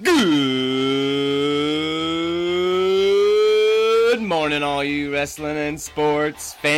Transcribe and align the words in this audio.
Good 0.00 0.12
morning, 4.20 4.62
all 4.62 4.84
you 4.84 5.12
wrestling 5.12 5.56
and 5.56 5.80
sports 5.80 6.54
fans. 6.54 6.70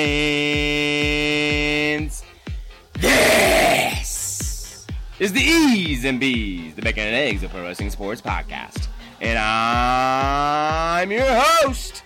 This 2.95 4.87
is 5.19 5.35
the 5.35 5.43
E's 5.43 6.07
and 6.07 6.19
B's, 6.19 6.75
the 6.75 6.81
Bacon 6.81 7.09
and 7.09 7.15
Eggs 7.15 7.43
of 7.43 7.51
Pro 7.51 7.61
Wrestling 7.61 7.91
Sports 7.91 8.23
podcast. 8.23 8.89
And 9.21 9.39
I'm 9.39 11.11
your 11.11 11.27
host, 11.29 12.03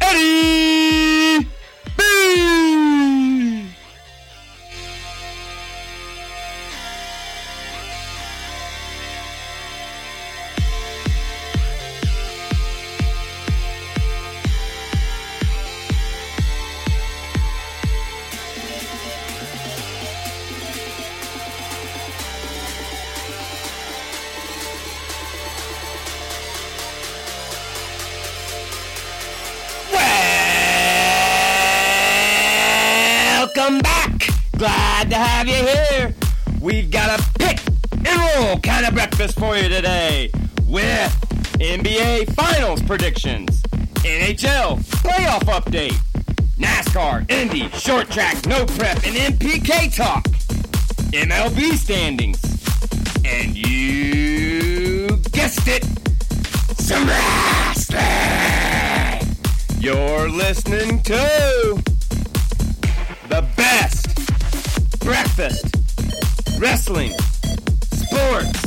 Eddie 0.00 1.48
playoff 45.30 45.62
update, 45.62 45.94
NASCAR, 46.58 47.30
Indy, 47.30 47.68
short 47.70 48.10
track, 48.10 48.44
no 48.46 48.66
prep, 48.66 48.96
and 49.06 49.14
MPK 49.38 49.94
talk, 49.94 50.24
MLB 51.12 51.74
standings, 51.74 52.40
and 53.24 53.56
you 53.56 55.06
guessed 55.30 55.68
it, 55.68 55.84
some 56.80 57.06
wrestling. 57.06 58.00
You're 59.78 60.28
listening 60.28 61.00
to 61.02 61.80
the 63.28 63.46
best 63.56 64.08
breakfast 64.98 65.64
wrestling 66.58 67.12
sports 67.92 68.66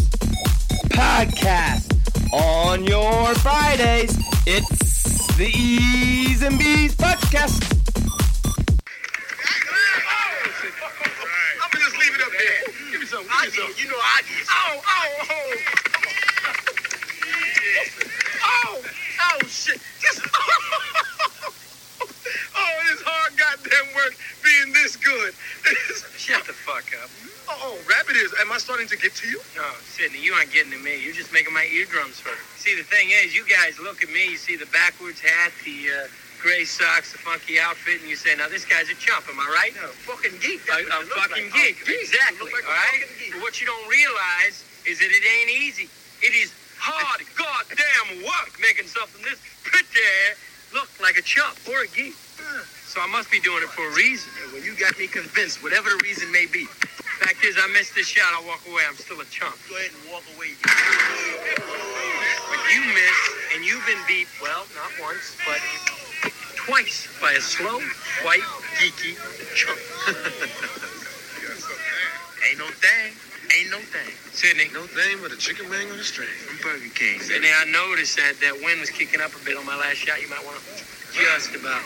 podcast 0.89 1.92
on 2.31 2.86
your 2.86 3.36
Fridays. 3.36 4.12
It's 5.45 5.58
the 5.58 5.61
E's 5.61 6.41
and 6.41 6.58
B's 6.58 6.95
podcast. 6.95 7.59
I'm 11.61 11.69
gonna 11.69 11.83
just 11.83 11.97
leave 11.99 12.16
it 12.16 12.22
up 12.22 12.31
there. 12.31 12.63
Give 12.91 13.02
me 13.02 13.05
some. 13.05 13.23
Give 13.23 13.30
me 13.44 13.49
some. 13.52 13.73
You 13.75 13.89
know 13.89 13.99
I 13.99 14.21
get. 14.23 14.47
Oh, 14.47 14.81
oh, 14.88 15.27
oh. 15.31 15.55
Oh, 18.45 18.81
oh, 19.19 19.39
shit. 19.47 19.81
Just. 19.99 20.21
Oh, 20.23 20.80
this 20.80 20.91
goddamn 23.73 23.95
work 23.95 24.16
being 24.43 24.73
this 24.73 24.95
good. 24.95 25.33
Shut 26.17 26.45
the 26.45 26.53
fuck 26.53 26.85
up. 27.02 27.09
Oh, 27.49 27.77
rabbit 27.89 28.15
ears. 28.15 28.33
Am 28.39 28.52
I 28.52 28.57
starting 28.57 28.88
to 28.88 28.97
get 28.97 29.13
to 29.15 29.27
you? 29.27 29.39
No, 29.55 29.65
Sydney, 29.83 30.21
you 30.21 30.33
aren't 30.33 30.52
getting 30.52 30.71
to 30.71 30.80
me. 30.80 31.03
You're 31.03 31.14
just 31.14 31.33
making 31.33 31.53
my 31.53 31.67
eardrums 31.73 32.20
hurt. 32.21 32.39
See, 32.58 32.75
the 32.75 32.83
thing 32.83 33.09
is, 33.11 33.36
you 33.36 33.43
guys 33.48 33.80
look 33.80 34.03
at 34.03 34.09
me, 34.09 34.31
you 34.31 34.37
see 34.37 34.55
the 34.55 34.70
backwards 34.71 35.20
hat, 35.20 35.52
the 35.65 36.08
uh, 36.08 36.08
gray 36.42 36.64
socks, 36.64 37.11
the 37.11 37.20
funky 37.20 37.59
outfit, 37.59 37.99
and 37.99 38.09
you 38.09 38.15
say, 38.15 38.36
now 38.36 38.48
this 38.48 38.64
guy's 38.65 38.89
a 38.89 38.95
chump, 38.95 39.27
am 39.27 39.39
I 39.39 39.48
right? 39.52 39.73
No, 39.75 39.92
fucking 40.08 40.39
geek. 40.39 40.64
A, 40.71 40.87
That's 40.87 40.87
a 40.87 40.98
what 41.11 41.30
fucking 41.30 41.52
like. 41.52 41.53
geek. 41.53 41.77
Oh, 41.83 41.87
geek. 41.87 42.02
Exactly. 42.02 42.52
Like 42.52 42.67
all 42.67 42.75
right? 42.75 43.03
But 43.33 43.42
what 43.42 43.59
you 43.59 43.67
don't 43.67 43.87
realize 43.89 44.64
is 44.87 44.99
that 44.99 45.11
it 45.11 45.23
ain't 45.23 45.52
easy. 45.52 45.89
It 46.23 46.31
is 46.36 46.53
hard 46.80 47.23
goddamn 47.39 48.23
work 48.23 48.55
making 48.59 48.87
something 48.87 49.23
this 49.23 49.39
pretty 49.64 49.83
look 50.73 50.89
like 51.02 51.17
a 51.17 51.21
chump 51.21 51.55
or 51.67 51.83
a 51.83 51.87
geek. 51.87 52.15
So 52.93 53.02
I 53.02 53.09
must 53.09 53.33
be 53.33 53.42
doing 53.42 53.65
it 53.65 53.73
for 53.73 53.89
a 53.89 53.93
reason. 53.98 54.30
Well, 54.54 54.61
you 54.61 54.77
got 54.77 54.93
me 55.02 55.09
convinced, 55.09 55.65
whatever 55.65 55.89
the 55.89 55.98
reason 56.05 56.30
may 56.30 56.45
be. 56.45 56.70
Fact 57.26 57.42
is, 57.42 57.58
I 57.58 57.65
missed 57.73 57.98
this 57.98 58.05
shot. 58.05 58.30
I'll 58.37 58.45
walk 58.45 58.61
away. 58.70 58.86
I'm 58.86 58.93
still 58.93 59.17
a 59.17 59.26
chump. 59.33 59.58
Go 59.65 59.73
ahead 59.81 59.98
and 59.98 60.14
walk 60.14 60.21
away. 60.37 60.54
But 60.61 62.61
you 62.70 62.86
missed, 62.93 63.27
and 63.58 63.65
you've 63.65 63.81
been 63.89 63.98
beat, 64.05 64.30
well, 64.37 64.70
not 64.77 64.93
once, 65.02 65.33
but 65.42 65.58
twice 66.54 67.09
by 67.17 67.33
a 67.33 67.42
slow, 67.42 67.81
white, 68.21 68.45
geeky 68.77 69.17
chump. 69.58 69.81
Ain't 72.45 72.61
no 72.61 72.70
thing. 72.77 73.10
Ain't 73.58 73.73
no 73.73 73.81
thing. 73.89 74.14
Sydney, 74.37 74.70
No 74.70 74.86
thing 74.86 75.17
but 75.17 75.33
a 75.33 75.37
chicken 75.42 75.65
wing 75.65 75.89
on 75.89 75.98
a 75.98 76.05
string 76.05 76.30
from 76.45 76.61
Burger 76.61 76.93
King. 76.93 77.17
Sydney, 77.25 77.49
I 77.49 77.65
noticed 77.73 78.17
that 78.17 78.37
that 78.45 78.54
wind 78.61 78.86
was 78.86 78.93
kicking 78.93 79.20
up 79.20 79.33
a 79.33 79.42
bit 79.42 79.58
on 79.58 79.65
my 79.65 79.81
last 79.81 79.98
shot. 79.98 80.21
You 80.21 80.30
might 80.30 80.45
want 80.45 80.61
to 80.61 80.86
just 81.17 81.58
about 81.58 81.81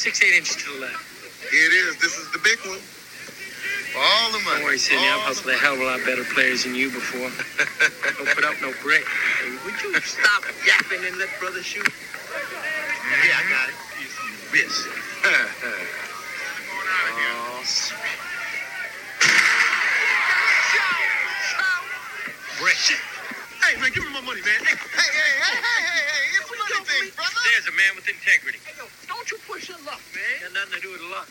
six, 0.00 0.24
eight 0.24 0.32
inches 0.32 0.56
to 0.56 0.72
the 0.72 0.80
left. 0.80 0.96
Here 1.52 1.68
it 1.68 1.76
is. 1.76 2.00
This 2.00 2.16
is 2.16 2.32
the 2.32 2.40
big 2.40 2.56
one. 2.64 2.80
All 4.00 4.32
the 4.32 4.40
money. 4.48 4.56
Don't 4.56 4.64
worry, 4.64 4.78
Sydney. 4.78 5.04
I've 5.04 5.20
All 5.20 5.28
hustled 5.28 5.52
a 5.52 5.58
hell 5.58 5.74
of 5.74 5.80
a 5.80 5.84
lot 5.84 6.00
better 6.08 6.24
players 6.24 6.64
than 6.64 6.74
you 6.74 6.88
before. 6.88 7.28
Don't 8.16 8.32
put 8.32 8.44
up 8.48 8.56
no 8.64 8.72
brick. 8.80 9.04
Hey, 9.04 9.52
would 9.60 9.76
you 9.84 9.92
stop 10.00 10.48
yapping 10.64 11.04
and 11.04 11.18
let 11.18 11.28
brother 11.38 11.60
shoot? 11.60 11.84
Yeah, 11.84 13.36
I 13.36 13.44
got 13.52 13.68
it. 13.68 13.76
Yes. 14.56 14.88
oh, 17.20 17.60
sweet. 17.64 18.20
Hey, 23.62 23.80
man, 23.80 23.90
give 23.92 24.04
me 24.04 24.12
my 24.12 24.20
money, 24.20 24.40
man. 24.42 24.60
Hey, 24.64 24.74
hey, 24.74 25.10
hey, 25.12 25.34
hey, 25.40 25.56
hey, 25.60 25.80
hey, 25.84 26.02
hey. 26.10 26.38
It's 26.40 26.50
a 26.50 26.56
money 26.56 26.84
thing, 26.84 27.10
brother. 27.14 27.40
There's 27.44 27.68
a 27.68 27.74
man 27.76 27.92
with 27.94 28.08
integrity. 28.08 28.58
Hey, 28.64 28.74
yo, 28.78 28.86
don't 29.06 29.30
you 29.30 29.38
push 29.46 29.68
your 29.68 29.78
luck, 29.84 30.00
man. 30.14 30.34
Got 30.40 30.52
nothing 30.54 30.80
to 30.80 30.80
do 30.80 30.90
with 30.92 31.04
luck. 31.12 31.28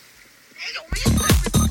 Hey, 0.56 0.72
yo, 0.76 0.82
man, 0.86 1.69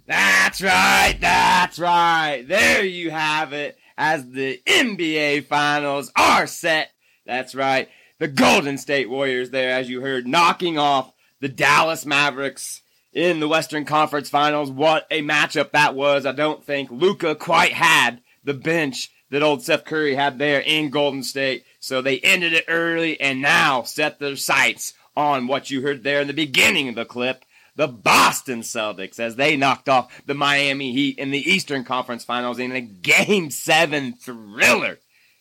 That's 0.08 0.62
right. 0.64 1.18
That's 1.22 1.78
right. 1.78 2.44
There 2.48 2.84
you 2.84 3.12
have 3.12 3.54
it. 3.54 3.78
As 4.00 4.28
the 4.28 4.60
NBA 4.66 5.46
Finals 5.46 6.12
are 6.16 6.48
set. 6.48 6.90
That's 7.28 7.54
right. 7.54 7.88
The 8.22 8.28
Golden 8.28 8.78
State 8.78 9.10
Warriors 9.10 9.50
there, 9.50 9.72
as 9.72 9.90
you 9.90 10.02
heard, 10.02 10.28
knocking 10.28 10.78
off 10.78 11.12
the 11.40 11.50
Dallas 11.50 12.06
Mavericks 12.06 12.84
in 13.12 13.40
the 13.40 13.48
Western 13.48 13.84
Conference 13.84 14.30
Finals. 14.30 14.70
What 14.70 15.08
a 15.10 15.24
matchup 15.24 15.72
that 15.72 15.96
was. 15.96 16.28
I 16.28 16.32
don't 16.32 16.64
think 16.64 16.92
Luka 16.92 17.34
quite 17.34 17.74
had 17.74 18.22
the 18.44 18.54
bench 18.54 19.10
that 19.32 19.42
old 19.42 19.64
Seth 19.64 19.86
Curry 19.86 20.14
had 20.14 20.38
there 20.38 20.60
in 20.60 20.92
Golden 20.92 21.24
State. 21.24 21.66
So 21.80 22.00
they 22.00 22.20
ended 22.20 22.54
it 22.54 22.66
early 22.68 23.20
and 23.20 23.42
now 23.42 23.82
set 23.82 24.20
their 24.20 24.36
sights 24.36 24.94
on 25.18 25.48
what 25.48 25.72
you 25.72 25.82
heard 25.82 26.04
there 26.04 26.22
in 26.22 26.28
the 26.28 26.34
beginning 26.34 26.90
of 26.90 26.94
the 26.94 27.06
clip. 27.06 27.44
The 27.76 27.88
Boston 27.88 28.62
Celtics 28.62 29.20
as 29.20 29.36
they 29.36 29.58
knocked 29.58 29.90
off 29.90 30.22
the 30.28 30.36
Miami 30.36 30.94
Heat 30.94 31.18
in 31.18 31.32
the 31.32 31.52
Eastern 31.52 31.84
Conference 31.84 32.24
Finals 32.24 32.60
in 32.60 32.72
a 32.72 32.82
game 32.82 33.50
seven 33.50 34.14
thriller 34.14 35.00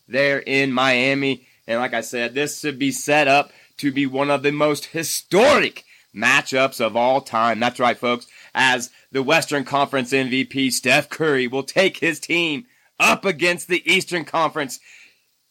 there 0.09 0.39
in 0.39 0.73
Miami. 0.73 1.47
And 1.71 1.79
like 1.79 1.95
I 1.95 2.01
said, 2.01 2.35
this 2.35 2.59
should 2.59 2.81
be 2.81 2.91
set 2.91 3.29
up 3.29 3.53
to 3.77 3.93
be 3.93 4.05
one 4.05 4.29
of 4.29 4.43
the 4.43 4.51
most 4.51 4.87
historic 4.87 5.85
matchups 6.13 6.85
of 6.85 6.97
all 6.97 7.21
time. 7.21 7.61
That's 7.61 7.79
right, 7.79 7.97
folks. 7.97 8.27
As 8.53 8.91
the 9.13 9.23
Western 9.23 9.63
Conference 9.63 10.13
MVP, 10.13 10.73
Steph 10.73 11.09
Curry, 11.09 11.47
will 11.47 11.63
take 11.63 11.99
his 11.99 12.19
team 12.19 12.67
up 12.99 13.25
against 13.25 13.69
the 13.69 13.89
Eastern 13.89 14.25
Conference. 14.25 14.81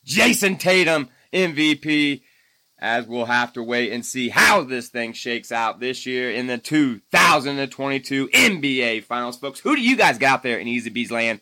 Jayson 0.06 0.58
Tatum, 0.58 1.08
MVP, 1.32 2.24
as 2.80 3.08
we'll 3.08 3.24
have 3.24 3.54
to 3.54 3.64
wait 3.64 3.94
and 3.94 4.06
see 4.06 4.28
how 4.28 4.64
this 4.64 4.90
thing 4.90 5.14
shakes 5.14 5.54
out 5.54 5.80
this 5.80 6.06
year 6.06 6.30
in 6.30 6.48
the 6.48 6.58
2022 6.58 8.28
NBA 8.28 9.06
Finals, 9.06 9.38
folks. 9.38 9.62
Who 9.62 9.74
do 9.74 9.82
you 9.82 9.96
guys 9.96 10.18
got 10.18 10.44
there 10.44 10.60
in 10.60 10.68
Easy 10.68 10.90
Bees 10.90 11.12
land? 11.12 11.40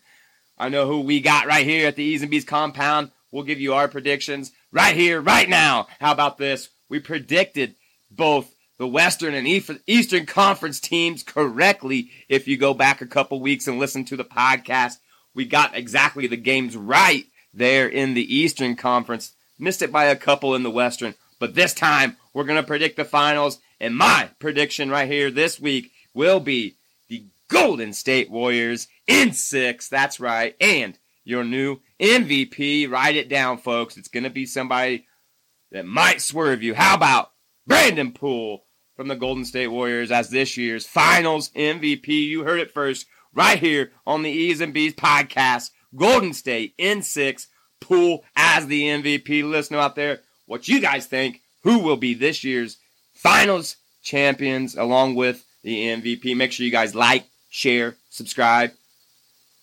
I 0.55 0.69
know 0.69 0.85
who 0.85 0.99
we 1.01 1.19
got 1.19 1.47
right 1.47 1.65
here 1.65 1.87
at 1.87 1.95
the 1.95 2.03
Easy 2.03 2.27
Bees 2.27 2.45
compound. 2.45 3.09
We'll 3.31 3.43
give 3.43 3.59
you 3.59 3.73
our 3.73 3.87
predictions 3.87 4.51
right 4.71 4.95
here, 4.95 5.21
right 5.21 5.47
now. 5.47 5.87
How 5.99 6.11
about 6.11 6.37
this? 6.37 6.69
We 6.89 6.99
predicted 6.99 7.75
both 8.11 8.53
the 8.77 8.87
Western 8.87 9.33
and 9.33 9.47
Eastern 9.47 10.25
Conference 10.25 10.79
teams 10.79 11.23
correctly. 11.23 12.11
If 12.29 12.47
you 12.47 12.57
go 12.57 12.73
back 12.73 13.01
a 13.01 13.07
couple 13.07 13.39
weeks 13.39 13.67
and 13.67 13.79
listen 13.79 14.05
to 14.05 14.15
the 14.15 14.23
podcast, 14.23 14.97
we 15.33 15.45
got 15.45 15.75
exactly 15.75 16.27
the 16.27 16.37
games 16.37 16.77
right 16.77 17.25
there 17.53 17.87
in 17.87 18.13
the 18.13 18.35
Eastern 18.35 18.75
Conference. 18.75 19.33
Missed 19.59 19.81
it 19.81 19.91
by 19.91 20.05
a 20.05 20.15
couple 20.15 20.53
in 20.53 20.63
the 20.63 20.69
Western, 20.69 21.15
but 21.39 21.55
this 21.55 21.73
time 21.73 22.17
we're 22.33 22.43
going 22.43 22.61
to 22.61 22.67
predict 22.67 22.97
the 22.97 23.05
finals. 23.05 23.59
And 23.79 23.95
my 23.95 24.29
prediction 24.39 24.89
right 24.89 25.09
here 25.09 25.31
this 25.31 25.59
week 25.59 25.91
will 26.13 26.39
be 26.39 26.75
the 27.09 27.25
Golden 27.47 27.93
State 27.93 28.29
Warriors 28.29 28.87
in 29.07 29.33
six. 29.33 29.89
That's 29.89 30.19
right. 30.19 30.55
And 30.61 30.97
your 31.27 31.43
new 31.43 31.79
MVP. 31.99 32.89
Write 32.89 33.17
it 33.17 33.27
down, 33.27 33.57
folks. 33.57 33.97
It's 33.97 34.07
going 34.07 34.23
to 34.23 34.29
be 34.29 34.45
somebody 34.45 35.05
that 35.71 35.85
might 35.85 36.21
swerve 36.21 36.63
you. 36.63 36.73
How 36.73 36.95
about 36.95 37.31
Brandon 37.65 38.13
Poole 38.13 38.63
from 38.95 39.09
the 39.09 39.15
Golden 39.15 39.43
State 39.43 39.67
Warriors 39.67 40.09
as 40.09 40.29
this 40.29 40.55
year's 40.55 40.87
finals 40.87 41.49
MVP? 41.49 42.07
You 42.07 42.43
heard 42.43 42.61
it 42.61 42.73
first 42.73 43.07
right 43.33 43.59
here 43.59 43.91
on 44.05 44.23
the 44.23 44.29
E's 44.29 44.61
and 44.61 44.73
B's 44.73 44.93
podcast. 44.93 45.71
Golden 45.95 46.33
State 46.33 46.73
in 46.77 47.01
six. 47.01 47.47
Poole 47.81 48.23
as 48.35 48.67
the 48.67 48.83
MVP. 48.83 49.69
Know 49.69 49.79
out 49.79 49.97
there 49.97 50.21
what 50.45 50.69
you 50.69 50.79
guys 50.79 51.07
think. 51.07 51.41
Who 51.63 51.79
will 51.79 51.97
be 51.97 52.13
this 52.13 52.45
year's 52.45 52.77
finals 53.13 53.75
champions 54.01 54.77
along 54.77 55.15
with 55.15 55.45
the 55.61 55.87
MVP? 55.87 56.37
Make 56.37 56.53
sure 56.53 56.65
you 56.65 56.71
guys 56.71 56.95
like, 56.95 57.25
share, 57.49 57.97
subscribe, 58.09 58.71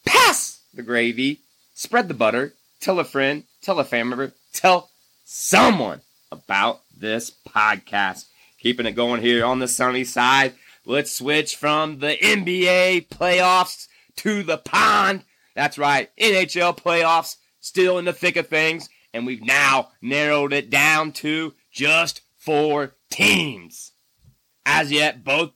pass 0.04 0.60
the 0.74 0.82
gravy, 0.82 1.43
spread 1.74 2.08
the 2.08 2.14
butter, 2.14 2.54
tell 2.80 2.98
a 2.98 3.04
friend, 3.04 3.44
tell 3.60 3.78
a 3.78 3.84
family 3.84 4.10
member, 4.10 4.34
tell 4.52 4.90
someone 5.24 6.00
about 6.32 6.80
this 6.96 7.32
podcast. 7.48 8.26
Keeping 8.58 8.86
it 8.86 8.92
going 8.92 9.20
here 9.20 9.44
on 9.44 9.58
the 9.58 9.68
sunny 9.68 10.04
side. 10.04 10.54
Let's 10.86 11.12
switch 11.12 11.56
from 11.56 11.98
the 11.98 12.16
NBA 12.16 13.08
playoffs 13.08 13.88
to 14.16 14.42
the 14.42 14.58
pond. 14.58 15.24
That's 15.54 15.78
right, 15.78 16.10
NHL 16.18 16.76
playoffs 16.78 17.36
still 17.60 17.98
in 17.98 18.04
the 18.04 18.12
thick 18.12 18.36
of 18.36 18.48
things, 18.48 18.88
and 19.12 19.26
we've 19.26 19.44
now 19.44 19.90
narrowed 20.02 20.52
it 20.52 20.70
down 20.70 21.12
to 21.12 21.54
just 21.72 22.20
four 22.36 22.96
teams. 23.10 23.92
As 24.66 24.92
yet, 24.92 25.24
both 25.24 25.52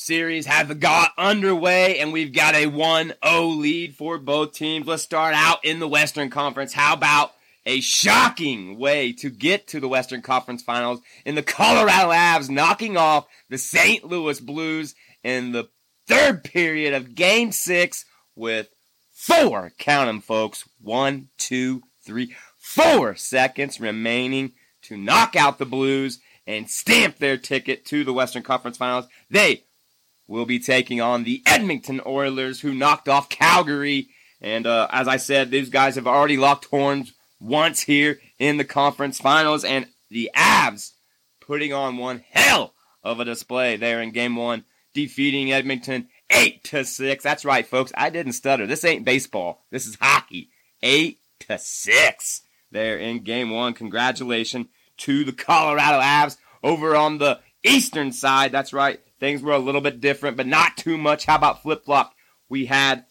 series 0.00 0.46
have 0.46 0.80
got 0.80 1.12
underway, 1.18 1.98
and 1.98 2.12
we've 2.12 2.32
got 2.32 2.54
a 2.54 2.66
1 2.66 3.12
0 3.24 3.44
lead 3.44 3.94
for 3.94 4.18
both 4.18 4.52
teams. 4.52 4.86
Let's 4.86 5.02
start 5.02 5.34
out 5.34 5.62
in 5.62 5.78
the 5.78 5.88
Western 5.88 6.30
Conference. 6.30 6.72
How 6.72 6.94
about 6.94 7.32
a 7.66 7.80
shocking 7.80 8.78
way 8.78 9.12
to 9.12 9.28
get 9.28 9.68
to 9.68 9.78
the 9.78 9.88
Western 9.88 10.22
Conference 10.22 10.62
Finals 10.62 11.00
in 11.26 11.34
the 11.34 11.42
Colorado 11.42 12.10
Avs 12.10 12.48
knocking 12.48 12.96
off 12.96 13.26
the 13.50 13.58
St. 13.58 14.02
Louis 14.02 14.40
Blues 14.40 14.94
in 15.22 15.52
the 15.52 15.68
third 16.06 16.44
period 16.44 16.94
of 16.94 17.14
Game 17.14 17.52
6 17.52 18.04
with 18.34 18.68
four, 19.12 19.72
count 19.76 20.08
them, 20.08 20.22
folks, 20.22 20.66
one, 20.80 21.28
two, 21.36 21.82
three, 22.02 22.34
four 22.56 23.14
seconds 23.16 23.78
remaining 23.78 24.52
to 24.82 24.96
knock 24.96 25.36
out 25.36 25.58
the 25.58 25.66
Blues 25.66 26.20
and 26.46 26.70
stamp 26.70 27.18
their 27.18 27.36
ticket 27.36 27.84
to 27.84 28.02
the 28.02 28.14
Western 28.14 28.42
Conference 28.42 28.78
Finals. 28.78 29.06
They 29.28 29.64
will 30.30 30.46
be 30.46 30.60
taking 30.60 31.00
on 31.00 31.24
the 31.24 31.42
Edmonton 31.44 32.00
Oilers, 32.06 32.60
who 32.60 32.72
knocked 32.72 33.08
off 33.08 33.28
Calgary. 33.28 34.08
And 34.40 34.64
uh, 34.64 34.86
as 34.90 35.08
I 35.08 35.16
said, 35.16 35.50
these 35.50 35.68
guys 35.68 35.96
have 35.96 36.06
already 36.06 36.36
locked 36.36 36.66
horns 36.66 37.12
once 37.40 37.80
here 37.80 38.20
in 38.38 38.56
the 38.56 38.64
conference 38.64 39.18
finals, 39.18 39.64
and 39.64 39.88
the 40.08 40.30
Avs 40.36 40.92
putting 41.40 41.72
on 41.72 41.96
one 41.96 42.24
hell 42.30 42.74
of 43.02 43.18
a 43.18 43.24
display 43.24 43.76
there 43.76 44.00
in 44.00 44.12
game 44.12 44.36
one, 44.36 44.64
defeating 44.94 45.52
Edmonton 45.52 46.08
eight 46.30 46.62
to 46.64 46.84
six. 46.84 47.24
That's 47.24 47.44
right, 47.44 47.66
folks. 47.66 47.92
I 47.96 48.10
didn't 48.10 48.34
stutter. 48.34 48.68
This 48.68 48.84
ain't 48.84 49.04
baseball. 49.04 49.64
This 49.70 49.86
is 49.86 49.98
hockey. 50.00 50.50
Eight 50.80 51.18
to 51.40 51.58
six 51.58 52.42
there 52.70 52.98
in 52.98 53.24
game 53.24 53.50
one. 53.50 53.74
Congratulations 53.74 54.68
to 54.98 55.24
the 55.24 55.32
Colorado 55.32 55.98
Avs 56.00 56.36
over 56.62 56.94
on 56.94 57.18
the 57.18 57.40
eastern 57.64 58.12
side. 58.12 58.52
That's 58.52 58.72
right. 58.72 59.00
Things 59.20 59.42
were 59.42 59.52
a 59.52 59.58
little 59.58 59.82
bit 59.82 60.00
different, 60.00 60.36
but 60.36 60.46
not 60.46 60.76
too 60.76 60.96
much. 60.96 61.26
How 61.26 61.36
about 61.36 61.62
flip 61.62 61.84
flop? 61.84 62.14
We 62.48 62.66
had 62.66 63.04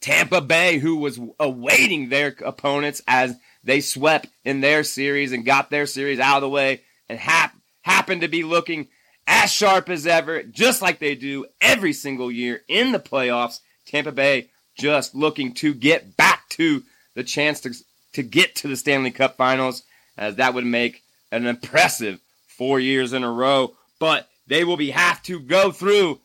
Tampa 0.00 0.40
Bay, 0.40 0.78
who 0.78 0.96
was 0.96 1.20
awaiting 1.40 2.08
their 2.08 2.34
opponents 2.44 3.02
as 3.06 3.36
they 3.64 3.80
swept 3.80 4.28
in 4.44 4.60
their 4.60 4.84
series 4.84 5.32
and 5.32 5.44
got 5.44 5.70
their 5.70 5.86
series 5.86 6.20
out 6.20 6.36
of 6.36 6.42
the 6.42 6.48
way 6.48 6.82
and 7.08 7.18
hap- 7.18 7.56
happened 7.82 8.20
to 8.20 8.28
be 8.28 8.44
looking 8.44 8.88
as 9.26 9.52
sharp 9.52 9.88
as 9.90 10.06
ever, 10.06 10.42
just 10.44 10.80
like 10.80 11.00
they 11.00 11.14
do 11.14 11.46
every 11.60 11.92
single 11.92 12.30
year 12.30 12.62
in 12.68 12.92
the 12.92 13.00
playoffs. 13.00 13.60
Tampa 13.86 14.12
Bay 14.12 14.50
just 14.78 15.14
looking 15.14 15.52
to 15.54 15.74
get 15.74 16.16
back 16.16 16.48
to 16.50 16.82
the 17.14 17.24
chance 17.24 17.60
to, 17.60 17.74
to 18.12 18.22
get 18.22 18.54
to 18.56 18.68
the 18.68 18.76
Stanley 18.76 19.10
Cup 19.10 19.36
finals, 19.36 19.82
as 20.16 20.36
that 20.36 20.54
would 20.54 20.64
make 20.64 21.02
an 21.32 21.46
impressive 21.46 22.20
four 22.46 22.78
years 22.78 23.12
in 23.12 23.24
a 23.24 23.30
row. 23.30 23.74
But 23.98 24.28
they 24.48 24.64
will 24.64 24.76
be 24.76 24.90
have 24.90 25.22
to 25.24 25.38
go 25.38 25.70
through 25.70 26.20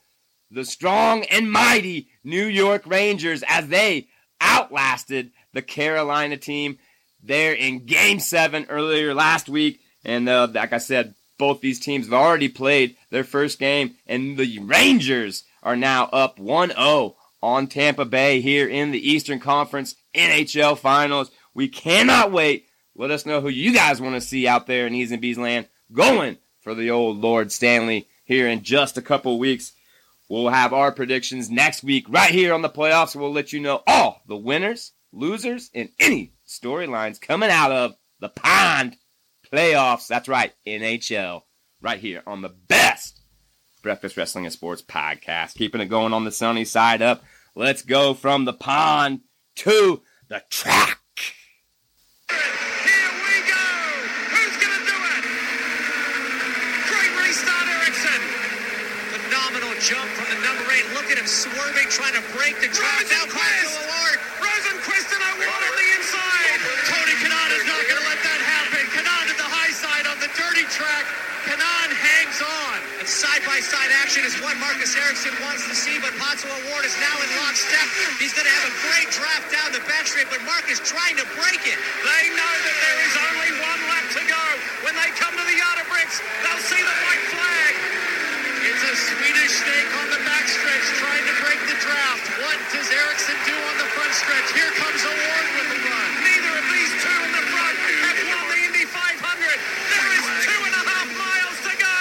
the 0.49 0.65
strong 0.65 1.23
and 1.25 1.51
mighty 1.51 2.09
New 2.23 2.45
York 2.45 2.83
Rangers 2.85 3.43
as 3.47 3.67
they 3.67 4.07
outlasted 4.41 5.31
the 5.53 5.61
Carolina 5.61 6.37
team 6.37 6.79
there 7.21 7.53
in 7.53 7.85
Game 7.85 8.19
Seven 8.19 8.65
earlier 8.69 9.13
last 9.13 9.49
week. 9.49 9.81
And 10.03 10.27
uh, 10.27 10.47
like 10.53 10.73
I 10.73 10.77
said, 10.77 11.15
both 11.37 11.61
these 11.61 11.79
teams 11.79 12.05
have 12.05 12.13
already 12.13 12.49
played 12.49 12.95
their 13.09 13.23
first 13.23 13.59
game, 13.59 13.95
and 14.05 14.37
the 14.37 14.59
Rangers 14.59 15.43
are 15.63 15.75
now 15.75 16.05
up 16.05 16.37
1-0 16.37 17.15
on 17.41 17.67
Tampa 17.67 18.05
Bay 18.05 18.41
here 18.41 18.67
in 18.67 18.91
the 18.91 19.09
Eastern 19.09 19.39
Conference 19.39 19.95
NHL 20.13 20.77
Finals. 20.77 21.31
We 21.53 21.67
cannot 21.67 22.31
wait. 22.31 22.67
Let 22.95 23.11
us 23.11 23.25
know 23.25 23.41
who 23.41 23.49
you 23.49 23.73
guys 23.73 23.99
want 23.99 24.15
to 24.15 24.21
see 24.21 24.47
out 24.47 24.67
there 24.67 24.85
in 24.85 24.93
E's 24.93 25.11
and 25.11 25.21
B's 25.21 25.37
land 25.37 25.67
going 25.91 26.37
for 26.61 26.75
the 26.75 26.91
old 26.91 27.17
Lord 27.17 27.51
Stanley 27.51 28.07
here 28.23 28.47
in 28.47 28.63
just 28.63 28.97
a 28.97 29.01
couple 29.01 29.39
weeks. 29.39 29.73
We'll 30.29 30.49
have 30.49 30.73
our 30.73 30.91
predictions 30.91 31.49
next 31.49 31.83
week 31.83 32.05
right 32.09 32.31
here 32.31 32.53
on 32.53 32.61
the 32.61 32.69
playoffs. 32.69 33.15
We'll 33.15 33.33
let 33.33 33.53
you 33.53 33.59
know 33.59 33.83
all 33.85 34.21
the 34.27 34.37
winners, 34.37 34.93
losers, 35.11 35.69
and 35.73 35.89
any 35.99 36.33
storylines 36.47 37.21
coming 37.21 37.49
out 37.49 37.71
of 37.71 37.95
the 38.19 38.29
pond 38.29 38.97
playoffs. 39.51 40.07
That's 40.07 40.27
right, 40.29 40.53
NHL, 40.65 41.41
right 41.81 41.99
here 41.99 42.23
on 42.25 42.41
the 42.41 42.49
best 42.49 43.21
Breakfast 43.83 44.15
Wrestling 44.17 44.45
and 44.45 44.53
Sports 44.53 44.81
podcast. 44.81 45.55
Keeping 45.55 45.81
it 45.81 45.87
going 45.87 46.13
on 46.13 46.23
the 46.23 46.31
sunny 46.31 46.65
side 46.65 47.01
up. 47.01 47.21
Let's 47.53 47.83
go 47.83 48.13
from 48.13 48.45
the 48.45 48.53
pond 48.53 49.21
to 49.57 50.01
the 50.29 50.41
track. 50.49 50.99
Here 52.29 52.39
we 53.13 53.35
go! 53.45 53.65
Who's 54.33 54.55
gonna 54.57 54.85
do 54.87 54.97
it? 55.13 55.23
Great 56.89 57.11
restart, 57.19 57.67
Ericsson! 57.67 58.21
Phenomenal 59.11 59.73
jump 59.79 60.09
from 60.15 60.22
the 60.33 60.41
number 60.41 60.65
eight. 60.73 60.85
Look 60.97 61.13
at 61.13 61.21
him 61.21 61.29
swerving, 61.29 61.87
trying 61.93 62.17
to 62.17 62.23
break 62.33 62.57
the 62.57 62.69
trap. 62.73 63.05
Now 63.05 63.29
Rosenqvist! 63.29 63.69
O'Ward. 63.77 64.17
Rosenqvist 64.41 65.09
and 65.13 65.23
O'Ward 65.29 65.61
on 65.61 65.75
the 65.77 65.87
inside! 65.93 66.59
Tony 66.89 67.15
Kanaan 67.21 67.49
is 67.53 67.65
not 67.69 67.81
going 67.85 68.01
to 68.01 68.07
let 68.09 68.21
that 68.25 68.41
happen. 68.41 68.81
Kanaan 68.97 69.25
to 69.29 69.35
the 69.37 69.45
high 69.45 69.73
side 69.73 70.05
on 70.09 70.17
the 70.17 70.29
dirty 70.33 70.65
track. 70.73 71.05
Kanaan 71.45 71.91
hangs 71.91 72.39
on. 72.39 72.77
And 73.03 73.05
side-by-side 73.05 73.91
action 73.99 74.23
is 74.23 74.33
what 74.39 74.55
Marcus 74.57 74.95
Ericsson 74.95 75.35
wants 75.43 75.67
to 75.69 75.75
see, 75.75 75.99
but 75.99 76.15
Pato 76.17 76.49
O'Ward 76.49 76.85
is 76.87 76.95
now 77.03 77.13
in 77.19 77.29
lockstep. 77.43 77.87
He's 78.17 78.33
going 78.33 78.47
to 78.47 78.55
have 78.63 78.73
a 78.73 78.75
great 78.89 79.11
draft 79.13 79.51
down 79.53 79.69
the 79.75 79.83
back 79.85 80.07
straight, 80.09 80.31
but 80.33 80.41
Marcus 80.49 80.81
trying 80.81 81.19
to 81.19 81.27
break 81.37 81.61
it. 81.67 81.77
They 81.77 82.23
know 82.33 82.53
that 82.63 82.77
there 82.79 82.99
is 83.05 83.13
only 83.21 83.51
one 83.59 83.81
lap 83.91 84.05
to 84.17 84.23
go. 84.25 84.45
When 84.87 84.95
they 84.97 85.11
come 85.19 85.35
to 85.35 85.45
the 85.45 85.57
yard 85.61 85.77
of 85.83 85.85
bricks, 85.91 86.23
they'll 86.41 86.63
see 86.63 86.79
the 86.79 86.95
white 87.05 87.25
flag. 87.29 87.92
Swedish 88.93 89.57
snake 89.57 89.89
on 90.05 90.07
the 90.13 90.21
backstretch 90.21 90.85
trying 91.01 91.25
to 91.25 91.33
break 91.41 91.57
the 91.65 91.73
draft. 91.81 92.29
What 92.45 92.61
does 92.69 92.85
Ericsson 92.93 93.33
do 93.41 93.57
on 93.57 93.75
the 93.81 93.89
front 93.89 94.13
stretch? 94.13 94.53
Here 94.53 94.69
comes 94.77 95.01
O'Ward 95.01 95.47
with 95.57 95.69
the 95.73 95.79
run. 95.81 96.09
Neither 96.21 96.53
of 96.61 96.65
these 96.69 96.93
two 97.01 97.19
in 97.25 97.31
the 97.33 97.41
front 97.49 97.73
have 97.73 98.21
won 98.21 98.45
the 98.53 98.59
Indy 98.69 98.85
500. 98.85 99.17
There 99.17 100.09
is 100.13 100.25
two 100.45 100.61
and 100.61 100.75
a 100.77 100.83
half 100.85 101.09
miles 101.09 101.57
to 101.65 101.73
go. 101.73 101.97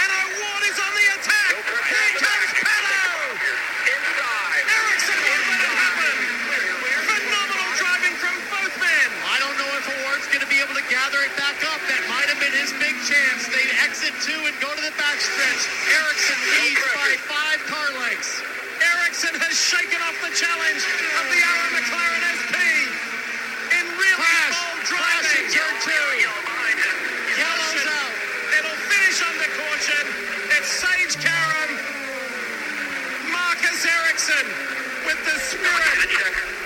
And 0.00 0.08
O'Ward 0.08 0.64
is 0.72 0.78
on 0.80 0.92
the 0.96 1.06
attack. 1.20 1.52
Here 1.68 2.12
comes 2.16 2.48
Pato. 2.64 3.04
Ericsson 4.56 5.18
won't 5.20 5.46
let 5.52 5.60
it 5.68 5.74
happen. 5.84 6.16
Phenomenal 7.12 7.70
driving 7.76 8.16
from 8.16 8.36
both 8.48 8.72
men. 8.80 9.08
I 9.28 9.36
don't 9.36 9.56
know 9.60 9.68
if 9.76 9.84
O'Ward's 9.84 10.28
going 10.32 10.40
to 10.40 10.48
be 10.48 10.64
able 10.64 10.80
to 10.80 10.86
gather 10.88 11.20
it 11.28 11.34
back 11.36 11.60
up. 11.68 11.80
That 11.92 12.00
might 12.08 12.32
have 12.32 12.40
been 12.40 12.56
his 12.56 12.72
big 12.80 12.96
chance. 13.04 13.52
They'd 14.10 14.26
two 14.26 14.42
and 14.42 14.58
go 14.58 14.66
to 14.74 14.82
the 14.82 14.90
backstretch. 14.98 15.62
Ericsson 15.86 16.40
leads 16.58 16.82
by 16.98 17.14
five 17.30 17.62
car 17.70 17.88
lengths. 18.02 18.42
Ericsson 18.82 19.38
has 19.38 19.54
shaken 19.54 20.02
off 20.02 20.18
the 20.18 20.34
challenge 20.34 20.82
of 21.14 21.24
the 21.30 21.38
Arrow 21.38 21.70
McLaren 21.78 22.22
SP. 22.42 22.54
In 23.70 23.86
really 24.02 24.18
Crash. 24.18 24.58
bold 24.58 24.82
in 24.82 24.90
driving. 24.90 25.46
turn 25.54 25.74
two. 25.86 26.10
Yellow's 27.38 27.86
out. 27.86 28.14
It'll 28.58 28.80
finish 28.90 29.18
under 29.22 29.46
caution. 29.54 30.04
It's 30.58 30.70
Sage 30.74 31.14
Karam. 31.22 31.70
Marcus 33.30 33.78
Ericsson 33.86 34.46
with 35.06 35.22
the 35.22 35.38
spirit 35.38 36.10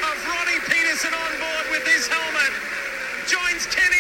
of 0.01 0.17
Ronnie 0.33 0.65
Peterson 0.65 1.13
on 1.13 1.33
board 1.37 1.67
with 1.77 1.85
his 1.85 2.09
helmet. 2.09 2.53
Joins 3.29 3.69
Kenny 3.69 3.94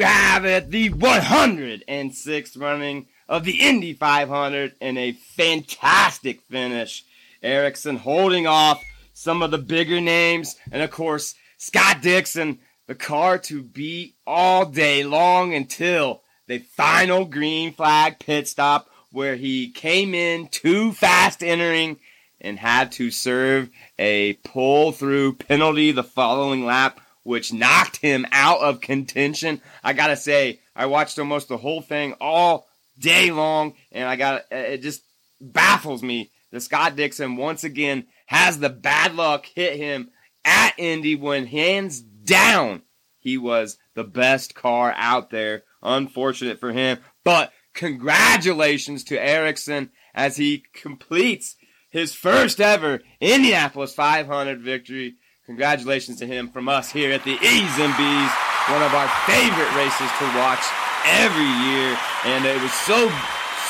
you 0.00 0.06
have 0.06 0.46
it, 0.46 0.70
the 0.70 0.88
106th 0.88 2.58
running 2.58 3.06
of 3.28 3.44
the 3.44 3.60
Indy 3.60 3.92
500 3.92 4.74
and 4.80 4.96
a 4.96 5.12
fantastic 5.12 6.40
finish. 6.40 7.04
Ericsson 7.42 7.96
holding 7.96 8.46
off 8.46 8.82
some 9.12 9.42
of 9.42 9.50
the 9.50 9.58
bigger 9.58 10.00
names, 10.00 10.56
and 10.72 10.80
of 10.80 10.90
course, 10.90 11.34
Scott 11.58 12.00
Dixon, 12.00 12.60
the 12.86 12.94
car 12.94 13.36
to 13.40 13.62
beat 13.62 14.14
all 14.26 14.64
day 14.64 15.04
long 15.04 15.52
until 15.52 16.22
the 16.46 16.60
final 16.60 17.26
green 17.26 17.74
flag 17.74 18.18
pit 18.18 18.48
stop 18.48 18.88
where 19.12 19.36
he 19.36 19.70
came 19.70 20.14
in 20.14 20.48
too 20.48 20.92
fast 20.92 21.42
entering 21.42 21.98
and 22.40 22.58
had 22.58 22.90
to 22.92 23.10
serve 23.10 23.68
a 23.98 24.32
pull 24.44 24.92
through 24.92 25.34
penalty 25.34 25.92
the 25.92 26.02
following 26.02 26.64
lap, 26.64 27.02
which 27.22 27.52
knocked 27.52 27.96
him 27.98 28.26
out 28.32 28.60
of 28.60 28.80
contention. 28.80 29.60
I 29.82 29.92
gotta 29.92 30.16
say, 30.16 30.60
I 30.74 30.86
watched 30.86 31.18
almost 31.18 31.48
the 31.48 31.56
whole 31.56 31.82
thing 31.82 32.14
all 32.20 32.66
day 32.98 33.30
long, 33.30 33.74
and 33.92 34.08
I 34.08 34.16
got 34.16 34.42
uh, 34.52 34.56
it 34.56 34.82
just 34.82 35.02
baffles 35.40 36.02
me 36.02 36.30
that 36.50 36.60
Scott 36.60 36.96
Dixon 36.96 37.36
once 37.36 37.64
again 37.64 38.06
has 38.26 38.58
the 38.58 38.70
bad 38.70 39.14
luck 39.14 39.46
hit 39.46 39.76
him 39.76 40.10
at 40.44 40.74
Indy 40.78 41.16
when 41.16 41.46
hands 41.46 42.00
down 42.00 42.82
he 43.20 43.36
was 43.36 43.76
the 43.94 44.04
best 44.04 44.54
car 44.54 44.92
out 44.96 45.30
there. 45.30 45.64
Unfortunate 45.82 46.58
for 46.58 46.72
him, 46.72 46.98
but 47.24 47.52
congratulations 47.74 49.04
to 49.04 49.22
Ericsson 49.22 49.90
as 50.14 50.36
he 50.36 50.64
completes 50.74 51.56
his 51.90 52.14
first 52.14 52.60
ever 52.60 53.00
Indianapolis 53.20 53.94
500 53.94 54.60
victory. 54.60 55.16
Congratulations 55.50 56.16
to 56.20 56.28
him 56.28 56.48
from 56.48 56.68
us 56.68 56.92
here 56.92 57.10
at 57.10 57.24
the 57.24 57.32
E's 57.32 57.78
and 57.82 57.96
B's, 57.96 58.30
one 58.70 58.82
of 58.82 58.94
our 58.94 59.08
favorite 59.26 59.74
races 59.74 60.08
to 60.20 60.24
watch 60.38 60.62
every 61.04 61.42
year. 61.42 61.98
And 62.24 62.46
it 62.46 62.62
was 62.62 62.72
so, 62.72 63.10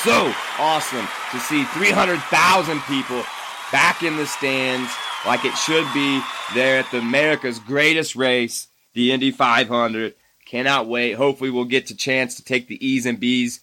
so 0.03 0.31
awesome 0.59 1.07
to 1.31 1.39
see 1.39 1.63
300,000 1.63 2.81
people 2.81 3.23
back 3.71 4.03
in 4.03 4.15
the 4.15 4.27
stands 4.27 4.91
like 5.25 5.43
it 5.43 5.57
should 5.57 5.91
be 5.91 6.21
there 6.53 6.77
at 6.77 6.91
the 6.91 6.99
America's 6.99 7.57
greatest 7.57 8.15
race, 8.15 8.67
the 8.93 9.11
Indy 9.11 9.31
500. 9.31 10.13
Cannot 10.45 10.87
wait. 10.87 11.13
Hopefully, 11.13 11.49
we'll 11.49 11.65
get 11.65 11.87
the 11.87 11.95
chance 11.95 12.35
to 12.35 12.43
take 12.43 12.67
the 12.67 12.85
E's 12.85 13.07
and 13.07 13.19
B's 13.19 13.59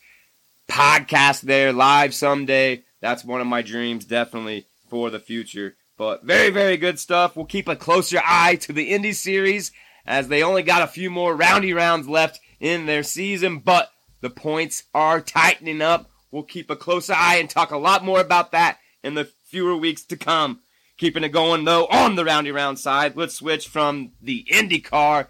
podcast 0.67 1.43
there 1.43 1.73
live 1.73 2.13
someday. 2.13 2.83
That's 3.01 3.25
one 3.25 3.41
of 3.41 3.47
my 3.47 3.63
dreams, 3.63 4.05
definitely 4.05 4.67
for 4.89 5.09
the 5.09 5.21
future. 5.21 5.77
But 5.99 6.23
very, 6.23 6.51
very 6.51 6.77
good 6.77 7.01
stuff. 7.01 7.35
We'll 7.35 7.45
keep 7.45 7.69
a 7.69 7.75
closer 7.75 8.23
eye 8.25 8.55
to 8.63 8.73
the 8.73 8.85
Indy 8.85 9.13
series 9.13 9.73
as 10.07 10.29
they 10.29 10.45
only 10.45 10.63
got 10.63 10.83
a 10.83 10.87
few 10.87 11.11
more 11.11 11.35
roundy 11.35 11.75
rounds 11.75 12.09
left 12.09 12.41
in 12.61 12.87
their 12.87 13.03
season, 13.03 13.59
but 13.59 13.91
the 14.21 14.31
points 14.31 14.85
are 14.95 15.21
tightening 15.21 15.83
up. 15.83 16.09
We'll 16.31 16.45
keep 16.45 16.71
a 16.71 16.77
closer 16.77 17.15
eye 17.15 17.37
and 17.37 17.51
talk 17.51 17.73
a 17.73 17.77
lot 17.77 18.05
more 18.05 18.21
about 18.21 18.53
that 18.53 18.79
in 19.03 19.15
the 19.15 19.25
fewer 19.25 19.77
weeks 19.77 20.05
to 20.05 20.17
come. 20.17 20.61
Keeping 20.99 21.25
it 21.25 21.31
going 21.31 21.65
though 21.65 21.87
on 21.87 22.15
the 22.15 22.25
roundy 22.25 22.53
round 22.53 22.79
side, 22.79 23.17
let's 23.17 23.35
switch 23.35 23.67
from 23.69 24.13
the 24.23 24.47
IndyCar 24.53 25.27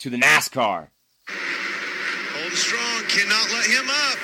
to 0.00 0.10
the 0.10 0.16
NASCAR. 0.16 0.88
Hold 1.28 2.52
strong, 2.52 3.02
cannot 3.08 3.50
let 3.52 3.66
him 3.66 3.88
up. 3.88 4.18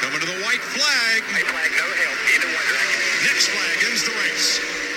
Coming 0.00 0.20
to 0.20 0.26
the 0.26 0.40
white 0.42 0.60
flag. 0.60 1.22
Next 3.24 3.48
flag 3.48 3.90
ends 3.90 4.04
the 4.04 4.12
race. 4.12 4.87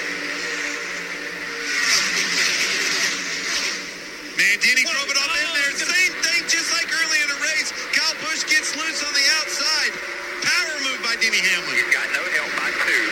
Mandini 4.52 4.84
drove 4.84 5.08
it 5.08 5.16
up 5.16 5.32
in 5.32 5.48
there. 5.56 5.72
Oh, 5.72 5.80
Same 5.80 6.12
thing, 6.28 6.44
just 6.52 6.76
like 6.76 6.92
early 6.92 7.24
in 7.24 7.30
the 7.32 7.40
race. 7.40 7.72
Kyle 7.96 8.12
Busch 8.20 8.44
gets 8.52 8.76
loose 8.76 9.00
on 9.00 9.16
the 9.16 9.28
outside. 9.40 9.96
Power 10.44 10.76
move 10.84 11.00
by 11.00 11.16
Denny 11.24 11.40
Hamlin. 11.40 11.80
Got 11.88 12.12
no 12.12 12.20
help 12.36 12.52
by 12.60 12.68
two. 12.84 13.06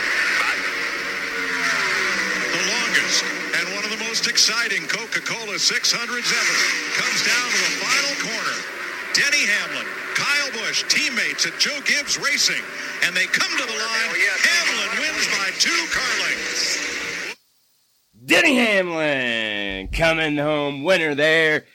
The 2.43 2.63
longest 2.67 3.24
and 3.55 3.65
one 3.72 3.88
of 3.88 3.91
the 3.96 4.03
most 4.03 4.27
exciting 4.27 4.84
Coca-Cola 4.91 5.55
600s 5.55 6.27
ever 6.27 6.58
comes 7.00 7.19
down 7.24 7.48
to 7.55 7.60
the 7.72 7.74
final 7.88 8.15
corner. 8.19 8.58
Denny 9.15 9.48
Hamlin 9.48 9.88
Kyle 10.19 10.51
Busch, 10.60 10.84
teammates 10.91 11.48
at 11.48 11.55
Joe 11.55 11.79
Gibbs 11.88 12.19
Racing, 12.19 12.60
and 13.08 13.15
they 13.15 13.31
come 13.31 13.55
to 13.55 13.63
the 13.63 13.79
line. 13.79 14.12
Hamlin 14.12 14.91
wins 15.00 15.27
by 15.39 15.55
two 15.55 15.79
car 15.96 16.13
lengths. 16.19 16.99
Denny 18.29 18.57
Hamlin 18.57 19.88
coming 19.88 20.38
home 20.38 20.83
winner 20.83 21.15
there 21.15 21.65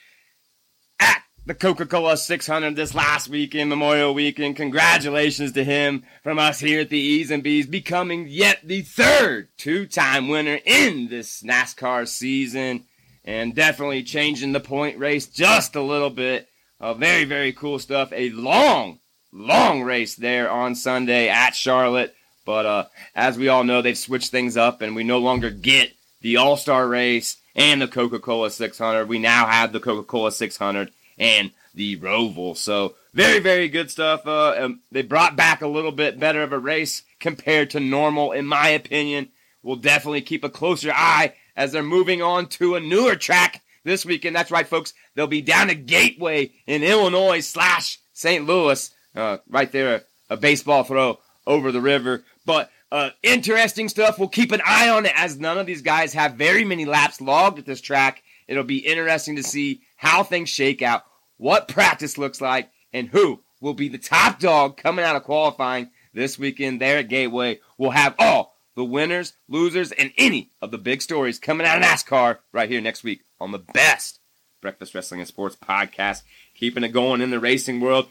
at 1.01 1.21
the 1.45 1.53
Coca-Cola 1.53 2.17
600 2.17 2.77
this 2.77 2.95
last 2.95 3.27
weekend, 3.29 3.71
Memorial 3.71 4.15
Weekend. 4.15 4.55
Congratulations 4.55 5.51
to 5.51 5.65
him 5.65 6.05
from 6.23 6.39
us 6.39 6.61
here 6.61 6.83
at 6.83 6.91
the 6.91 6.99
E's 6.99 7.33
and 7.33 7.43
B's, 7.43 7.67
becoming 7.67 8.29
yet 8.29 8.61
the 8.63 8.83
third 8.83 9.49
two-time 9.57 10.29
winner 10.29 10.61
in 10.65 11.09
this 11.09 11.43
NASCAR 11.43 12.07
season, 12.07 12.85
and 13.25 13.57
definitely 13.57 14.05
changing 14.05 14.53
the 14.53 14.61
point 14.61 14.97
race 14.97 15.27
just 15.27 15.75
a 15.75 15.83
little 15.83 16.11
bit. 16.11 16.49
Uh, 16.79 16.95
very, 16.95 17.25
very 17.25 17.53
cool 17.53 17.81
stuff. 17.81 18.13
A 18.13 18.31
long, 18.31 19.01
long 19.33 19.83
race 19.83 20.15
there 20.15 20.49
on 20.49 20.77
Sunday 20.77 21.29
at 21.29 21.57
Charlotte. 21.57 22.15
But 22.47 22.65
uh, 22.65 22.85
as 23.13 23.37
we 23.37 23.49
all 23.49 23.65
know, 23.65 23.83
they've 23.83 23.99
switched 23.99 24.31
things 24.31 24.57
up, 24.57 24.83
and 24.83 24.95
we 24.95 25.03
no 25.03 25.19
longer 25.19 25.51
get 25.51 25.91
the 26.25 26.39
All 26.39 26.57
Star 26.57 26.89
race 26.89 27.37
and 27.55 27.83
the 27.83 27.87
Coca 27.87 28.19
Cola 28.19 28.51
600. 28.51 29.07
We 29.07 29.19
now 29.19 29.47
have 29.47 29.73
the 29.73 29.79
Coca 29.79 30.03
Cola 30.03 30.33
600 30.33 30.91
and 31.19 31.53
the 31.75 31.99
Roval. 31.99 32.57
So 32.57 32.95
very, 33.13 33.41
very 33.41 33.69
good 33.69 33.91
stuff. 33.91 34.27
Uh, 34.27 34.55
um, 34.59 34.81
they 34.91 35.03
brought 35.03 35.37
back 35.37 35.61
a 35.61 35.69
little 35.69 35.93
bit 35.93 36.19
better 36.19 36.43
of 36.43 36.53
a 36.53 36.59
race 36.59 37.03
compared 37.21 37.71
to 37.71 37.81
normal, 37.81 38.33
in 38.33 38.47
my 38.47 38.69
opinion. 38.69 39.29
We'll 39.63 39.77
definitely 39.77 40.23
keep 40.23 40.45
a 40.45 40.49
closer 40.49 40.91
eye 40.95 41.35
as 41.55 41.73
they're 41.73 41.83
moving 41.83 42.23
on 42.23 42.47
to 42.47 42.75
a 42.75 42.81
newer 42.81 43.17
track 43.17 43.63
this 43.85 44.07
weekend. 44.07 44.35
That's 44.35 44.51
right, 44.51 44.67
folks. 44.67 44.95
They'll 45.15 45.27
be 45.27 45.43
down 45.43 45.69
at 45.69 45.85
Gateway 45.85 46.53
in 46.67 46.83
Illinois 46.83 47.41
slash 47.41 47.99
St. 48.15 48.47
Louis, 48.47 48.91
uh, 49.15 49.39
right 49.47 49.71
there, 49.71 50.05
a 50.31 50.39
baseball 50.39 50.85
throw 50.85 51.19
over 51.47 51.71
the 51.71 51.83
river. 51.83 52.25
But 52.47 52.71
uh, 52.95 53.11
interesting 53.25 53.89
stuff. 53.89 54.21
We'll 54.21 54.29
keep 54.29 54.53
an 54.53 54.63
eye 54.65 54.89
on 54.89 55.05
it 55.05 55.13
as 55.17 55.37
none 55.37 55.59
of 55.59 55.67
these 55.67 55.83
guys 55.83 56.13
have 56.13 56.35
very 56.35 56.65
many 56.65 56.85
laps 56.85 57.21
logged 57.21 57.59
at 57.59 57.67
this 57.67 57.81
track. 57.81 58.23
It'll 58.47 58.63
be 58.63 58.87
interesting 58.87 59.35
to 59.35 59.43
see 59.43 59.81
how 59.97 60.23
things 60.23 60.49
shake 60.49 60.81
out, 60.81 61.03
what 61.37 61.67
practice 61.67 62.19
looks 62.19 62.41
like, 62.41 62.71
and 62.93 63.09
who 63.09 63.43
will 63.61 63.75
be 63.75 63.89
the 63.89 63.99
top 63.99 64.39
dog 64.39 64.77
coming 64.77 65.05
out 65.05 65.17
of 65.17 65.25
qualifying 65.25 65.91
this 66.13 66.39
weekend 66.39 66.81
there 66.81 66.99
at 66.99 67.09
Gateway. 67.09 67.59
We'll 67.79 67.91
have 67.91 68.15
all 68.17 68.55
the 68.77 68.85
winners, 68.85 69.33
losers, 69.49 69.91
and 69.91 70.13
any 70.17 70.53
of 70.63 70.71
the 70.71 70.79
big 70.79 71.03
stories 71.03 71.41
coming 71.41 71.67
out 71.67 71.79
of 71.79 71.83
NASCAR 71.83 72.39
right 72.53 72.71
here 72.71 72.81
next 72.81 73.03
week 73.03 73.25
on 73.41 73.51
the 73.51 73.59
best 73.59 74.21
Breakfast 74.61 74.95
Wrestling 74.95 75.19
and 75.19 75.27
Sports 75.27 75.57
podcast. 75.57 76.23
Keeping 76.55 76.85
it 76.85 76.91
going 76.91 77.23
in 77.23 77.31
the 77.31 77.41
racing 77.41 77.81
world. 77.81 78.07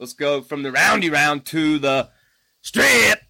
Let's 0.00 0.14
go 0.14 0.42
from 0.42 0.64
the 0.64 0.72
roundy 0.72 1.10
round 1.10 1.44
to 1.46 1.78
the 1.78 2.08
strip. 2.60 3.20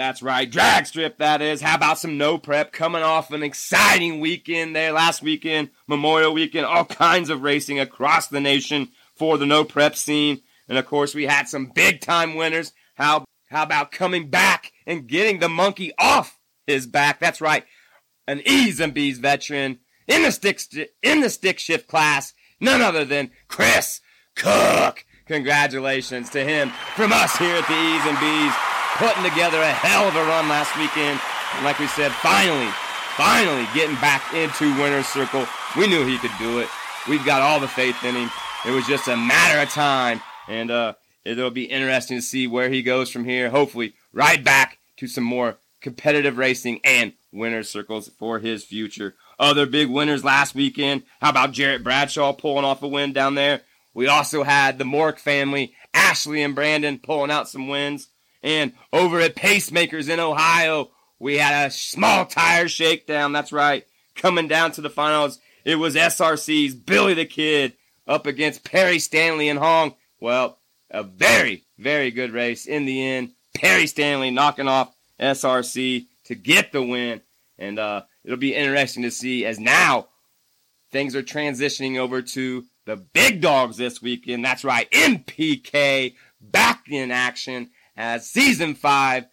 That's 0.00 0.22
right, 0.22 0.50
drag 0.50 0.86
strip, 0.86 1.18
that 1.18 1.42
is. 1.42 1.60
How 1.60 1.74
about 1.74 1.98
some 1.98 2.16
no 2.16 2.38
prep 2.38 2.72
coming 2.72 3.02
off 3.02 3.32
an 3.32 3.42
exciting 3.42 4.18
weekend 4.18 4.74
there 4.74 4.92
last 4.92 5.20
weekend, 5.20 5.68
Memorial 5.86 6.32
weekend, 6.32 6.64
all 6.64 6.86
kinds 6.86 7.28
of 7.28 7.42
racing 7.42 7.78
across 7.78 8.26
the 8.26 8.40
nation 8.40 8.92
for 9.14 9.36
the 9.36 9.44
no 9.44 9.62
prep 9.62 9.94
scene. 9.94 10.40
And 10.70 10.78
of 10.78 10.86
course, 10.86 11.14
we 11.14 11.26
had 11.26 11.48
some 11.48 11.66
big 11.66 12.00
time 12.00 12.34
winners. 12.34 12.72
How, 12.94 13.26
how 13.50 13.62
about 13.62 13.92
coming 13.92 14.30
back 14.30 14.72
and 14.86 15.06
getting 15.06 15.38
the 15.38 15.50
monkey 15.50 15.92
off 15.98 16.38
his 16.66 16.86
back? 16.86 17.20
That's 17.20 17.42
right, 17.42 17.66
an 18.26 18.40
E's 18.46 18.80
and 18.80 18.94
B's 18.94 19.18
veteran 19.18 19.80
in 20.06 20.22
the 20.22 20.32
stick, 20.32 20.62
in 21.02 21.20
the 21.20 21.28
stick 21.28 21.58
shift 21.58 21.88
class, 21.88 22.32
none 22.58 22.80
other 22.80 23.04
than 23.04 23.32
Chris 23.48 24.00
Cook. 24.34 25.04
Congratulations 25.26 26.30
to 26.30 26.42
him 26.42 26.72
from 26.96 27.12
us 27.12 27.36
here 27.36 27.54
at 27.54 27.68
the 27.68 27.74
E's 27.74 28.06
and 28.06 28.18
B's 28.18 28.69
putting 29.00 29.24
together 29.24 29.56
a 29.56 29.72
hell 29.72 30.06
of 30.06 30.14
a 30.14 30.22
run 30.24 30.46
last 30.46 30.76
weekend. 30.76 31.18
And 31.56 31.64
like 31.64 31.78
we 31.78 31.86
said, 31.86 32.12
finally, 32.12 32.70
finally 33.16 33.66
getting 33.72 33.96
back 33.96 34.34
into 34.34 34.76
winner's 34.76 35.06
circle. 35.06 35.46
We 35.74 35.86
knew 35.86 36.04
he 36.04 36.18
could 36.18 36.36
do 36.38 36.58
it. 36.58 36.68
We've 37.08 37.24
got 37.24 37.40
all 37.40 37.60
the 37.60 37.66
faith 37.66 38.04
in 38.04 38.14
him. 38.14 38.30
It 38.66 38.72
was 38.72 38.86
just 38.86 39.08
a 39.08 39.16
matter 39.16 39.58
of 39.62 39.70
time. 39.70 40.20
And 40.48 40.70
uh, 40.70 40.94
it'll 41.24 41.50
be 41.50 41.64
interesting 41.64 42.18
to 42.18 42.22
see 42.22 42.46
where 42.46 42.68
he 42.68 42.82
goes 42.82 43.10
from 43.10 43.24
here. 43.24 43.48
Hopefully, 43.48 43.94
right 44.12 44.44
back 44.44 44.76
to 44.98 45.06
some 45.06 45.24
more 45.24 45.56
competitive 45.80 46.36
racing 46.36 46.80
and 46.84 47.14
winner's 47.32 47.70
circles 47.70 48.10
for 48.18 48.38
his 48.38 48.64
future. 48.64 49.14
Other 49.38 49.64
big 49.64 49.88
winners 49.88 50.24
last 50.24 50.54
weekend. 50.54 51.04
How 51.22 51.30
about 51.30 51.52
Jarrett 51.52 51.82
Bradshaw 51.82 52.34
pulling 52.34 52.66
off 52.66 52.82
a 52.82 52.88
win 52.88 53.14
down 53.14 53.34
there? 53.34 53.62
We 53.94 54.08
also 54.08 54.42
had 54.42 54.76
the 54.76 54.84
Mork 54.84 55.18
family, 55.18 55.72
Ashley 55.94 56.42
and 56.42 56.54
Brandon, 56.54 56.98
pulling 56.98 57.30
out 57.30 57.48
some 57.48 57.66
wins. 57.66 58.08
And 58.42 58.72
over 58.92 59.20
at 59.20 59.36
Pacemakers 59.36 60.08
in 60.08 60.20
Ohio, 60.20 60.90
we 61.18 61.36
had 61.38 61.66
a 61.66 61.70
small 61.70 62.26
tire 62.26 62.68
shakedown. 62.68 63.32
That's 63.32 63.52
right. 63.52 63.86
Coming 64.14 64.48
down 64.48 64.72
to 64.72 64.80
the 64.80 64.90
finals, 64.90 65.38
it 65.64 65.76
was 65.76 65.94
SRC's 65.94 66.74
Billy 66.74 67.14
the 67.14 67.26
Kid 67.26 67.74
up 68.06 68.26
against 68.26 68.64
Perry 68.64 68.98
Stanley 68.98 69.48
and 69.48 69.58
Hong. 69.58 69.94
Well, 70.20 70.58
a 70.90 71.02
very, 71.02 71.64
very 71.78 72.10
good 72.10 72.32
race 72.32 72.66
in 72.66 72.86
the 72.86 73.04
end. 73.06 73.32
Perry 73.54 73.86
Stanley 73.86 74.30
knocking 74.30 74.68
off 74.68 74.94
SRC 75.20 76.06
to 76.24 76.34
get 76.34 76.72
the 76.72 76.82
win. 76.82 77.20
And 77.58 77.78
uh, 77.78 78.02
it'll 78.24 78.38
be 78.38 78.54
interesting 78.54 79.02
to 79.02 79.10
see 79.10 79.44
as 79.44 79.60
now 79.60 80.08
things 80.90 81.14
are 81.14 81.22
transitioning 81.22 81.98
over 81.98 82.22
to 82.22 82.64
the 82.86 82.96
big 82.96 83.40
dogs 83.40 83.76
this 83.76 84.00
weekend. 84.00 84.44
That's 84.44 84.64
right, 84.64 84.90
MPK 84.90 86.14
back 86.40 86.86
in 86.88 87.10
action 87.10 87.70
as 88.00 88.26
season 88.26 88.74
five 88.74 89.26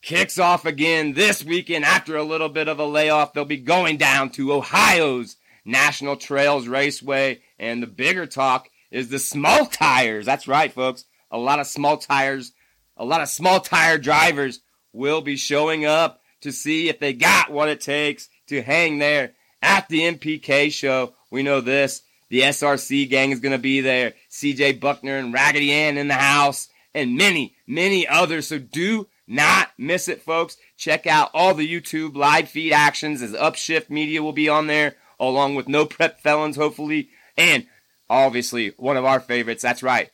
kicks 0.00 0.38
off 0.38 0.64
again 0.64 1.12
this 1.12 1.44
weekend 1.44 1.84
after 1.84 2.16
a 2.16 2.22
little 2.22 2.48
bit 2.48 2.68
of 2.68 2.78
a 2.78 2.86
layoff. 2.86 3.34
They'll 3.34 3.44
be 3.44 3.58
going 3.58 3.98
down 3.98 4.30
to 4.30 4.54
Ohio's 4.54 5.36
National 5.62 6.16
Trails 6.16 6.66
Raceway. 6.66 7.42
And 7.58 7.82
the 7.82 7.86
bigger 7.86 8.24
talk 8.24 8.70
is 8.90 9.10
the 9.10 9.18
small 9.18 9.66
tires. 9.66 10.24
That's 10.24 10.48
right, 10.48 10.72
folks. 10.72 11.04
A 11.30 11.36
lot 11.36 11.60
of 11.60 11.66
small 11.66 11.98
tires, 11.98 12.52
a 12.96 13.04
lot 13.04 13.20
of 13.20 13.28
small 13.28 13.60
tire 13.60 13.98
drivers 13.98 14.60
will 14.94 15.20
be 15.20 15.36
showing 15.36 15.84
up 15.84 16.22
to 16.40 16.52
see 16.52 16.88
if 16.88 16.98
they 16.98 17.12
got 17.12 17.52
what 17.52 17.68
it 17.68 17.82
takes 17.82 18.30
to 18.46 18.62
hang 18.62 18.98
there 19.00 19.34
at 19.60 19.86
the 19.88 20.00
MPK 20.00 20.72
show. 20.72 21.12
We 21.30 21.42
know 21.42 21.60
this. 21.60 22.00
The 22.30 22.40
SRC 22.40 23.10
gang 23.10 23.32
is 23.32 23.40
going 23.40 23.52
to 23.52 23.58
be 23.58 23.82
there. 23.82 24.14
CJ 24.30 24.80
Buckner 24.80 25.18
and 25.18 25.34
Raggedy 25.34 25.72
Ann 25.72 25.98
in 25.98 26.08
the 26.08 26.14
house 26.14 26.68
and 26.96 27.16
many, 27.16 27.55
many 27.66 28.06
others. 28.06 28.48
So 28.48 28.58
do 28.58 29.08
not 29.26 29.70
miss 29.76 30.08
it, 30.08 30.22
folks. 30.22 30.56
Check 30.76 31.06
out 31.06 31.30
all 31.34 31.54
the 31.54 31.68
YouTube 31.68 32.16
live 32.16 32.48
feed 32.48 32.72
actions 32.72 33.22
as 33.22 33.32
Upshift 33.32 33.90
Media 33.90 34.22
will 34.22 34.32
be 34.32 34.48
on 34.48 34.66
there, 34.66 34.96
along 35.18 35.54
with 35.54 35.68
No 35.68 35.86
Prep 35.86 36.20
Felons, 36.20 36.56
hopefully, 36.56 37.10
and 37.36 37.66
obviously 38.08 38.68
one 38.76 38.96
of 38.96 39.04
our 39.04 39.20
favorites. 39.20 39.62
That's 39.62 39.82
right, 39.82 40.10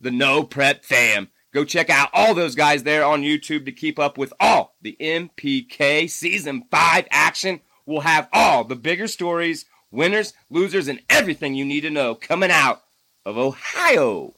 the 0.00 0.10
No 0.10 0.42
Prep 0.42 0.84
Fam. 0.84 1.28
Go 1.52 1.64
check 1.64 1.88
out 1.88 2.10
all 2.12 2.34
those 2.34 2.56
guys 2.56 2.82
there 2.82 3.04
on 3.04 3.22
YouTube 3.22 3.64
to 3.66 3.72
keep 3.72 3.96
up 3.96 4.18
with 4.18 4.32
all 4.40 4.74
the 4.82 4.96
MPK 4.98 6.10
Season 6.10 6.64
5 6.68 7.06
action. 7.12 7.60
We'll 7.86 8.00
have 8.00 8.28
all 8.32 8.64
the 8.64 8.74
bigger 8.74 9.06
stories, 9.06 9.64
winners, 9.92 10.32
losers, 10.50 10.88
and 10.88 11.00
everything 11.08 11.54
you 11.54 11.64
need 11.64 11.82
to 11.82 11.90
know 11.90 12.16
coming 12.16 12.50
out 12.50 12.82
of 13.24 13.38
Ohio 13.38 14.34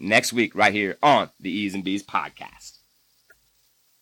next 0.00 0.32
week 0.32 0.54
right 0.54 0.72
here 0.72 0.96
on 1.02 1.30
the 1.40 1.50
E's 1.50 1.74
and 1.74 1.84
B's 1.84 2.02
podcast. 2.02 2.78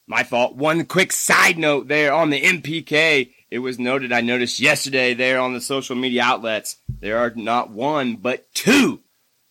My 0.07 0.23
fault. 0.23 0.55
One 0.55 0.85
quick 0.85 1.13
side 1.13 1.59
note 1.59 1.89
there 1.89 2.13
on 2.13 2.31
the 2.31 2.41
MPK. 2.41 3.33
It 3.51 3.59
was 3.59 3.79
noted, 3.79 4.13
I 4.13 4.21
noticed 4.21 4.61
yesterday 4.61 5.15
there 5.15 5.41
on 5.41 5.53
the 5.53 5.61
social 5.61 5.97
media 5.97 6.23
outlets, 6.23 6.77
there 7.01 7.19
are 7.19 7.33
not 7.35 7.71
one, 7.71 8.17
but 8.17 8.53
two 8.55 9.01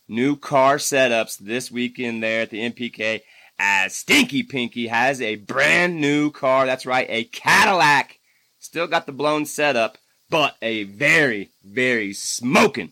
new 0.08 0.36
car 0.36 0.77
setups 0.77 1.38
this 1.38 1.71
weekend 1.71 2.21
there 2.21 2.41
at 2.41 2.49
the 2.49 2.69
MPK 2.69 3.21
as 3.58 3.95
Stinky 3.95 4.43
Pinky 4.43 4.88
has 4.88 5.21
a 5.21 5.36
brand 5.36 5.99
new 6.01 6.31
car. 6.31 6.65
That's 6.65 6.86
right, 6.86 7.08
a 7.10 7.23
Cadillac. 7.25 8.19
Still 8.60 8.88
got 8.88 9.05
the 9.05 9.12
blown 9.12 9.45
setup, 9.45 9.97
but 10.29 10.55
a 10.62 10.84
very, 10.84 11.51
very 11.63 12.13
smoking 12.13 12.91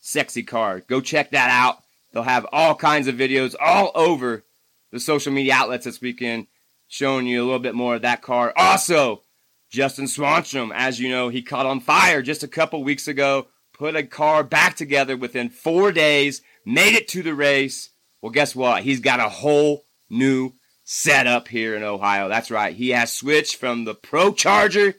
sexy 0.00 0.42
car. 0.42 0.80
Go 0.80 1.00
check 1.00 1.30
that 1.30 1.50
out. 1.50 1.83
They'll 2.14 2.22
have 2.22 2.46
all 2.52 2.76
kinds 2.76 3.08
of 3.08 3.16
videos 3.16 3.56
all 3.60 3.90
over 3.96 4.44
the 4.92 5.00
social 5.00 5.32
media 5.32 5.54
outlets 5.54 5.84
this 5.84 6.00
weekend 6.00 6.46
showing 6.86 7.26
you 7.26 7.42
a 7.42 7.44
little 7.44 7.58
bit 7.58 7.74
more 7.74 7.96
of 7.96 8.02
that 8.02 8.22
car. 8.22 8.52
Also, 8.56 9.22
Justin 9.68 10.04
Swanstrom, 10.04 10.70
as 10.72 11.00
you 11.00 11.08
know, 11.08 11.28
he 11.28 11.42
caught 11.42 11.66
on 11.66 11.80
fire 11.80 12.22
just 12.22 12.44
a 12.44 12.48
couple 12.48 12.84
weeks 12.84 13.08
ago, 13.08 13.48
put 13.72 13.96
a 13.96 14.04
car 14.04 14.44
back 14.44 14.76
together 14.76 15.16
within 15.16 15.50
four 15.50 15.90
days, 15.90 16.40
made 16.64 16.94
it 16.94 17.08
to 17.08 17.22
the 17.24 17.34
race. 17.34 17.90
Well, 18.22 18.30
guess 18.30 18.54
what? 18.54 18.84
He's 18.84 19.00
got 19.00 19.18
a 19.18 19.28
whole 19.28 19.84
new 20.08 20.52
setup 20.84 21.48
here 21.48 21.74
in 21.74 21.82
Ohio. 21.82 22.28
That's 22.28 22.52
right. 22.52 22.76
He 22.76 22.90
has 22.90 23.10
switched 23.10 23.56
from 23.56 23.84
the 23.84 23.94
Pro 23.94 24.32
Charger 24.32 24.94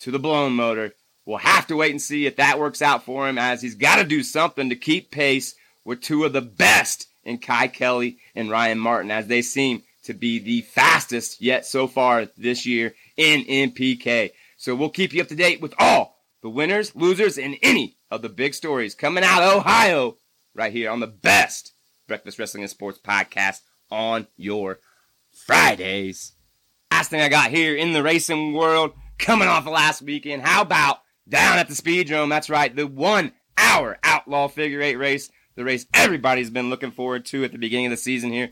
to 0.00 0.10
the 0.10 0.18
blown 0.18 0.54
motor. 0.54 0.94
We'll 1.24 1.38
have 1.38 1.68
to 1.68 1.76
wait 1.76 1.92
and 1.92 2.02
see 2.02 2.26
if 2.26 2.34
that 2.36 2.58
works 2.58 2.82
out 2.82 3.04
for 3.04 3.28
him 3.28 3.38
as 3.38 3.62
he's 3.62 3.76
got 3.76 3.96
to 3.96 4.04
do 4.04 4.24
something 4.24 4.70
to 4.70 4.76
keep 4.76 5.12
pace 5.12 5.54
with 5.84 6.00
two 6.00 6.24
of 6.24 6.32
the 6.32 6.40
best 6.40 7.08
in 7.24 7.38
Kye 7.38 7.68
Kelley 7.68 8.18
and 8.34 8.50
Ryan 8.50 8.78
Martin 8.78 9.10
as 9.10 9.26
they 9.26 9.42
seem 9.42 9.82
to 10.04 10.14
be 10.14 10.38
the 10.38 10.62
fastest 10.62 11.40
yet 11.40 11.64
so 11.64 11.86
far 11.86 12.26
this 12.36 12.66
year 12.66 12.94
in 13.16 13.44
NPK. 13.44 14.30
So 14.56 14.74
we'll 14.74 14.90
keep 14.90 15.12
you 15.12 15.22
up 15.22 15.28
to 15.28 15.36
date 15.36 15.60
with 15.60 15.74
all 15.78 16.16
the 16.42 16.50
winners, 16.50 16.94
losers, 16.96 17.38
and 17.38 17.56
any 17.62 17.96
of 18.10 18.22
the 18.22 18.28
big 18.28 18.54
stories 18.54 18.94
coming 18.94 19.24
out 19.24 19.42
of 19.42 19.58
Ohio 19.58 20.16
right 20.54 20.72
here 20.72 20.90
on 20.90 21.00
the 21.00 21.06
best 21.06 21.72
Breakfast 22.08 22.38
Wrestling 22.38 22.64
and 22.64 22.70
Sports 22.70 22.98
podcast 22.98 23.60
on 23.90 24.26
your 24.36 24.80
Fridays. 25.30 26.32
Last 26.90 27.10
thing 27.10 27.20
I 27.20 27.28
got 27.28 27.50
here 27.50 27.74
in 27.74 27.92
the 27.92 28.02
racing 28.02 28.52
world 28.52 28.92
coming 29.18 29.48
off 29.48 29.66
of 29.66 29.72
last 29.72 30.02
weekend. 30.02 30.42
How 30.42 30.62
about 30.62 30.98
down 31.28 31.58
at 31.58 31.68
the 31.68 31.74
Speedrome? 31.74 32.28
That's 32.28 32.50
right, 32.50 32.74
the 32.74 32.86
one 32.86 33.32
hour 33.56 33.98
outlaw 34.02 34.48
figure 34.48 34.82
eight 34.82 34.96
race, 34.96 35.30
the 35.54 35.64
race 35.64 35.86
everybody's 35.94 36.50
been 36.50 36.70
looking 36.70 36.90
forward 36.90 37.24
to 37.26 37.44
at 37.44 37.52
the 37.52 37.58
beginning 37.58 37.86
of 37.86 37.92
the 37.92 37.96
season 37.96 38.32
here. 38.32 38.50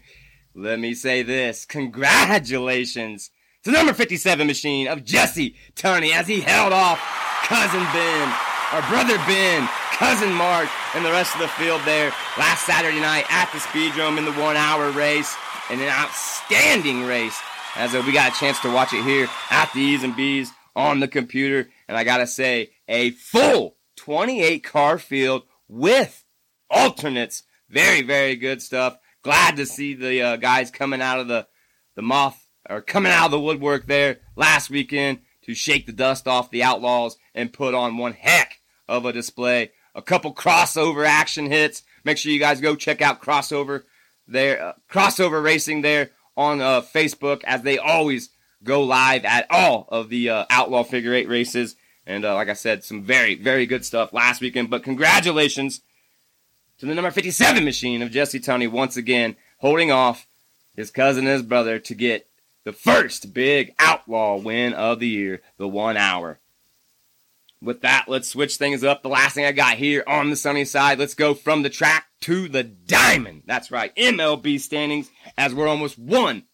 Let 0.54 0.78
me 0.78 0.94
say 0.94 1.22
this 1.22 1.64
congratulations 1.64 3.30
to 3.64 3.70
number 3.70 3.92
57 3.92 4.46
machine 4.46 4.88
of 4.88 5.04
Jesse 5.04 5.54
Tunney 5.74 6.12
as 6.12 6.26
he 6.26 6.40
held 6.40 6.72
off 6.72 6.98
cousin 7.44 7.82
Ben, 7.92 8.34
our 8.72 8.82
brother 8.88 9.16
Ben, 9.26 9.68
cousin 9.92 10.32
Mark, 10.32 10.68
and 10.94 11.04
the 11.04 11.10
rest 11.10 11.34
of 11.34 11.40
the 11.40 11.48
field 11.48 11.82
there 11.84 12.12
last 12.38 12.64
Saturday 12.64 13.00
night 13.00 13.24
at 13.28 13.50
the 13.52 13.58
Speedrome 13.58 14.18
in 14.18 14.24
the 14.24 14.32
one 14.32 14.56
hour 14.56 14.90
race. 14.90 15.36
And 15.68 15.80
an 15.80 15.88
outstanding 15.88 17.04
race 17.04 17.38
as 17.76 17.92
we 17.92 18.12
got 18.12 18.32
a 18.32 18.38
chance 18.40 18.58
to 18.60 18.72
watch 18.72 18.92
it 18.92 19.04
here 19.04 19.28
at 19.50 19.72
the 19.72 19.80
E's 19.80 20.02
and 20.02 20.16
B's 20.16 20.50
on 20.74 21.00
the 21.00 21.06
computer. 21.06 21.68
And 21.86 21.96
I 21.96 22.02
gotta 22.02 22.26
say, 22.26 22.70
a 22.88 23.10
full 23.10 23.76
28 23.96 24.64
car 24.64 24.98
field 24.98 25.42
with 25.68 26.24
alternates. 26.70 27.42
Very, 27.68 28.02
very 28.02 28.36
good 28.36 28.62
stuff. 28.62 28.98
Glad 29.22 29.56
to 29.56 29.66
see 29.66 29.94
the 29.94 30.22
uh, 30.22 30.36
guys 30.36 30.70
coming 30.70 31.02
out 31.02 31.20
of 31.20 31.28
the, 31.28 31.46
the 31.94 32.02
moth 32.02 32.48
or 32.68 32.80
coming 32.80 33.12
out 33.12 33.26
of 33.26 33.30
the 33.32 33.40
woodwork 33.40 33.86
there 33.86 34.20
last 34.36 34.70
weekend 34.70 35.20
to 35.42 35.54
shake 35.54 35.86
the 35.86 35.92
dust 35.92 36.26
off 36.26 36.50
the 36.50 36.62
Outlaws 36.62 37.16
and 37.34 37.52
put 37.52 37.74
on 37.74 37.96
one 37.96 38.12
heck 38.12 38.60
of 38.88 39.04
a 39.04 39.12
display. 39.12 39.72
A 39.94 40.02
couple 40.02 40.34
crossover 40.34 41.06
action 41.06 41.50
hits. 41.50 41.82
Make 42.04 42.18
sure 42.18 42.32
you 42.32 42.38
guys 42.38 42.60
go 42.60 42.76
check 42.76 43.02
out 43.02 43.22
crossover 43.22 43.82
there, 44.26 44.62
uh, 44.62 44.72
crossover 44.90 45.42
racing 45.42 45.82
there 45.82 46.10
on 46.36 46.60
uh, 46.60 46.80
Facebook 46.80 47.42
as 47.44 47.62
they 47.62 47.78
always 47.78 48.30
go 48.62 48.82
live 48.82 49.24
at 49.24 49.46
all 49.50 49.86
of 49.90 50.08
the 50.08 50.30
uh, 50.30 50.44
Outlaw 50.50 50.84
Figure 50.84 51.14
Eight 51.14 51.28
races. 51.28 51.76
And 52.06 52.24
uh, 52.24 52.34
like 52.34 52.48
I 52.48 52.54
said, 52.54 52.84
some 52.84 53.02
very, 53.02 53.34
very 53.34 53.66
good 53.66 53.84
stuff 53.84 54.12
last 54.12 54.40
weekend. 54.40 54.70
But 54.70 54.82
congratulations 54.82 55.80
to 56.80 56.86
the 56.86 56.94
number 56.94 57.10
57 57.10 57.62
machine 57.62 58.00
of 58.00 58.10
Jesse 58.10 58.40
Tunney 58.40 58.70
once 58.70 58.96
again, 58.96 59.36
holding 59.58 59.92
off 59.92 60.26
his 60.74 60.90
cousin 60.90 61.26
and 61.26 61.34
his 61.34 61.42
brother 61.42 61.78
to 61.78 61.94
get 61.94 62.26
the 62.64 62.72
first 62.72 63.34
big 63.34 63.74
outlaw 63.78 64.38
win 64.38 64.72
of 64.72 64.98
the 64.98 65.08
year, 65.08 65.42
the 65.58 65.68
one 65.68 65.98
hour. 65.98 66.38
With 67.62 67.82
that, 67.82 68.06
let's 68.08 68.28
switch 68.28 68.56
things 68.56 68.82
up. 68.82 69.02
The 69.02 69.10
last 69.10 69.34
thing 69.34 69.44
I 69.44 69.52
got 69.52 69.76
here 69.76 70.02
on 70.06 70.30
the 70.30 70.36
sunny 70.36 70.64
side, 70.64 70.98
let's 70.98 71.12
go 71.12 71.34
from 71.34 71.62
the 71.62 71.68
track 71.68 72.06
to 72.22 72.48
the 72.48 72.64
diamond. 72.64 73.42
That's 73.44 73.70
right, 73.70 73.94
MLB 73.96 74.58
standings 74.58 75.10
as 75.36 75.54
we're 75.54 75.68
almost 75.68 75.98
one 75.98 76.44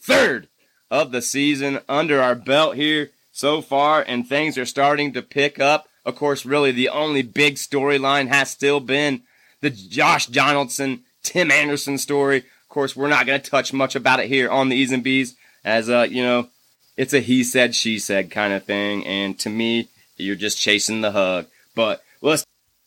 third 0.00 0.48
of 0.90 1.12
the 1.12 1.22
season 1.22 1.78
under 1.88 2.20
our 2.20 2.34
belt 2.34 2.74
here 2.74 3.10
so 3.30 3.62
far, 3.62 4.04
and 4.04 4.26
things 4.26 4.58
are 4.58 4.66
starting 4.66 5.12
to 5.12 5.22
pick 5.22 5.60
up. 5.60 5.86
Of 6.04 6.16
course, 6.16 6.44
really 6.44 6.72
the 6.72 6.88
only 6.88 7.22
big 7.22 7.54
storyline 7.54 8.26
has 8.26 8.50
still 8.50 8.80
been 8.80 9.22
the 9.60 9.70
Josh 9.70 10.26
Donaldson, 10.26 11.04
Tim 11.22 11.50
Anderson 11.50 11.98
story. 11.98 12.38
Of 12.38 12.68
course, 12.68 12.96
we're 12.96 13.08
not 13.08 13.26
going 13.26 13.40
to 13.40 13.50
touch 13.50 13.72
much 13.72 13.94
about 13.94 14.20
it 14.20 14.28
here 14.28 14.50
on 14.50 14.68
the 14.68 14.76
E's 14.76 14.92
and 14.92 15.02
B's, 15.02 15.36
as 15.64 15.88
uh, 15.90 16.06
you 16.08 16.22
know, 16.22 16.48
it's 16.96 17.12
a 17.12 17.20
he 17.20 17.44
said, 17.44 17.74
she 17.74 17.98
said 17.98 18.30
kind 18.30 18.52
of 18.52 18.64
thing, 18.64 19.06
and 19.06 19.38
to 19.40 19.50
me, 19.50 19.88
you're 20.16 20.36
just 20.36 20.58
chasing 20.58 21.00
the 21.00 21.12
hug. 21.12 21.46
But 21.74 22.02
let's. 22.20 22.44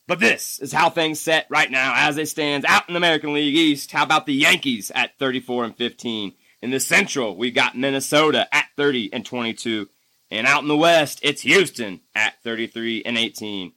But 0.08 0.20
this 0.20 0.60
is 0.60 0.74
how 0.74 0.90
things 0.90 1.20
set 1.20 1.46
right 1.52 1.70
now 1.70 1.94
as 1.96 2.18
it 2.18 2.28
stands 2.28 2.66
out 2.66 2.88
in 2.88 2.94
the 2.94 2.98
American 2.98 3.32
League 3.32 3.56
East. 3.56 3.92
How 3.92 4.02
about 4.02 4.26
the 4.26 4.34
Yankees 4.34 4.92
at 4.96 5.16
34 5.20 5.66
and 5.66 5.76
15? 5.76 6.34
In 6.64 6.72
the 6.72 6.80
Central, 6.80 7.36
we've 7.36 7.54
got 7.54 7.78
Minnesota 7.78 8.48
at 8.52 8.66
30 8.76 9.14
and 9.14 9.24
22. 9.24 9.88
And 10.32 10.48
out 10.48 10.64
in 10.64 10.68
the 10.68 10.76
West, 10.76 11.20
it's 11.22 11.44
Houston 11.44 12.02
at 12.16 12.42
33 12.44 13.04
and 13.06 13.20
18. 13.20 13.72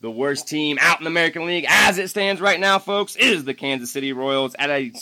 The 0.00 0.10
worst 0.10 0.48
team 0.48 0.78
out 0.80 0.98
in 0.98 1.04
the 1.04 1.10
American 1.10 1.44
League 1.44 1.66
as 1.68 1.98
it 1.98 2.08
stands 2.08 2.40
right 2.40 2.58
now, 2.58 2.78
folks, 2.78 3.16
is 3.16 3.44
the 3.44 3.52
Kansas 3.52 3.92
City 3.92 4.12
Royals 4.14 4.54
at 4.58 4.70
a 4.70 4.92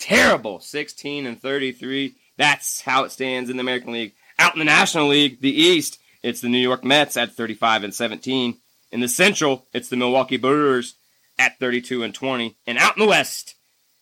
terrible 0.00 0.58
16 0.58 1.26
and 1.26 1.40
33. 1.40 2.16
That's 2.36 2.80
how 2.80 3.04
it 3.04 3.12
stands 3.12 3.50
in 3.50 3.56
the 3.56 3.60
American 3.60 3.92
League. 3.92 4.14
Out 4.38 4.54
in 4.54 4.58
the 4.58 4.64
National 4.64 5.08
League, 5.08 5.40
the 5.40 5.52
East, 5.52 6.00
it's 6.22 6.40
the 6.40 6.48
New 6.48 6.58
York 6.58 6.84
Mets 6.84 7.16
at 7.16 7.32
35 7.32 7.84
and 7.84 7.94
17. 7.94 8.58
In 8.90 9.00
the 9.00 9.08
Central, 9.08 9.66
it's 9.72 9.88
the 9.88 9.96
Milwaukee 9.96 10.36
Brewers 10.36 10.94
at 11.38 11.58
32 11.58 12.02
and 12.02 12.14
20. 12.14 12.56
And 12.66 12.78
out 12.78 12.96
in 12.96 13.02
the 13.02 13.08
West, 13.08 13.54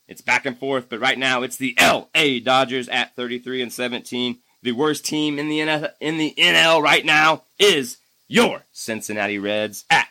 it's 0.09 0.23
back 0.23 0.47
and 0.47 0.59
forth, 0.59 0.89
but 0.89 1.01
right 1.01 1.19
now 1.19 1.43
it's 1.43 1.57
the 1.57 1.77
LA 1.81 2.39
Dodgers 2.43 2.89
at 2.89 3.15
33 3.15 3.63
and 3.63 3.73
17. 3.73 4.39
The 4.63 4.73
worst 4.73 5.05
team 5.05 5.39
in 5.39 5.49
the 5.49 5.59
NL, 5.59 5.91
in 6.01 6.17
the 6.17 6.35
NL 6.39 6.83
right 6.83 7.05
now 7.05 7.45
is 7.59 7.99
your 8.29 8.65
Cincinnati 8.73 9.39
Reds 9.39 9.85
at 9.91 10.09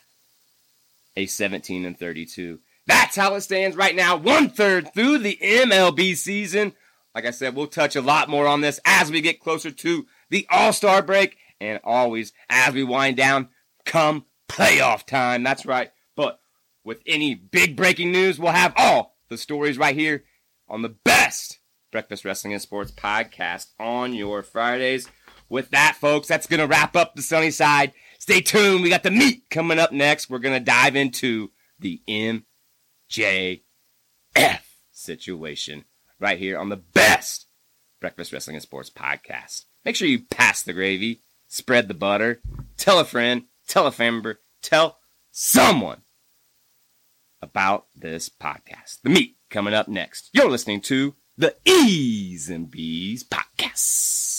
a 1.16 1.26
17 1.26 1.86
and 1.86 1.98
32. 1.98 2.60
That's 2.88 3.16
how 3.16 3.36
it 3.36 3.42
stands 3.42 3.76
right 3.76 3.96
now, 3.96 4.16
one 4.16 4.50
third 4.50 4.94
through 4.94 5.20
the 5.20 5.38
MLB 5.42 6.16
season. 6.16 6.74
Like 7.16 7.26
I 7.26 7.32
said, 7.32 7.56
we'll 7.56 7.68
touch 7.68 7.96
a 7.96 8.02
lot 8.02 8.30
more 8.30 8.46
on 8.46 8.62
this 8.62 8.80
as 8.86 9.10
we 9.10 9.22
get 9.22 9.40
closer 9.40 9.72
to 9.72 10.06
the 10.30 10.46
All 10.52 10.74
Star 10.74 11.02
break 11.02 11.38
and 11.60 11.80
always 11.84 12.34
as 12.50 12.74
we 12.74 12.84
wind 12.84 13.18
down 13.18 13.50
come 13.86 14.26
playoff 14.50 15.06
time. 15.06 15.44
That's 15.44 15.66
right. 15.66 15.92
But 16.16 16.40
with 16.84 17.02
any 17.08 17.34
big 17.34 17.76
breaking 17.76 18.12
news, 18.12 18.38
we'll 18.38 18.52
have 18.52 18.74
all 18.78 19.16
the 19.30 19.38
stories 19.38 19.78
right 19.78 19.96
here 19.96 20.26
on 20.68 20.82
the 20.82 20.90
best 20.90 21.60
Breakfast 21.92 22.26
Wrestling 22.26 22.54
and 22.54 22.62
Sports 22.62 22.92
podcast 22.92 23.68
on 23.80 24.14
your 24.14 24.44
Fridays. 24.44 25.08
With 25.48 25.70
that, 25.70 25.96
folks, 25.96 26.28
that's 26.28 26.48
going 26.48 26.60
to 26.60 26.68
wrap 26.68 26.96
up 26.96 27.16
the 27.16 27.22
sunny 27.22 27.52
side. 27.52 27.94
Stay 28.26 28.42
tuned. 28.42 28.82
We 28.82 28.90
got 28.90 29.04
the 29.04 29.12
meat 29.12 29.44
coming 29.52 29.78
up 29.78 29.92
next. 29.92 30.32
We're 30.32 30.40
going 30.40 30.58
to 30.58 30.66
dive 30.66 30.96
into 30.96 31.52
the 31.78 32.02
MJF 32.08 33.60
situation 34.92 35.86
right 36.20 36.40
here 36.40 36.58
on 36.58 36.70
the 36.70 36.76
best 36.76 37.46
Breakfast 38.02 38.34
Wrestling 38.34 38.56
and 38.56 38.64
Sports 38.64 38.90
podcast. 38.90 39.66
Make 39.86 39.96
sure 39.96 40.08
you 40.08 40.24
pass 40.24 40.64
the 40.64 40.74
gravy 40.74 41.20
spread 41.48 41.88
the 41.88 41.94
butter, 41.94 42.42
tell 42.78 43.00
a 43.00 43.06
friend, 43.06 43.44
tell 43.68 43.86
a 43.86 43.92
family 43.92 44.16
member, 44.16 44.40
tell 44.64 44.98
someone 45.30 46.02
about 47.44 47.86
this 47.96 48.28
podcast. 48.28 49.02
The 49.04 49.12
meat 49.12 49.36
coming 49.52 49.76
up 49.76 49.88
next. 49.88 50.32
You're 50.34 50.50
listening 50.50 50.82
to 50.82 51.14
the 51.38 51.56
E's 51.64 52.50
and 52.50 52.72
B's 52.72 53.24
podcast. 53.24 54.35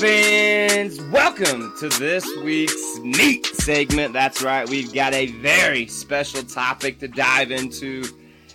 Fans, 0.00 0.98
welcome 1.12 1.74
to 1.78 1.86
this 1.90 2.26
week's 2.42 2.98
Meat 3.00 3.44
segment. 3.44 4.14
That's 4.14 4.40
right, 4.40 4.66
we've 4.66 4.94
got 4.94 5.12
a 5.12 5.26
very 5.26 5.88
special 5.88 6.42
topic 6.42 7.00
to 7.00 7.08
dive 7.08 7.50
into 7.50 8.04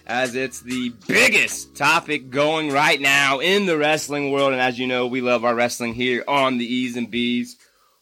as 0.07 0.33
it's 0.33 0.61
the 0.61 0.91
biggest 1.07 1.75
topic 1.75 2.31
going 2.31 2.71
right 2.71 2.99
now 2.99 3.41
in 3.41 3.67
the 3.67 3.77
wrestling 3.77 4.31
world. 4.31 4.53
And 4.53 4.61
as 4.61 4.79
you 4.79 4.87
know, 4.87 5.05
we 5.05 5.21
love 5.21 5.45
our 5.45 5.53
wrestling 5.53 5.93
here 5.93 6.23
on 6.27 6.57
the 6.57 6.65
E's 6.65 6.97
and 6.97 7.11
B's. 7.11 7.57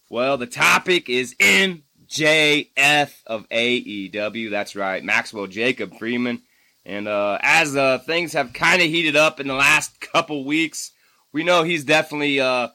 Well, 0.10 0.38
the 0.38 0.48
topic 0.48 1.10
is 1.10 1.36
MJF 1.36 3.12
of 3.28 3.50
AEW. 3.50 4.52
That's 4.52 4.74
right, 4.74 5.04
Maxwell 5.04 5.48
Jacob 5.48 5.98
Freeman. 6.00 6.44
And 6.86 7.10
uh, 7.10 7.40
as 7.42 7.76
uh, 7.76 8.00
things 8.00 8.32
have 8.32 8.54
kind 8.54 8.82
of 8.82 8.88
heated 8.88 9.18
up 9.18 9.42
in 9.42 9.48
the 9.48 9.54
last 9.54 10.00
couple 10.00 10.46
weeks, 10.46 10.92
we 11.34 11.44
know 11.44 11.64
he's 11.64 11.84
definitely 11.84 12.40
uh, 12.40 12.70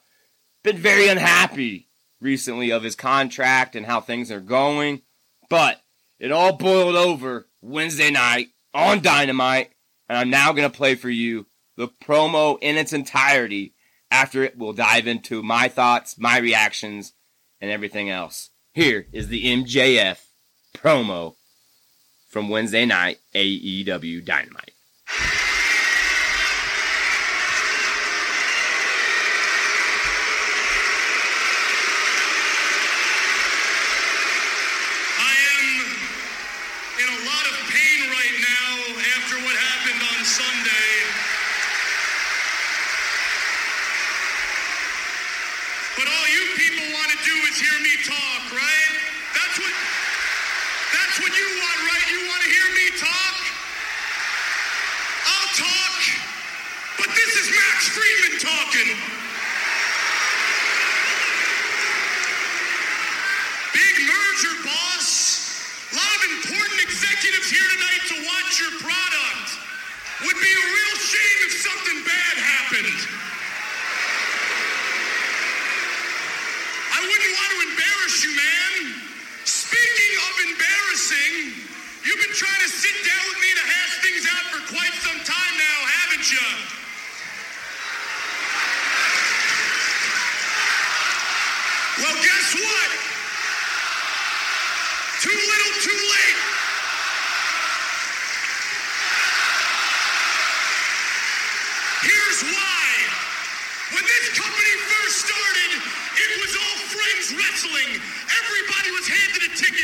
been 0.73 0.83
very 0.83 1.09
unhappy 1.09 1.89
recently 2.21 2.71
of 2.71 2.83
his 2.83 2.95
contract 2.95 3.75
and 3.75 3.87
how 3.87 4.01
things 4.01 4.31
are 4.31 4.41
going. 4.41 5.01
But 5.49 5.81
it 6.19 6.31
all 6.31 6.57
boiled 6.57 6.95
over 6.95 7.49
Wednesday 7.63 8.11
night 8.11 8.49
on 8.75 9.01
Dynamite, 9.01 9.71
and 10.09 10.19
I'm 10.19 10.29
now 10.29 10.53
going 10.53 10.71
to 10.71 10.77
play 10.77 10.95
for 10.95 11.09
you 11.09 11.47
the 11.77 11.89
promo 11.89 12.59
in 12.61 12.77
its 12.77 12.93
entirety. 12.93 13.75
After 14.11 14.43
it, 14.43 14.59
we'll 14.59 14.75
dive 14.75 15.07
into 15.07 15.43
my 15.43 15.69
thoughts, 15.69 16.19
my 16.19 16.39
reactions, 16.39 17.15
and 17.63 17.71
everything 17.71 18.11
else. 18.11 18.51
Here 18.75 19.07
is 19.11 19.29
the 19.29 19.45
MJF 19.45 20.19
promo 20.77 21.37
from 22.29 22.51
Wednesday 22.51 22.85
night 22.85 23.19
AEW 23.35 24.23
Dynamite. 24.23 24.73
would 70.27 70.39
be 70.43 70.51
a 70.51 70.67
real 70.67 70.97
shame 70.99 71.39
if 71.47 71.53
something 71.63 71.99
bad 72.03 72.35
happened. 72.43 72.99
I 76.91 76.99
wouldn't 77.07 77.35
want 77.39 77.51
to 77.55 77.61
embarrass 77.71 78.17
you, 78.27 78.33
man. 78.35 78.73
Speaking 79.47 80.15
of 80.27 80.35
embarrassing, 80.51 81.35
you've 82.03 82.19
been 82.19 82.35
trying 82.35 82.63
to 82.67 82.71
sit 82.71 82.97
down 83.07 83.23
with 83.31 83.41
me 83.47 83.48
just 109.09 109.21
handed 109.21 109.43
a 109.43 109.57
ticket. 109.57 109.78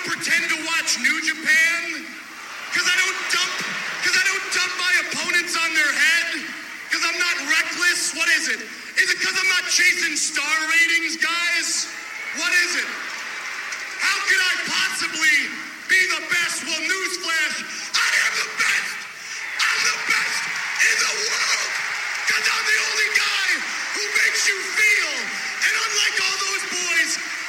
don't 0.00 0.16
pretend 0.16 0.48
to 0.48 0.56
watch 0.64 0.96
New 1.00 1.18
Japan 1.20 1.80
because 2.72 2.88
I 2.88 2.96
don't 2.96 3.20
dump 3.36 3.52
because 4.00 4.16
I 4.16 4.24
don't 4.24 4.46
dump 4.48 4.72
my 4.80 4.92
opponents 5.04 5.52
on 5.60 5.70
their 5.76 5.92
head 5.92 6.40
because 6.88 7.04
I'm 7.04 7.20
not 7.20 7.36
reckless. 7.52 8.16
What 8.16 8.28
is 8.32 8.48
it? 8.48 8.60
Is 8.96 9.06
it 9.12 9.18
because 9.20 9.36
I'm 9.36 9.50
not 9.52 9.68
chasing 9.68 10.16
star 10.16 10.56
ratings, 10.72 11.20
guys? 11.20 11.84
What 12.40 12.52
is 12.64 12.80
it? 12.80 12.88
How 14.00 14.16
could 14.24 14.40
I 14.40 14.54
possibly 14.72 15.36
be 15.92 16.00
the 16.16 16.22
best? 16.32 16.64
Well, 16.64 16.80
newsflash, 16.80 17.56
I 17.92 18.08
am 18.24 18.32
the 18.40 18.50
best. 18.56 18.96
I'm 19.60 19.80
the 19.84 19.98
best 20.08 20.40
in 20.80 20.96
the 20.96 21.14
world 21.28 21.68
because 22.24 22.46
I'm 22.48 22.64
the 22.64 22.80
only 22.88 23.10
guy 23.20 23.48
who 24.00 24.04
makes 24.16 24.48
you 24.48 24.56
feel. 24.64 25.12
And 25.60 25.72
unlike 25.76 26.16
all 26.24 26.36
those 26.40 26.64
boys 26.72 27.39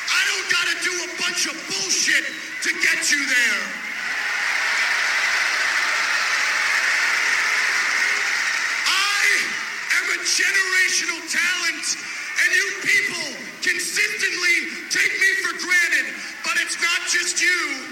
got 0.51 0.67
to 0.67 0.77
do 0.83 0.91
a 0.91 1.09
bunch 1.23 1.47
of 1.47 1.55
bullshit 1.71 2.25
to 2.63 2.69
get 2.83 3.09
you 3.09 3.23
there. 3.23 3.63
I 8.83 9.23
am 9.95 10.05
a 10.11 10.19
generational 10.27 11.23
talent, 11.31 11.85
and 12.43 12.49
you 12.51 12.67
people 12.83 13.27
consistently 13.63 14.75
take 14.91 15.13
me 15.23 15.31
for 15.39 15.55
granted, 15.63 16.19
but 16.43 16.59
it's 16.59 16.75
not 16.83 16.99
just 17.07 17.41
you. 17.41 17.87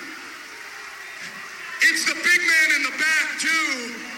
It's 1.88 2.04
the 2.04 2.16
big 2.16 2.42
man 2.44 2.68
in 2.76 2.84
the 2.84 2.96
back, 3.00 3.40
too. 3.40 4.09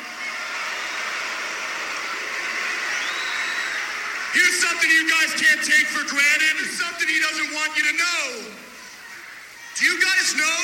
Here's 4.32 4.64
something 4.64 4.88
you 4.88 5.12
guys 5.12 5.36
can't 5.36 5.60
take 5.60 5.88
for 5.92 6.08
granted, 6.08 6.56
something 6.80 7.08
he 7.08 7.20
doesn't 7.20 7.52
want 7.52 7.76
you 7.76 7.84
to 7.84 7.96
know. 8.00 8.24
Do 9.76 9.82
you 9.84 10.00
guys 10.00 10.36
know 10.40 10.62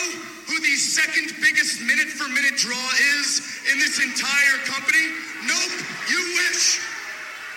who 0.48 0.56
the 0.64 0.76
second 0.80 1.36
biggest 1.44 1.84
minute 1.84 2.08
for 2.08 2.32
minute 2.32 2.56
draw 2.56 2.88
is 3.20 3.60
in 3.68 3.80
this 3.80 4.00
entire 4.00 4.58
company? 4.72 5.12
Nope, 5.44 5.76
you 6.08 6.22
wish. 6.40 6.80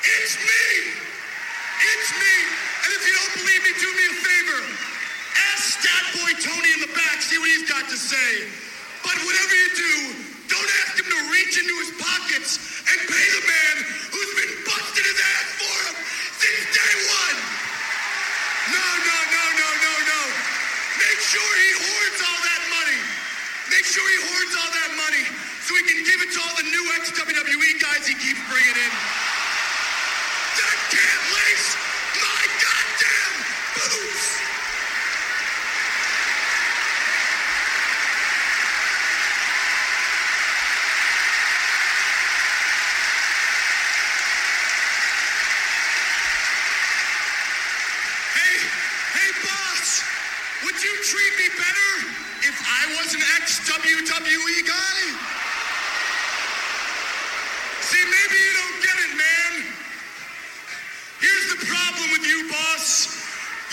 It's 0.02 0.34
me! 0.42 0.66
It's 1.78 2.10
me! 2.18 2.36
And 2.86 2.90
if 2.90 3.02
you 3.06 3.14
don't 3.14 3.34
believe 3.46 3.62
me, 3.62 3.72
do 3.78 3.88
me 3.94 4.04
a 4.10 4.16
favor. 4.18 4.60
Ask 5.54 5.78
Stat 5.78 6.04
Boy 6.18 6.32
Tony 6.42 6.70
in 6.74 6.80
the 6.90 6.92
back, 6.96 7.22
see 7.22 7.38
what 7.38 7.50
he's 7.54 7.70
got 7.70 7.86
to 7.86 7.98
say. 7.98 8.50
But 9.06 9.14
whatever 9.22 9.54
you 9.54 9.70
do, 9.78 9.94
don't 10.50 10.70
ask 10.84 10.98
him 10.98 11.06
to 11.06 11.20
reach 11.30 11.54
into 11.56 11.74
his 11.80 11.90
pockets 11.96 12.58
and 12.90 12.98
pay 13.06 13.26
the 13.38 13.44
man 13.46 13.74
who's 14.10 14.32
been 14.34 14.52
busting 14.66 15.06
his 15.06 15.18
ass 15.22 15.48
for 15.62 15.76
him 15.86 15.96
since 16.42 16.62
day 16.74 16.94
one. 17.06 17.38
No, 18.74 18.86
no, 19.06 19.18
no, 19.30 19.44
no, 19.56 19.68
no, 19.70 19.94
no. 20.10 20.20
Make 20.98 21.20
sure 21.22 21.50
he 21.62 21.70
hoards 21.86 22.20
all 22.26 22.40
that 22.44 22.62
money. 22.74 23.00
Make 23.70 23.86
sure 23.86 24.02
he 24.04 24.18
hoards 24.26 24.54
all 24.58 24.72
that 24.74 24.92
money 24.98 25.24
so 25.62 25.78
he 25.78 25.82
can 25.86 26.02
give 26.02 26.18
it 26.20 26.30
to 26.34 26.38
all 26.42 26.54
the 26.58 26.66
new 26.66 26.84
ex-WWE 26.98 27.72
guys 27.80 28.02
he 28.06 28.14
keeps 28.18 28.42
bringing 28.50 28.74
in. 28.74 28.92
That 30.58 30.78
can't 30.90 31.24
lace 31.30 31.68
my 32.20 32.42
goddamn 32.58 33.34
boots! 33.78 34.26
Hey, 48.34 48.56
hey, 49.16 49.30
boss, 49.44 50.02
would 50.64 50.78
you 50.82 50.92
treat 51.04 51.32
me 51.38 51.48
better 51.56 51.90
if 52.42 52.56
I 52.58 52.82
was 52.98 53.14
an 53.14 53.22
ex-WWE 53.40 54.66
guy? 54.66 55.00
See, 57.80 58.04
maybe 58.04 58.36
you 58.38 58.52
don't 58.54 58.78
get 58.86 58.96
it, 59.02 59.12
man. 59.18 59.52
Here's 61.20 61.48
the 61.52 61.60
problem 61.66 62.06
with 62.12 62.24
you, 62.24 62.48
boss. 62.48 63.18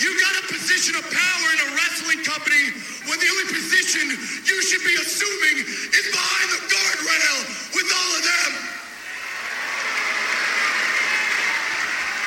You 0.02 0.10
got 0.20 0.34
a 0.42 0.46
position 0.52 0.94
of 0.96 1.04
power 1.06 1.46
in 1.54 1.58
a 1.64 1.68
wrestling 1.74 2.22
company 2.22 2.74
when 3.06 3.18
the 3.18 3.28
only 3.30 3.48
position 3.50 4.04
you 4.46 4.58
should 4.62 4.82
be 4.82 4.94
assuming 4.94 5.64
is 5.64 6.06
behind 6.12 6.48
the 6.54 6.60
guardrail 6.70 7.38
with 7.74 7.88
all 7.88 8.10
of 8.14 8.22
them. 8.22 8.52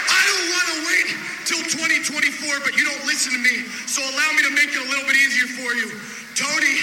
I 0.10 0.22
don't 0.32 0.48
want 0.52 0.68
to 0.68 0.78
wait 0.90 1.08
till 1.48 1.64
2024, 1.64 2.60
but 2.64 2.76
you 2.76 2.84
don't 2.88 3.06
listen 3.08 3.32
to 3.36 3.42
me. 3.44 3.64
So 3.88 4.04
allow 4.04 4.30
me 4.36 4.44
to 4.48 4.54
make 4.56 4.72
it 4.72 4.80
a 4.80 4.88
little 4.90 5.08
bit 5.08 5.16
easier 5.16 5.48
for 5.60 5.72
you. 5.76 5.92
Tony, 6.36 6.76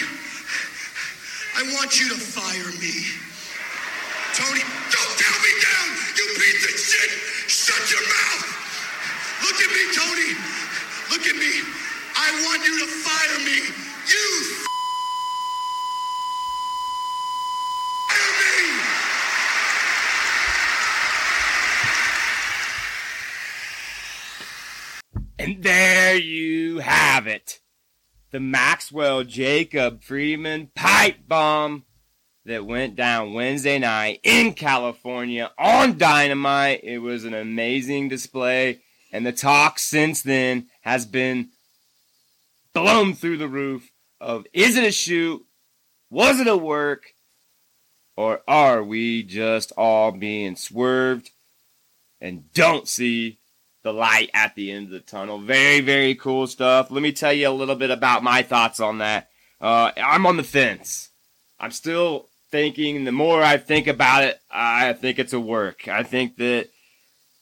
I 1.57 1.65
want 1.77 2.01
you 2.01 2.09
to 2.09 2.19
fire 2.21 2.73
me. 2.81 3.09
Tony, 4.33 4.63
don't 4.63 5.15
tell 5.19 5.39
me 5.43 5.53
down, 5.61 5.89
you 6.17 6.25
piece 6.39 6.65
of 6.65 6.79
shit! 6.79 7.11
Shut 7.51 7.91
your 7.91 8.01
mouth! 8.07 8.47
Look 9.43 9.59
at 9.61 9.71
me, 9.75 9.85
Tony. 9.93 10.31
Look 11.11 11.27
at 11.27 11.35
me. 11.35 11.63
I 12.15 12.31
want 12.45 12.65
you 12.65 12.79
to 12.79 12.87
fire 12.87 13.39
me. 13.45 13.59
You 14.07 14.45
fire 18.09 18.33
me! 18.43 18.65
And 25.39 25.63
there 25.63 26.15
you 26.17 26.79
have 26.79 27.27
it. 27.27 27.61
The 28.31 28.41
Maxwell 28.99 29.23
Jacob 29.23 30.03
Friedman 30.03 30.73
pipe 30.75 31.19
bomb 31.29 31.85
that 32.45 32.67
went 32.67 32.97
down 32.97 33.33
Wednesday 33.33 33.79
night 33.79 34.19
in 34.25 34.55
California 34.55 35.53
on 35.57 35.97
Dynamite. 35.97 36.81
It 36.83 36.99
was 36.99 37.25
an 37.25 37.33
amazing 37.33 38.09
display, 38.09 38.81
and 39.13 39.25
the 39.25 39.31
talk 39.31 39.79
since 39.79 40.23
then 40.23 40.67
has 40.81 41.07
been 41.07 41.51
blown 42.75 43.15
through 43.15 43.37
the 43.37 43.47
roof 43.47 43.89
of 44.21 44.47
is 44.53 44.77
it 44.77 44.83
a 44.83 44.91
shoot? 44.91 45.47
Was 46.11 46.41
it 46.41 46.49
a 46.49 46.57
work? 46.57 47.15
Or 48.17 48.41
are 48.49 48.83
we 48.83 49.23
just 49.23 49.71
all 49.77 50.11
being 50.11 50.57
swerved 50.57 51.31
and 52.21 52.53
don't 52.53 52.89
see 52.89 53.39
the 53.83 53.93
light 53.93 54.31
at 54.35 54.55
the 54.55 54.71
end 54.71 54.87
of 54.87 54.93
the 54.93 55.01
tunnel. 55.01 55.39
Very, 55.39 55.81
very 55.81 56.15
cool 56.15 56.47
stuff. 56.47 56.91
Let 56.91 57.03
me 57.03 57.13
tell 57.13 57.33
you 57.33 57.49
a 57.49 57.51
little 57.51 57.77
bit 57.77 57.91
about 57.91 58.23
my 58.23 58.43
thoughts 58.43 58.81
on 58.81 58.99
that. 58.99 59.29
Uh, 59.61 59.93
I'm 59.97 60.27
on 60.27 60.37
the 60.37 60.43
fence. 60.43 61.11
I'm 61.59 61.71
still 61.71 62.29
thinking, 62.51 63.05
the 63.05 63.13
more 63.13 63.43
I 63.43 63.57
think 63.57 63.87
about 63.87 64.25
it, 64.25 64.41
I 64.51 64.93
think 64.93 65.19
it's 65.19 65.33
a 65.33 65.41
work. 65.41 65.89
I 65.89 66.03
think 66.03 66.37
that 66.37 66.69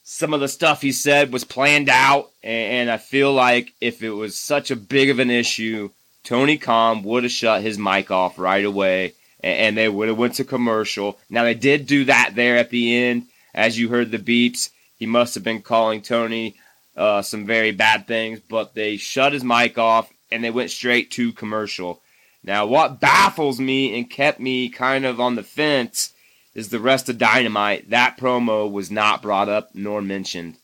some 0.02 0.32
of 0.32 0.40
the 0.40 0.48
stuff 0.48 0.82
he 0.82 0.92
said 0.92 1.32
was 1.32 1.44
planned 1.44 1.88
out, 1.88 2.30
and 2.42 2.90
I 2.90 2.96
feel 2.96 3.32
like 3.32 3.74
if 3.80 4.02
it 4.02 4.10
was 4.10 4.36
such 4.36 4.70
a 4.70 4.76
big 4.76 5.10
of 5.10 5.18
an 5.18 5.30
issue, 5.30 5.90
Tony 6.22 6.58
Khan 6.58 7.02
would 7.02 7.24
have 7.24 7.32
shut 7.32 7.62
his 7.62 7.78
mic 7.78 8.10
off 8.10 8.38
right 8.38 8.64
away, 8.64 9.14
and 9.42 9.76
they 9.76 9.88
would 9.88 10.08
have 10.08 10.18
went 10.18 10.34
to 10.34 10.44
commercial. 10.44 11.18
Now 11.28 11.44
they 11.44 11.54
did 11.54 11.86
do 11.86 12.04
that 12.06 12.32
there 12.34 12.56
at 12.56 12.70
the 12.70 12.96
end, 12.96 13.26
as 13.54 13.78
you 13.78 13.88
heard 13.88 14.10
the 14.10 14.18
beeps. 14.18 14.70
He 14.98 15.06
must 15.06 15.34
have 15.34 15.44
been 15.44 15.62
calling 15.62 16.02
Tony 16.02 16.56
uh, 16.96 17.22
some 17.22 17.46
very 17.46 17.72
bad 17.72 18.06
things, 18.06 18.40
but 18.40 18.74
they 18.74 18.96
shut 18.96 19.32
his 19.32 19.44
mic 19.44 19.78
off 19.78 20.10
and 20.30 20.42
they 20.42 20.50
went 20.50 20.70
straight 20.70 21.10
to 21.12 21.32
commercial. 21.32 22.00
Now, 22.42 22.66
what 22.66 23.00
baffles 23.00 23.60
me 23.60 23.96
and 23.96 24.08
kept 24.08 24.40
me 24.40 24.68
kind 24.68 25.04
of 25.04 25.20
on 25.20 25.34
the 25.34 25.42
fence 25.42 26.12
is 26.54 26.70
the 26.70 26.80
rest 26.80 27.08
of 27.08 27.18
Dynamite. 27.18 27.90
That 27.90 28.16
promo 28.16 28.70
was 28.70 28.90
not 28.90 29.20
brought 29.20 29.48
up 29.48 29.74
nor 29.74 30.00
mentioned. 30.00 30.56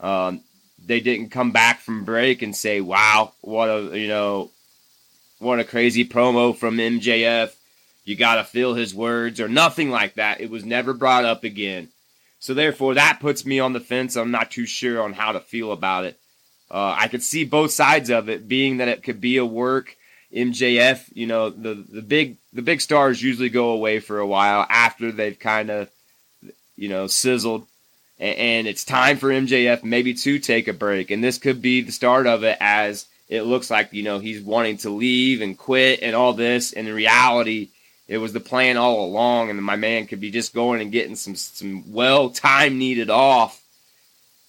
Um, 0.00 0.40
they 0.84 1.00
didn't 1.00 1.30
come 1.30 1.52
back 1.52 1.80
from 1.80 2.04
break 2.04 2.42
and 2.42 2.54
say, 2.54 2.80
"Wow, 2.80 3.32
what 3.40 3.68
a 3.68 3.98
you 3.98 4.08
know, 4.08 4.50
what 5.38 5.60
a 5.60 5.64
crazy 5.64 6.04
promo 6.04 6.56
from 6.56 6.78
MJF." 6.78 7.54
You 8.04 8.16
got 8.16 8.36
to 8.36 8.44
feel 8.44 8.74
his 8.74 8.94
words 8.94 9.40
or 9.40 9.48
nothing 9.48 9.90
like 9.90 10.14
that. 10.14 10.40
It 10.40 10.50
was 10.50 10.64
never 10.64 10.94
brought 10.94 11.24
up 11.24 11.44
again. 11.44 11.88
So 12.38 12.54
therefore, 12.54 12.94
that 12.94 13.20
puts 13.20 13.46
me 13.46 13.58
on 13.58 13.72
the 13.72 13.80
fence. 13.80 14.16
I'm 14.16 14.30
not 14.30 14.50
too 14.50 14.66
sure 14.66 15.02
on 15.02 15.14
how 15.14 15.32
to 15.32 15.40
feel 15.40 15.72
about 15.72 16.04
it. 16.04 16.18
Uh, 16.70 16.94
I 16.98 17.08
could 17.08 17.22
see 17.22 17.44
both 17.44 17.70
sides 17.70 18.10
of 18.10 18.28
it, 18.28 18.48
being 18.48 18.78
that 18.78 18.88
it 18.88 19.02
could 19.02 19.20
be 19.20 19.36
a 19.36 19.46
work. 19.46 19.96
MJF, 20.34 21.08
you 21.14 21.26
know, 21.26 21.50
the 21.50 21.74
the 21.88 22.02
big 22.02 22.36
the 22.52 22.62
big 22.62 22.80
stars 22.80 23.22
usually 23.22 23.48
go 23.48 23.70
away 23.70 24.00
for 24.00 24.18
a 24.18 24.26
while 24.26 24.66
after 24.68 25.12
they've 25.12 25.38
kind 25.38 25.70
of, 25.70 25.88
you 26.74 26.88
know, 26.88 27.06
sizzled, 27.06 27.66
and, 28.18 28.36
and 28.36 28.66
it's 28.66 28.84
time 28.84 29.18
for 29.18 29.28
MJF 29.30 29.84
maybe 29.84 30.14
to 30.14 30.38
take 30.38 30.66
a 30.66 30.72
break. 30.72 31.10
And 31.10 31.22
this 31.22 31.38
could 31.38 31.62
be 31.62 31.80
the 31.80 31.92
start 31.92 32.26
of 32.26 32.42
it, 32.42 32.58
as 32.60 33.06
it 33.28 33.42
looks 33.42 33.70
like 33.70 33.92
you 33.92 34.02
know 34.02 34.18
he's 34.18 34.42
wanting 34.42 34.78
to 34.78 34.90
leave 34.90 35.40
and 35.40 35.56
quit 35.56 36.00
and 36.02 36.16
all 36.16 36.32
this. 36.32 36.72
And 36.72 36.88
in 36.88 36.94
reality, 36.94 37.68
it 38.08 38.18
was 38.18 38.32
the 38.32 38.40
plan 38.40 38.76
all 38.76 39.04
along, 39.04 39.50
and 39.50 39.62
my 39.62 39.76
man 39.76 40.06
could 40.06 40.20
be 40.20 40.30
just 40.30 40.54
going 40.54 40.80
and 40.80 40.92
getting 40.92 41.16
some 41.16 41.34
some 41.34 41.92
well 41.92 42.30
time 42.30 42.78
needed 42.78 43.10
off, 43.10 43.62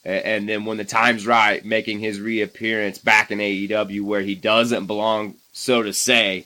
and 0.06 0.48
then 0.48 0.66
when 0.66 0.78
the 0.78 0.86
time's 0.86 1.26
right, 1.26 1.66
making 1.66 2.00
his 2.00 2.20
reappearance 2.20 2.98
back 2.98 3.32
in 3.32 3.40
AEW 3.40 4.02
where 4.02 4.22
he 4.22 4.36
doesn't 4.36 4.86
belong, 4.86 5.36
so 5.54 5.82
to 5.82 5.94
say, 5.94 6.46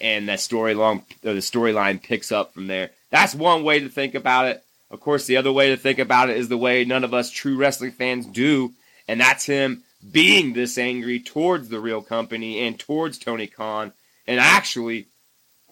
and 0.00 0.28
that 0.28 0.38
storyline 0.38 1.02
the 1.20 1.34
storyline 1.34 2.02
picks 2.02 2.32
up 2.32 2.54
from 2.54 2.66
there. 2.66 2.90
That's 3.10 3.34
one 3.34 3.62
way 3.62 3.80
to 3.80 3.88
think 3.88 4.14
about 4.14 4.46
it. 4.46 4.64
Of 4.90 5.00
course, 5.00 5.26
the 5.26 5.36
other 5.36 5.52
way 5.52 5.70
to 5.70 5.76
think 5.76 5.98
about 5.98 6.30
it 6.30 6.36
is 6.36 6.48
the 6.48 6.56
way 6.56 6.84
none 6.84 7.04
of 7.04 7.14
us 7.14 7.30
true 7.30 7.56
wrestling 7.56 7.92
fans 7.92 8.26
do, 8.26 8.72
and 9.06 9.20
that's 9.20 9.44
him 9.44 9.82
being 10.10 10.52
this 10.52 10.78
angry 10.78 11.20
towards 11.20 11.68
the 11.68 11.80
real 11.80 12.02
company 12.02 12.60
and 12.66 12.78
towards 12.78 13.18
Tony 13.18 13.46
Khan, 13.46 13.92
and 14.26 14.40
actually 14.40 15.06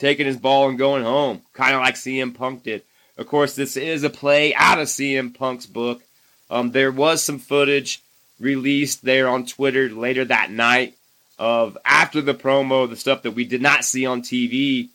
taking 0.02 0.26
his 0.26 0.36
ball 0.36 0.68
and 0.68 0.76
going 0.76 1.04
home, 1.04 1.40
kind 1.52 1.76
of 1.76 1.80
like 1.80 1.94
CM 1.94 2.34
Punk 2.34 2.64
did. 2.64 2.82
Of 3.16 3.28
course, 3.28 3.54
this 3.54 3.76
is 3.76 4.02
a 4.02 4.10
play 4.10 4.52
out 4.52 4.80
of 4.80 4.88
CM 4.88 5.32
Punk's 5.32 5.66
book. 5.66 6.02
Um, 6.50 6.72
there 6.72 6.90
was 6.90 7.22
some 7.22 7.38
footage 7.38 8.02
released 8.40 9.04
there 9.04 9.28
on 9.28 9.46
Twitter 9.46 9.88
later 9.90 10.24
that 10.24 10.50
night 10.50 10.96
of 11.38 11.78
after 11.84 12.20
the 12.20 12.34
promo, 12.34 12.90
the 12.90 12.96
stuff 12.96 13.22
that 13.22 13.30
we 13.30 13.44
did 13.44 13.62
not 13.62 13.84
see 13.84 14.04
on 14.04 14.22
TV. 14.22 14.88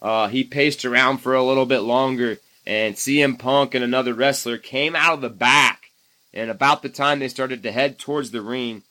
Uh, 0.00 0.28
he 0.28 0.44
paced 0.44 0.84
around 0.84 1.18
for 1.18 1.34
a 1.34 1.42
little 1.42 1.66
bit 1.66 1.80
longer, 1.80 2.38
and 2.64 2.94
CM 2.94 3.36
Punk 3.36 3.74
and 3.74 3.82
another 3.82 4.14
wrestler 4.14 4.58
came 4.58 4.94
out 4.94 5.14
of 5.14 5.20
the 5.22 5.28
back 5.28 5.90
And 6.32 6.50
about 6.50 6.82
the 6.82 6.88
time 6.88 7.18
they 7.18 7.28
started 7.28 7.64
to 7.64 7.72
head 7.72 7.98
towards 7.98 8.30
the 8.30 8.42
ring, 8.42 8.84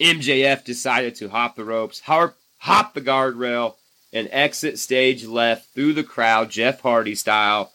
MJF 0.00 0.64
decided 0.64 1.16
to 1.16 1.28
hop 1.28 1.54
the 1.54 1.64
ropes, 1.64 2.00
hop, 2.00 2.34
hop 2.58 2.94
the 2.94 3.02
guardrail, 3.02 3.74
and 4.12 4.28
exit 4.30 4.78
stage 4.78 5.24
left 5.24 5.72
through 5.74 5.94
the 5.94 6.04
crowd, 6.04 6.50
Jeff 6.50 6.80
Hardy 6.80 7.14
style. 7.14 7.72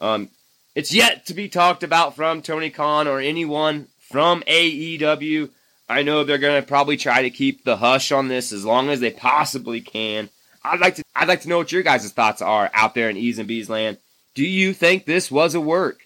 Um, 0.00 0.30
it's 0.74 0.92
yet 0.92 1.26
to 1.26 1.34
be 1.34 1.48
talked 1.48 1.82
about 1.82 2.16
from 2.16 2.42
Tony 2.42 2.70
Khan 2.70 3.08
or 3.08 3.20
anyone 3.20 3.88
from 3.98 4.42
AEW. 4.42 5.50
I 5.88 6.02
know 6.02 6.24
they're 6.24 6.38
going 6.38 6.60
to 6.60 6.66
probably 6.66 6.96
try 6.96 7.22
to 7.22 7.30
keep 7.30 7.64
the 7.64 7.76
hush 7.76 8.12
on 8.12 8.28
this 8.28 8.52
as 8.52 8.64
long 8.64 8.90
as 8.90 9.00
they 9.00 9.10
possibly 9.10 9.80
can. 9.80 10.28
I'd 10.64 10.80
like 10.80 10.96
to 10.96 11.02
I'd 11.14 11.28
like 11.28 11.42
to 11.42 11.48
know 11.48 11.58
what 11.58 11.70
your 11.70 11.82
guys' 11.82 12.10
thoughts 12.12 12.42
are 12.42 12.70
out 12.74 12.94
there 12.94 13.08
in 13.08 13.16
E's 13.16 13.38
and 13.38 13.46
B's 13.46 13.70
land. 13.70 13.98
Do 14.34 14.44
you 14.44 14.72
think 14.72 15.04
this 15.04 15.30
was 15.30 15.54
a 15.54 15.60
work 15.60 16.00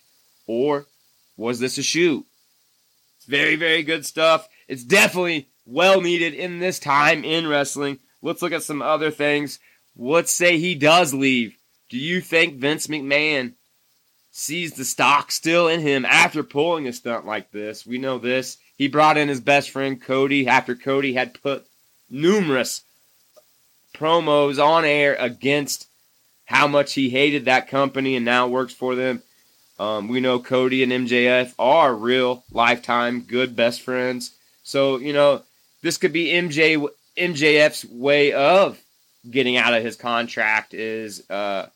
or 0.47 0.87
was 1.37 1.61
this 1.61 1.79
a 1.79 1.83
shoot? 1.83 2.27
It's 3.17 3.27
very 3.27 3.57
very 3.57 3.83
good 3.83 4.05
stuff. 4.05 4.49
It's 4.69 4.85
definitely 4.85 5.49
well 5.65 6.01
needed 6.01 6.35
in 6.35 6.59
this 6.59 6.79
time 6.79 7.25
in 7.25 7.49
wrestling. 7.49 7.99
Let's 8.23 8.43
look 8.43 8.53
at 8.53 8.63
some 8.63 8.83
other 8.83 9.11
things. 9.11 9.59
Let's 9.97 10.33
say 10.33 10.59
he 10.59 10.75
does 10.75 11.15
leave. 11.15 11.57
Do 11.89 11.99
you 11.99 12.21
think 12.21 12.57
Vince 12.57 12.87
McMahon 12.87 13.55
sees 14.31 14.75
the 14.75 14.85
stock 14.85 15.33
still 15.33 15.69
in 15.69 15.81
him 15.81 16.05
after 16.05 16.43
pulling 16.43 16.87
a 16.87 16.93
stunt 16.93 17.27
like 17.27 17.51
this? 17.51 17.87
We 17.87 17.99
know 17.99 18.19
this. 18.19 18.59
He 18.77 18.89
brought 18.89 19.17
in 19.17 19.29
his 19.29 19.41
best 19.41 19.71
friend 19.71 20.01
Cody 20.01 20.47
after 20.47 20.75
Cody 20.75 21.15
had 21.15 21.41
put 21.43 21.67
numerous 22.09 22.83
promos 23.95 24.63
on 24.63 24.85
air 24.85 25.17
against 25.19 25.89
how 26.45 26.67
much 26.67 26.95
he 26.95 27.11
hated 27.11 27.45
that 27.45 27.69
company 27.69 28.17
and 28.17 28.25
now 28.25 28.49
works 28.49 28.73
for 28.73 28.95
them. 28.95 29.23
Um, 29.79 30.09
we 30.09 30.21
know 30.21 30.39
Cody 30.39 30.83
and 30.83 30.93
MJF 30.93 31.55
are 31.59 31.95
real 31.95 32.45
lifetime 32.51 33.21
good 33.21 33.57
best 33.57 33.83
friends. 33.83 34.33
So, 34.63 34.99
you 34.99 35.13
know, 35.13 35.43
this 35.83 35.97
could 35.97 36.13
be 36.13 36.33
MJ 36.33 36.87
MJF's 37.21 37.85
way 37.85 38.33
of 38.33 38.79
getting 39.29 39.57
out 39.57 39.75
of 39.75 39.85
his 39.85 39.97
contract 39.97 40.73
is 40.75 41.29
uh, 41.31 41.67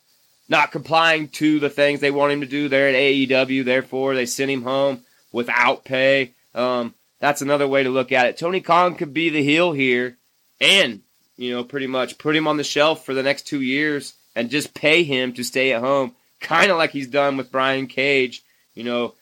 not 0.49 0.71
complying 0.71 1.27
to 1.29 1.59
the 1.59 1.69
things 1.69 1.99
they 1.99 2.11
want 2.11 2.33
him 2.33 2.41
to 2.41 2.47
do 2.47 2.69
there 2.69 2.89
at 2.89 2.95
AEW. 2.95 3.63
Therefore, 3.63 4.15
they 4.15 4.25
sent 4.25 4.51
him 4.51 4.63
home 4.63 5.03
without 5.31 5.85
pay. 5.85 6.33
Um, 6.53 6.93
that's 7.19 7.41
another 7.41 7.67
way 7.67 7.83
to 7.83 7.89
look 7.89 8.11
at 8.11 8.27
it. 8.27 8.37
Tony 8.37 8.61
Khan 8.61 8.95
could 8.95 9.13
be 9.13 9.29
the 9.29 9.43
heel 9.43 9.71
here 9.71 10.17
and, 10.59 11.01
you 11.37 11.53
know, 11.53 11.63
pretty 11.63 11.87
much 11.87 12.17
put 12.17 12.35
him 12.35 12.47
on 12.47 12.57
the 12.57 12.63
shelf 12.63 13.05
for 13.05 13.13
the 13.13 13.23
next 13.23 13.43
two 13.47 13.61
years 13.61 14.13
and 14.35 14.49
just 14.49 14.73
pay 14.73 15.03
him 15.03 15.33
to 15.33 15.43
stay 15.43 15.73
at 15.73 15.81
home, 15.81 16.15
kind 16.39 16.71
of 16.71 16.77
like 16.77 16.91
he's 16.91 17.07
done 17.07 17.37
with 17.37 17.51
Brian 17.51 17.87
Cage. 17.87 18.43
You 18.73 18.83
know, 18.83 19.15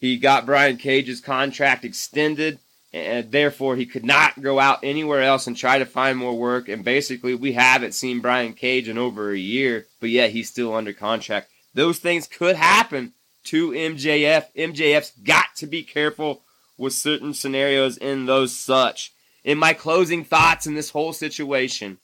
he 0.00 0.16
got 0.16 0.46
Brian 0.46 0.76
Cage's 0.78 1.20
contract 1.20 1.84
extended 1.84 2.58
and 2.92 3.30
therefore 3.30 3.76
he 3.76 3.86
could 3.86 4.04
not 4.04 4.40
go 4.40 4.58
out 4.58 4.80
anywhere 4.82 5.22
else 5.22 5.46
and 5.46 5.56
try 5.56 5.78
to 5.78 5.86
find 5.86 6.18
more 6.18 6.36
work. 6.36 6.68
And 6.68 6.84
basically, 6.84 7.34
we 7.34 7.52
haven't 7.52 7.94
seen 7.94 8.20
Brian 8.20 8.52
Cage 8.52 8.88
in 8.88 8.98
over 8.98 9.30
a 9.30 9.38
year, 9.38 9.86
but 10.00 10.10
yet 10.10 10.30
he's 10.30 10.50
still 10.50 10.74
under 10.74 10.92
contract. 10.92 11.50
Those 11.74 11.98
things 11.98 12.26
could 12.26 12.56
happen 12.56 13.14
to 13.44 13.70
MJF. 13.70 14.46
MJF's 14.56 15.12
got 15.24 15.56
to 15.56 15.66
be 15.66 15.82
careful 15.82 16.42
with 16.76 16.92
certain 16.92 17.32
scenarios 17.32 17.96
in 17.96 18.26
those 18.26 18.54
such. 18.54 19.12
In 19.44 19.58
my 19.58 19.72
closing 19.72 20.24
thoughts 20.24 20.66
in 20.66 20.74
this 20.74 20.90
whole 20.90 21.12
situation, 21.12 21.98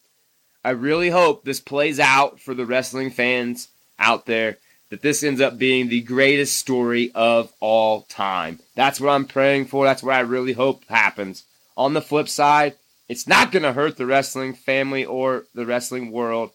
I 0.65 0.71
really 0.71 1.11
hope 1.11 1.45
this 1.45 1.61
plays 1.61 2.01
out 2.01 2.41
for 2.41 2.55
the 2.55 2.67
wrestling 2.67 3.11
fans 3.11 3.69
out 3.99 4.27
there 4.27 4.59
that 4.91 5.03
this 5.03 5.23
ends 5.23 5.41
up 5.41 5.59
being 5.59 5.89
the 5.89 6.01
greatest 6.01 6.57
story 6.57 7.11
of 7.15 7.53
all 7.61 8.03
time. 8.03 8.59
That's 8.75 9.01
what 9.01 9.11
I'm 9.11 9.27
praying 9.27 9.67
for. 9.67 9.85
That's 9.85 10.03
what 10.03 10.15
I 10.15 10.21
really 10.21 10.55
hope 10.55 10.85
happens. 10.89 11.45
On 11.77 11.95
the 11.95 12.03
flip 12.03 12.29
side, 12.29 12.75
it's 13.09 13.27
not 13.27 13.53
going 13.53 13.63
to 13.63 13.73
hurt 13.73 13.97
the 13.97 14.07
wrestling 14.07 14.55
family 14.55 15.05
or 15.05 15.45
the 15.55 15.67
wrestling 15.67 16.11
world 16.11 16.51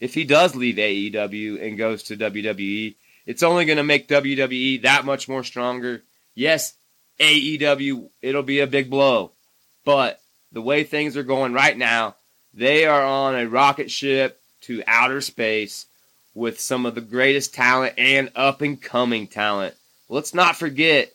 if 0.00 0.14
he 0.14 0.24
does 0.24 0.54
leave 0.54 0.76
AEW 0.76 1.62
and 1.62 1.78
goes 1.78 2.02
to 2.04 2.16
WWE. 2.16 2.94
It's 3.24 3.42
only 3.42 3.64
going 3.64 3.78
to 3.78 3.84
make 3.84 4.08
WWE 4.08 4.82
that 4.82 5.04
much 5.04 5.28
more 5.28 5.42
stronger. 5.42 6.02
Yes, 6.34 6.74
AEW, 7.18 8.08
it'll 8.22 8.42
be 8.42 8.60
a 8.60 8.66
big 8.66 8.90
blow. 8.90 9.32
But 9.84 10.20
the 10.52 10.62
way 10.62 10.84
things 10.84 11.16
are 11.16 11.22
going 11.22 11.52
right 11.52 11.76
now, 11.76 12.16
they 12.54 12.86
are 12.86 13.04
on 13.04 13.34
a 13.34 13.48
rocket 13.48 13.90
ship 13.90 14.40
to 14.62 14.82
outer 14.86 15.20
space 15.20 15.86
with 16.36 16.60
some 16.60 16.84
of 16.84 16.94
the 16.94 17.00
greatest 17.00 17.54
talent 17.54 17.94
and 17.96 18.30
up 18.36 18.60
and 18.60 18.80
coming 18.80 19.26
talent. 19.26 19.74
Let's 20.10 20.34
not 20.34 20.54
forget 20.54 21.10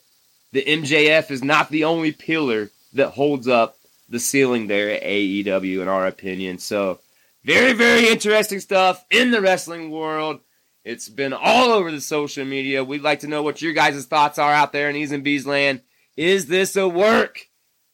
the 0.50 0.62
MJF 0.62 1.30
is 1.30 1.44
not 1.44 1.70
the 1.70 1.84
only 1.84 2.10
pillar 2.10 2.70
that 2.94 3.10
holds 3.10 3.46
up 3.46 3.76
the 4.08 4.18
ceiling 4.18 4.66
there 4.66 4.90
at 4.90 5.04
AEW, 5.04 5.80
in 5.80 5.88
our 5.88 6.08
opinion. 6.08 6.58
So, 6.58 6.98
very, 7.44 7.72
very 7.72 8.08
interesting 8.08 8.58
stuff 8.58 9.04
in 9.10 9.30
the 9.30 9.40
wrestling 9.40 9.92
world. 9.92 10.40
It's 10.84 11.08
been 11.08 11.32
all 11.32 11.70
over 11.70 11.92
the 11.92 12.00
social 12.00 12.44
media. 12.44 12.82
We'd 12.82 13.02
like 13.02 13.20
to 13.20 13.28
know 13.28 13.44
what 13.44 13.62
your 13.62 13.72
guys' 13.72 14.04
thoughts 14.04 14.40
are 14.40 14.52
out 14.52 14.72
there 14.72 14.90
in 14.90 14.96
E's 14.96 15.12
and 15.12 15.22
B's 15.22 15.46
land. 15.46 15.82
Is 16.16 16.46
this 16.46 16.74
a 16.74 16.88
work 16.88 17.38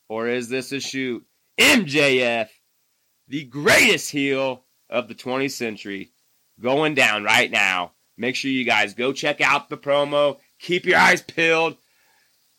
or 0.08 0.28
is 0.28 0.48
this 0.48 0.72
a 0.72 0.80
shoot? 0.80 1.24
MJF, 1.58 2.48
the 3.28 3.44
greatest 3.44 4.10
heel 4.10 4.64
of 4.88 5.08
the 5.08 5.14
20th 5.14 5.52
century, 5.52 6.10
going 6.60 6.94
down 6.94 7.24
right 7.24 7.50
now. 7.50 7.92
Make 8.16 8.36
sure 8.36 8.50
you 8.50 8.64
guys 8.64 8.94
go 8.94 9.12
check 9.12 9.40
out 9.40 9.68
the 9.68 9.76
promo. 9.76 10.38
Keep 10.58 10.86
your 10.86 10.98
eyes 10.98 11.22
peeled 11.22 11.76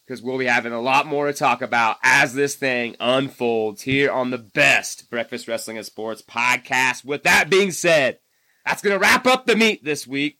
because 0.09 0.21
we'll 0.23 0.37
be 0.37 0.45
having 0.45 0.73
a 0.73 0.81
lot 0.81 1.05
more 1.05 1.27
to 1.27 1.33
talk 1.33 1.61
about 1.61 1.97
as 2.01 2.33
this 2.33 2.55
thing 2.55 2.95
unfolds 2.99 3.83
here 3.83 4.11
on 4.11 4.31
the 4.31 4.37
best 4.37 5.09
Breakfast 5.09 5.47
Wrestling 5.47 5.77
and 5.77 5.85
Sports 5.85 6.21
podcast. 6.21 7.05
With 7.05 7.23
that 7.23 7.49
being 7.49 7.71
said, 7.71 8.19
that's 8.65 8.81
going 8.81 8.95
to 8.95 8.99
wrap 8.99 9.27
up 9.27 9.45
the 9.45 9.55
meat 9.55 9.83
this 9.83 10.07
week. 10.07 10.39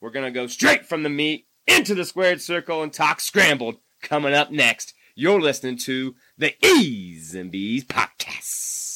We're 0.00 0.10
going 0.10 0.24
to 0.24 0.30
go 0.30 0.46
straight 0.46 0.86
from 0.86 1.02
the 1.02 1.08
meat 1.08 1.46
into 1.66 1.94
the 1.94 2.04
squared 2.04 2.40
circle 2.40 2.82
and 2.82 2.92
talk 2.92 3.20
scrambled 3.20 3.76
coming 4.00 4.32
up 4.32 4.50
next. 4.50 4.94
You're 5.14 5.40
listening 5.40 5.78
to 5.78 6.14
the 6.38 6.54
E's 6.64 7.34
and 7.34 7.50
B's 7.50 7.84
podcast. 7.84 8.95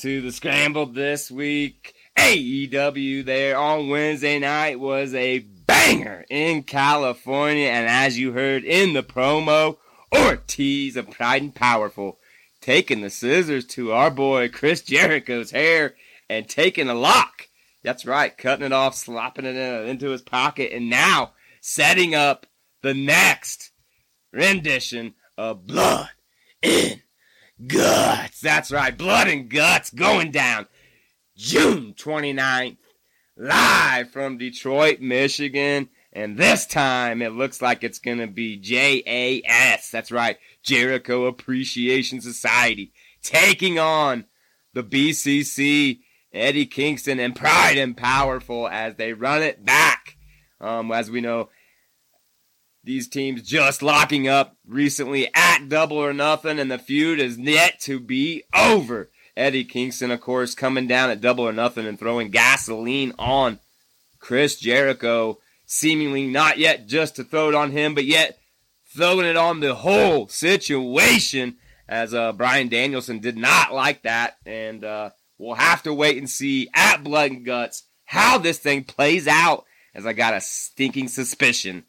To 0.00 0.20
the 0.20 0.32
scramble 0.32 0.86
this 0.86 1.30
week. 1.30 1.94
AEW 2.18 3.24
there 3.24 3.56
on 3.56 3.88
Wednesday 3.88 4.40
night 4.40 4.80
was 4.80 5.14
a 5.14 5.38
banger 5.38 6.24
in 6.28 6.64
California, 6.64 7.68
and 7.68 7.86
as 7.86 8.18
you 8.18 8.32
heard 8.32 8.64
in 8.64 8.92
the 8.92 9.04
promo, 9.04 9.78
Ortiz 10.12 10.96
of 10.96 11.10
Proud 11.10 11.42
and 11.42 11.54
Powerful 11.54 12.18
taking 12.60 13.02
the 13.02 13.10
scissors 13.10 13.64
to 13.66 13.92
our 13.92 14.10
boy 14.10 14.48
Chris 14.48 14.82
Jericho's 14.82 15.52
hair 15.52 15.94
and 16.28 16.48
taking 16.48 16.88
a 16.88 16.94
lock. 16.94 17.48
That's 17.84 18.04
right, 18.04 18.36
cutting 18.36 18.66
it 18.66 18.72
off, 18.72 18.96
slapping 18.96 19.44
it 19.44 19.54
in, 19.54 19.88
into 19.88 20.08
his 20.08 20.22
pocket, 20.22 20.72
and 20.72 20.90
now 20.90 21.34
setting 21.60 22.16
up 22.16 22.46
the 22.82 22.94
next 22.94 23.70
rendition 24.32 25.14
of 25.38 25.66
Blood 25.66 26.10
in 26.62 27.00
Guts. 27.66 28.40
That's 28.40 28.70
right, 28.70 28.96
Blood 28.96 29.28
and 29.28 29.48
Guts 29.48 29.90
going 29.90 30.30
down. 30.30 30.66
June 31.36 31.94
29th, 31.94 32.76
live 33.36 34.10
from 34.10 34.38
Detroit, 34.38 35.00
Michigan. 35.00 35.88
And 36.12 36.36
this 36.36 36.66
time 36.66 37.22
it 37.22 37.32
looks 37.32 37.60
like 37.60 37.82
it's 37.82 37.98
going 37.98 38.18
to 38.18 38.28
be 38.28 38.56
JAS. 38.56 39.90
That's 39.90 40.12
right, 40.12 40.38
Jericho 40.62 41.26
Appreciation 41.26 42.20
Society 42.20 42.92
taking 43.24 43.78
on 43.78 44.26
the 44.74 44.84
BCC, 44.84 46.00
Eddie 46.32 46.66
Kingston, 46.66 47.18
and 47.18 47.34
Proud 47.34 47.76
and 47.76 47.96
Powerful 47.96 48.68
as 48.68 48.94
they 48.94 49.12
run 49.12 49.42
it 49.42 49.64
back. 49.64 50.16
Um, 50.60 50.92
as 50.92 51.10
we 51.10 51.20
know, 51.20 51.48
these 52.84 53.08
teams 53.08 53.42
just 53.42 53.82
locking 53.82 54.28
up 54.28 54.56
recently 54.66 55.30
at 55.34 55.68
Double 55.68 55.96
or 55.96 56.12
Nothing, 56.12 56.58
and 56.58 56.70
the 56.70 56.78
feud 56.78 57.18
is 57.18 57.38
yet 57.38 57.80
to 57.80 57.98
be 57.98 58.44
over. 58.54 59.10
Eddie 59.36 59.64
Kingston, 59.64 60.10
of 60.10 60.20
course, 60.20 60.54
coming 60.54 60.86
down 60.86 61.10
at 61.10 61.20
Double 61.20 61.48
or 61.48 61.52
Nothing 61.52 61.86
and 61.86 61.98
throwing 61.98 62.30
gasoline 62.30 63.14
on 63.18 63.58
Chris 64.20 64.58
Jericho, 64.58 65.38
seemingly 65.66 66.26
not 66.26 66.58
yet 66.58 66.86
just 66.86 67.16
to 67.16 67.24
throw 67.24 67.48
it 67.48 67.54
on 67.54 67.72
him, 67.72 67.94
but 67.94 68.04
yet 68.04 68.38
throwing 68.94 69.26
it 69.26 69.36
on 69.36 69.60
the 69.60 69.74
whole 69.74 70.28
situation. 70.28 71.56
As 71.88 72.14
uh, 72.14 72.32
Bryan 72.32 72.68
Danielson 72.68 73.18
did 73.18 73.36
not 73.36 73.74
like 73.74 74.02
that, 74.02 74.36
and 74.46 74.84
uh, 74.84 75.10
we'll 75.36 75.54
have 75.54 75.82
to 75.82 75.92
wait 75.92 76.16
and 76.16 76.28
see 76.28 76.68
at 76.74 77.04
Blood 77.04 77.30
and 77.30 77.44
Guts 77.44 77.82
how 78.04 78.38
this 78.38 78.58
thing 78.58 78.84
plays 78.84 79.26
out. 79.26 79.64
As 79.94 80.06
I 80.06 80.12
got 80.12 80.34
a 80.34 80.40
stinking 80.40 81.06
suspicion 81.06 81.84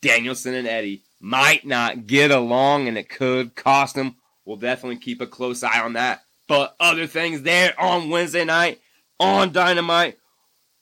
Danielson 0.00 0.54
and 0.54 0.68
Eddie 0.68 1.02
might 1.20 1.66
not 1.66 2.06
get 2.06 2.30
along, 2.30 2.88
and 2.88 2.96
it 2.96 3.08
could 3.08 3.54
cost 3.54 3.94
them. 3.94 4.16
We'll 4.44 4.56
definitely 4.56 4.98
keep 4.98 5.20
a 5.20 5.26
close 5.26 5.62
eye 5.62 5.80
on 5.80 5.94
that. 5.94 6.22
But 6.46 6.74
other 6.80 7.06
things 7.06 7.42
there 7.42 7.78
on 7.78 8.08
Wednesday 8.08 8.44
night 8.44 8.80
on 9.20 9.52
Dynamite, 9.52 10.18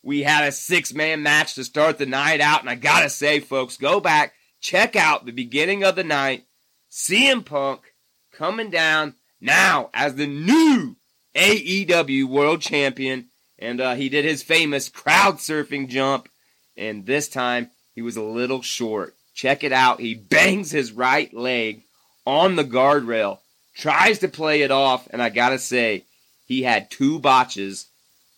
we 0.03 0.23
had 0.23 0.45
a 0.47 0.53
six 0.53 0.95
man 0.95 1.23
match 1.23 1.55
to 1.55 1.65
start 1.65 1.99
the 1.99 2.07
night 2.07 2.41
out. 2.41 2.61
And 2.61 2.71
I 2.71 2.77
gotta 2.77 3.11
say, 3.11 3.41
folks, 3.41 3.77
go 3.77 3.99
back, 3.99 4.35
check 4.61 4.95
out 4.95 5.27
the 5.27 5.33
beginning 5.33 5.83
of 5.83 5.97
the 5.97 6.05
night. 6.05 6.45
CM 6.91 7.45
Punk 7.45 7.95
coming 8.33 8.71
down 8.71 9.15
now 9.41 9.91
as 9.93 10.15
the 10.15 10.27
new 10.27 10.97
AEW 11.35 12.25
World 12.27 12.61
Champion. 12.61 13.27
And 13.59 13.81
uh, 13.81 13.95
he 13.95 14.09
did 14.09 14.25
his 14.25 14.43
famous 14.43 14.89
crowd 14.89 15.37
surfing 15.37 15.89
jump. 15.89 16.29
And 16.77 17.07
this 17.07 17.29
time 17.29 17.71
he 17.97 18.03
was 18.03 18.17
a 18.17 18.23
little 18.23 18.63
short. 18.63 19.17
Check 19.35 19.65
it 19.65 19.73
out. 19.73 19.99
He 19.99 20.15
bangs 20.15 20.71
his 20.71 20.93
right 20.93 21.35
leg 21.35 21.83
on 22.25 22.55
the 22.55 22.65
guardrail 22.65 23.39
tries 23.77 24.19
to 24.21 24.29
play 24.29 24.63
it 24.63 24.71
off, 24.71 25.07
and 25.11 25.23
I 25.23 25.29
gotta 25.29 25.59
say, 25.59 26.05
he 26.47 26.63
had 26.63 26.91
two 26.91 27.19
botches 27.19 27.87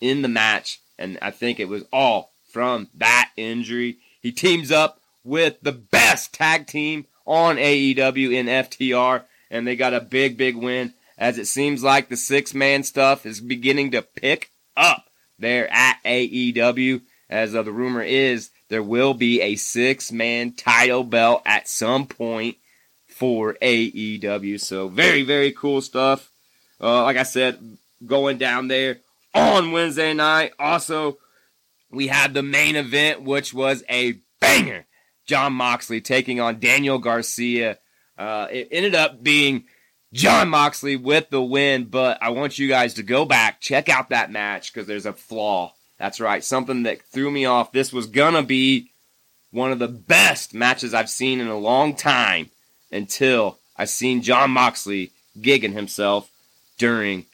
in 0.01 0.23
the 0.23 0.29
match, 0.29 0.81
and 0.99 1.19
I 1.23 1.31
think 1.31 1.61
it 1.61 1.69
was 1.69 1.85
all 1.93 2.33
from 2.51 2.89
that 2.95 3.31
injury. 3.37 3.99
He 4.21 4.33
teams 4.33 4.73
up 4.73 5.01
with 5.25 5.61
the 5.63 5.73
best 5.73 6.35
tag 6.35 6.67
team 6.67 7.07
on 7.25 7.57
AEW 7.57 8.33
in 8.33 8.47
FTR, 8.47 9.23
and 9.51 9.67
they 9.67 9.77
got 9.77 9.95
a 9.95 10.01
big, 10.01 10.37
big 10.37 10.57
win. 10.57 10.95
As 11.17 11.37
it 11.37 11.47
seems 11.47 11.83
like 11.83 12.09
the 12.09 12.17
six 12.17 12.55
man 12.55 12.85
stuff 12.85 13.27
is 13.27 13.41
beginning 13.41 13.91
to 13.91 14.03
pick 14.03 14.51
up 14.77 15.07
there 15.39 15.69
at 15.73 15.99
AEW. 16.05 17.03
As 17.29 17.55
uh, 17.55 17.63
the 17.63 17.73
rumor 17.73 18.03
is, 18.03 18.51
there 18.69 18.83
will 18.83 19.15
be 19.15 19.41
a 19.41 19.57
six 19.57 20.13
man 20.13 20.53
title 20.53 21.05
belt 21.05 21.43
at 21.47 21.69
some 21.69 22.07
point 22.07 22.57
for 23.07 23.55
AEW. 23.61 24.61
So 24.61 24.89
very, 24.89 25.23
very 25.23 25.53
cool 25.53 25.81
stuff. 25.81 26.31
Uh, 26.81 27.03
like 27.03 27.17
I 27.17 27.25
said, 27.25 27.59
going 28.07 28.39
down 28.39 28.69
there 28.69 28.99
on 29.35 29.73
Wednesday 29.73 30.15
night. 30.15 30.53
Also, 30.59 31.19
we 31.91 32.07
had 32.07 32.35
the 32.35 32.43
main 32.43 32.77
event, 32.77 33.23
which 33.23 33.53
was 33.53 33.83
a 33.89 34.19
banger. 34.41 34.87
Jon 35.27 35.53
Moxley 35.53 36.01
taking 36.01 36.41
on 36.41 36.61
Daniel 36.61 36.99
Garcia. 36.99 37.79
Uh, 38.17 38.49
it 38.51 38.69
ended 38.71 38.95
up 38.95 39.23
being 39.23 39.65
Jon 40.13 40.49
Moxley 40.49 40.97
with 40.97 41.29
the 41.31 41.43
win, 41.43 41.85
but 41.85 42.19
I 42.23 42.31
want 42.31 42.59
you 42.59 42.69
guys 42.69 42.95
to 42.95 43.03
go 43.03 43.25
back, 43.25 43.61
check 43.61 43.89
out 43.89 44.11
that 44.11 44.31
match 44.31 44.73
because 44.73 44.87
there's 44.87 45.07
a 45.07 45.13
flaw. 45.13 45.75
That's 45.99 46.21
right, 46.21 46.45
something 46.45 46.85
that 46.85 47.03
threw 47.03 47.31
me 47.31 47.45
off. 47.45 47.73
This 47.73 47.93
was 47.93 48.07
gonna 48.07 48.43
be 48.43 48.91
one 49.51 49.73
of 49.73 49.79
the 49.79 49.89
best 49.89 50.55
matches 50.55 50.95
I've 50.95 51.11
seen 51.11 51.41
in 51.41 51.49
a 51.49 51.59
long 51.59 51.95
time 51.95 52.51
until 52.93 53.59
I 53.77 53.85
seen 53.87 54.23
Jon 54.23 54.51
Moxley 54.51 55.11
gigging 55.39 55.73
himself 55.73 56.31
during 56.79 57.27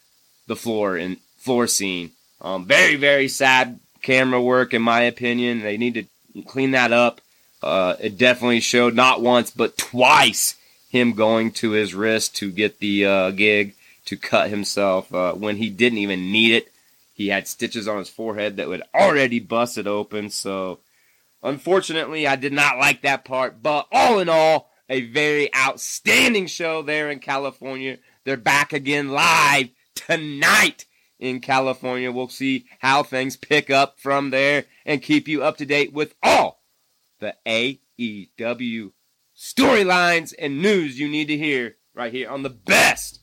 the 0.47 0.57
floor 0.57 0.97
and 0.97 1.19
floor 1.39 1.67
scene. 1.67 2.13
Um, 2.41 2.67
very 2.67 2.97
very 2.97 3.29
sad 3.29 3.81
camera 4.03 4.41
work 4.41 4.75
in 4.75 4.83
my 4.83 5.03
opinion. 5.03 5.63
They 5.63 5.77
need 5.77 5.95
to 5.95 6.43
clean 6.43 6.73
that 6.73 6.93
up. 6.93 7.21
Uh, 7.63 7.97
it 8.01 8.19
definitely 8.19 8.61
showed 8.61 8.95
not 8.95 9.23
once 9.23 9.51
but 9.51 9.77
twice 9.77 10.57
him 10.89 11.13
going 11.13 11.51
to 11.51 11.71
his 11.71 11.95
wrist 11.95 12.37
to 12.37 12.51
get 12.51 12.79
the 12.79 13.05
uh, 13.05 13.31
gig 13.31 13.75
to 14.05 14.17
cut 14.17 14.51
himself 14.51 15.13
uh, 15.13 15.33
when 15.33 15.57
he 15.57 15.71
didn't 15.71 15.99
even 15.99 16.31
need 16.31 16.53
it. 16.53 16.71
He 17.15 17.29
had 17.29 17.47
stitches 17.47 17.87
on 17.87 17.99
his 17.99 18.09
forehead 18.09 18.57
that 18.57 18.69
would 18.69 18.83
already 18.93 19.39
busted 19.39 19.87
open. 19.87 20.31
So, 20.31 20.81
unfortunately, 21.45 22.27
I 22.27 22.35
did 22.35 22.53
not 22.53 22.77
like 22.77 23.03
that 23.03 23.25
part. 23.25 23.63
But 23.63 23.87
all 23.93 24.19
in 24.19 24.29
all, 24.29 24.73
a 24.89 25.03
very 25.03 25.55
outstanding 25.55 26.49
show 26.49 26.83
there 26.83 27.09
in 27.11 27.21
California. 27.21 27.99
They're 28.25 28.37
back 28.37 28.73
again 28.73 29.11
live 29.11 29.69
tonight 29.95 30.87
in 31.21 31.41
California. 31.41 32.11
We'll 32.11 32.29
see 32.29 32.67
how 32.81 33.05
things 33.05 33.37
pick 33.37 33.71
up 33.71 34.01
from 34.01 34.31
there 34.31 34.65
and 34.85 35.01
keep 35.01 35.29
you 35.29 35.45
up 35.45 35.57
to 35.59 35.67
date 35.67 35.93
with 35.93 36.17
all 36.21 36.65
the 37.21 37.37
AEW 37.47 38.91
storylines 39.37 40.35
and 40.37 40.61
news 40.61 40.99
you 40.99 41.09
need 41.09 41.27
to 41.27 41.39
hear 41.39 41.77
right 41.95 42.13
here 42.13 42.29
on 42.29 42.43
the 42.43 42.51
best 42.51 43.21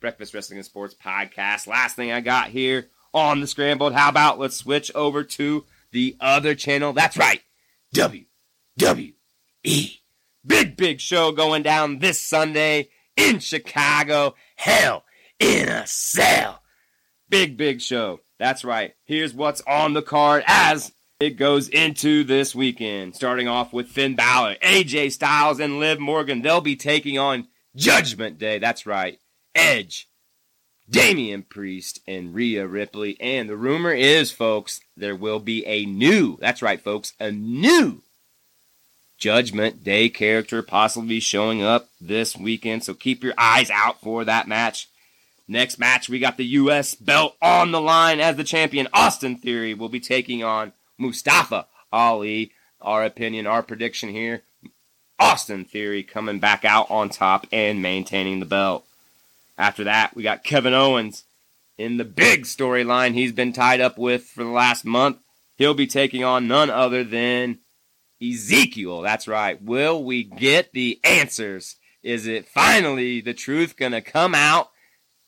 Breakfast 0.00 0.32
Wrestling 0.32 0.58
and 0.58 0.66
Sports 0.66 0.94
podcast. 0.94 1.66
Last 1.66 1.96
thing 1.96 2.12
I 2.12 2.20
got 2.20 2.48
here 2.48 2.88
on 3.14 3.40
the 3.40 3.46
Scrambled. 3.46 3.94
How 3.94 4.08
about 4.08 4.38
let's 4.38 4.56
switch 4.56 4.90
over 4.94 5.24
to 5.24 5.64
the 5.90 6.16
other 6.20 6.54
channel? 6.54 6.92
That's 6.92 7.16
right, 7.16 7.40
WWE. 7.94 9.14
Big, 10.44 10.76
big 10.76 11.00
show 11.00 11.32
going 11.32 11.62
down 11.62 12.00
this 12.00 12.20
Sunday 12.20 12.88
in 13.16 13.38
Chicago. 13.38 14.34
Hell 14.56 15.04
in 15.38 15.68
a 15.68 15.86
Cell. 15.86 16.62
Big, 17.28 17.56
big 17.56 17.80
show. 17.80 18.20
That's 18.38 18.64
right. 18.64 18.94
Here's 19.04 19.32
what's 19.32 19.62
on 19.66 19.92
the 19.92 20.02
card 20.02 20.42
as 20.46 20.92
it 21.20 21.36
goes 21.36 21.68
into 21.68 22.24
this 22.24 22.54
weekend. 22.54 23.14
Starting 23.14 23.46
off 23.46 23.72
with 23.72 23.86
Finn 23.86 24.16
Balor, 24.16 24.56
AJ 24.62 25.12
Styles, 25.12 25.60
and 25.60 25.78
Liv 25.78 26.00
Morgan. 26.00 26.42
They'll 26.42 26.60
be 26.60 26.76
taking 26.76 27.18
on 27.18 27.46
Judgment 27.76 28.38
Day. 28.38 28.58
That's 28.58 28.84
right. 28.84 29.18
Edge, 29.54 30.08
Damian 30.88 31.42
Priest, 31.42 32.00
and 32.06 32.34
Rhea 32.34 32.66
Ripley. 32.66 33.16
And 33.20 33.48
the 33.48 33.56
rumor 33.56 33.92
is, 33.92 34.30
folks, 34.30 34.80
there 34.96 35.16
will 35.16 35.38
be 35.38 35.64
a 35.66 35.86
new, 35.86 36.36
that's 36.40 36.62
right, 36.62 36.80
folks, 36.80 37.14
a 37.18 37.30
new 37.30 38.02
Judgment 39.18 39.84
Day 39.84 40.08
character 40.08 40.62
possibly 40.62 41.20
showing 41.20 41.62
up 41.62 41.88
this 42.00 42.36
weekend. 42.36 42.82
So 42.84 42.92
keep 42.92 43.22
your 43.22 43.34
eyes 43.38 43.70
out 43.70 44.00
for 44.00 44.24
that 44.24 44.48
match. 44.48 44.88
Next 45.46 45.78
match, 45.78 46.08
we 46.08 46.18
got 46.18 46.36
the 46.36 46.44
U.S. 46.44 46.94
belt 46.94 47.36
on 47.40 47.72
the 47.72 47.80
line 47.80 48.20
as 48.20 48.36
the 48.36 48.44
champion. 48.44 48.88
Austin 48.92 49.36
Theory 49.36 49.74
will 49.74 49.88
be 49.88 50.00
taking 50.00 50.42
on 50.42 50.72
Mustafa 50.98 51.66
Ali. 51.92 52.52
Our 52.80 53.04
opinion, 53.04 53.46
our 53.46 53.62
prediction 53.62 54.08
here. 54.08 54.42
Austin 55.20 55.64
Theory 55.64 56.02
coming 56.02 56.40
back 56.40 56.64
out 56.64 56.90
on 56.90 57.08
top 57.08 57.46
and 57.52 57.80
maintaining 57.80 58.40
the 58.40 58.46
belt. 58.46 58.84
After 59.62 59.84
that, 59.84 60.16
we 60.16 60.24
got 60.24 60.42
Kevin 60.42 60.74
Owens 60.74 61.22
in 61.78 61.96
the 61.96 62.04
big 62.04 62.46
storyline 62.46 63.14
he's 63.14 63.30
been 63.30 63.52
tied 63.52 63.80
up 63.80 63.96
with 63.96 64.24
for 64.24 64.42
the 64.42 64.50
last 64.50 64.84
month. 64.84 65.18
He'll 65.54 65.72
be 65.72 65.86
taking 65.86 66.24
on 66.24 66.48
none 66.48 66.68
other 66.68 67.04
than 67.04 67.60
Ezekiel. 68.20 69.02
That's 69.02 69.28
right. 69.28 69.62
Will 69.62 70.02
we 70.02 70.24
get 70.24 70.72
the 70.72 70.98
answers? 71.04 71.76
Is 72.02 72.26
it 72.26 72.48
finally 72.48 73.20
the 73.20 73.34
truth 73.34 73.76
going 73.76 73.92
to 73.92 74.00
come 74.00 74.34
out? 74.34 74.68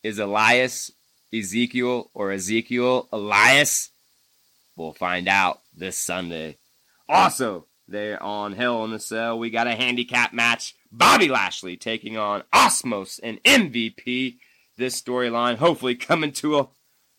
Is 0.02 0.18
Elias 0.18 0.90
Ezekiel 1.32 2.10
or 2.12 2.32
Ezekiel 2.32 3.08
Elias? 3.12 3.90
We'll 4.74 4.94
find 4.94 5.28
out 5.28 5.60
this 5.76 5.96
Sunday. 5.96 6.58
Also, 7.08 7.66
there 7.86 8.20
on 8.20 8.54
Hell 8.54 8.84
in 8.84 8.90
the 8.90 8.98
Cell, 8.98 9.38
we 9.38 9.50
got 9.50 9.68
a 9.68 9.76
handicap 9.76 10.32
match. 10.32 10.74
Bobby 10.96 11.28
Lashley 11.28 11.76
taking 11.76 12.16
on 12.16 12.44
Omos 12.54 13.18
and 13.22 13.42
MVP. 13.42 14.36
This 14.76 15.00
storyline 15.00 15.56
hopefully 15.56 15.96
coming 15.96 16.32
to 16.32 16.58
a 16.58 16.68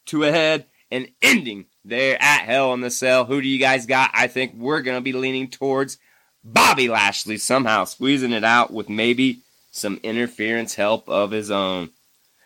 to 0.06 0.24
a 0.24 0.32
head 0.32 0.66
and 0.92 1.10
ending 1.22 1.66
there 1.84 2.18
at 2.22 2.46
Hell 2.46 2.74
in 2.74 2.82
the 2.82 2.90
Cell. 2.90 3.26
Who 3.26 3.42
do 3.42 3.48
you 3.48 3.60
guys 3.60 3.86
got? 3.86 4.12
I 4.14 4.28
think 4.28 4.54
we're 4.56 4.82
to 4.82 5.02
be 5.02 5.14
leaning 5.14 5.50
towards 5.50 5.98
Bobby 6.44 6.88
Lashley 6.88 7.38
somehow 7.38 7.84
squeezing 7.84 8.32
it 8.32 8.44
out 8.44 8.72
with 8.72 8.88
maybe 8.88 9.42
some 9.72 10.00
interference 10.04 10.76
help 10.76 11.10
of 11.10 11.32
his 11.32 11.52
own. 11.52 11.90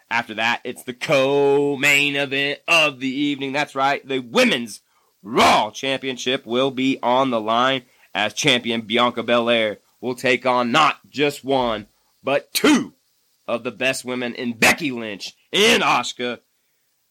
After 0.09 0.33
that, 0.35 0.61
it's 0.63 0.83
the 0.83 0.93
co-main 0.93 2.15
event 2.15 2.59
of 2.67 2.99
the 2.99 3.09
evening. 3.09 3.51
That's 3.51 3.75
right, 3.75 4.05
the 4.07 4.19
women's 4.19 4.81
Raw 5.21 5.69
Championship 5.69 6.45
will 6.45 6.71
be 6.71 6.97
on 7.03 7.29
the 7.29 7.41
line 7.41 7.83
as 8.15 8.33
champion 8.33 8.81
Bianca 8.81 9.21
Belair 9.21 9.77
will 10.01 10.15
take 10.15 10.45
on 10.45 10.71
not 10.71 11.07
just 11.09 11.43
one, 11.43 11.87
but 12.23 12.53
two 12.53 12.93
of 13.47 13.63
the 13.63 13.71
best 13.71 14.05
women 14.05 14.35
in 14.35 14.53
Becky 14.53 14.91
Lynch 14.91 15.35
and 15.51 15.81
Asuka. 15.83 16.39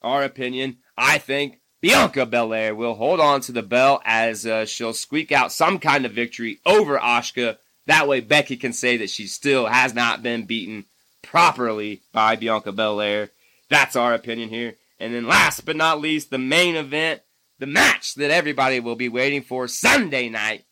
Our 0.02 0.22
opinion, 0.22 0.78
I 0.96 1.18
think 1.18 1.60
Bianca 1.80 2.26
Belair 2.26 2.74
will 2.74 2.94
hold 2.94 3.20
on 3.20 3.40
to 3.42 3.52
the 3.52 3.62
belt 3.62 4.02
as 4.04 4.46
uh, 4.46 4.64
she'll 4.64 4.92
squeak 4.92 5.32
out 5.32 5.52
some 5.52 5.78
kind 5.78 6.06
of 6.06 6.12
victory 6.12 6.60
over 6.64 6.98
Asuka. 6.98 7.58
That 7.86 8.06
way, 8.06 8.20
Becky 8.20 8.56
can 8.56 8.72
say 8.72 8.96
that 8.98 9.10
she 9.10 9.26
still 9.26 9.66
has 9.66 9.94
not 9.94 10.22
been 10.22 10.44
beaten 10.44 10.86
properly 11.22 12.02
by 12.12 12.36
Bianca 12.36 12.72
Belair. 12.72 13.30
That's 13.68 13.96
our 13.96 14.14
opinion 14.14 14.50
here. 14.50 14.76
And 15.00 15.14
then, 15.14 15.26
last 15.26 15.64
but 15.64 15.76
not 15.76 16.00
least, 16.00 16.30
the 16.30 16.38
main 16.38 16.76
event, 16.76 17.22
the 17.58 17.66
match 17.66 18.14
that 18.14 18.30
everybody 18.30 18.80
will 18.80 18.96
be 18.96 19.08
waiting 19.08 19.42
for 19.42 19.68
Sunday 19.68 20.28
night. 20.28 20.64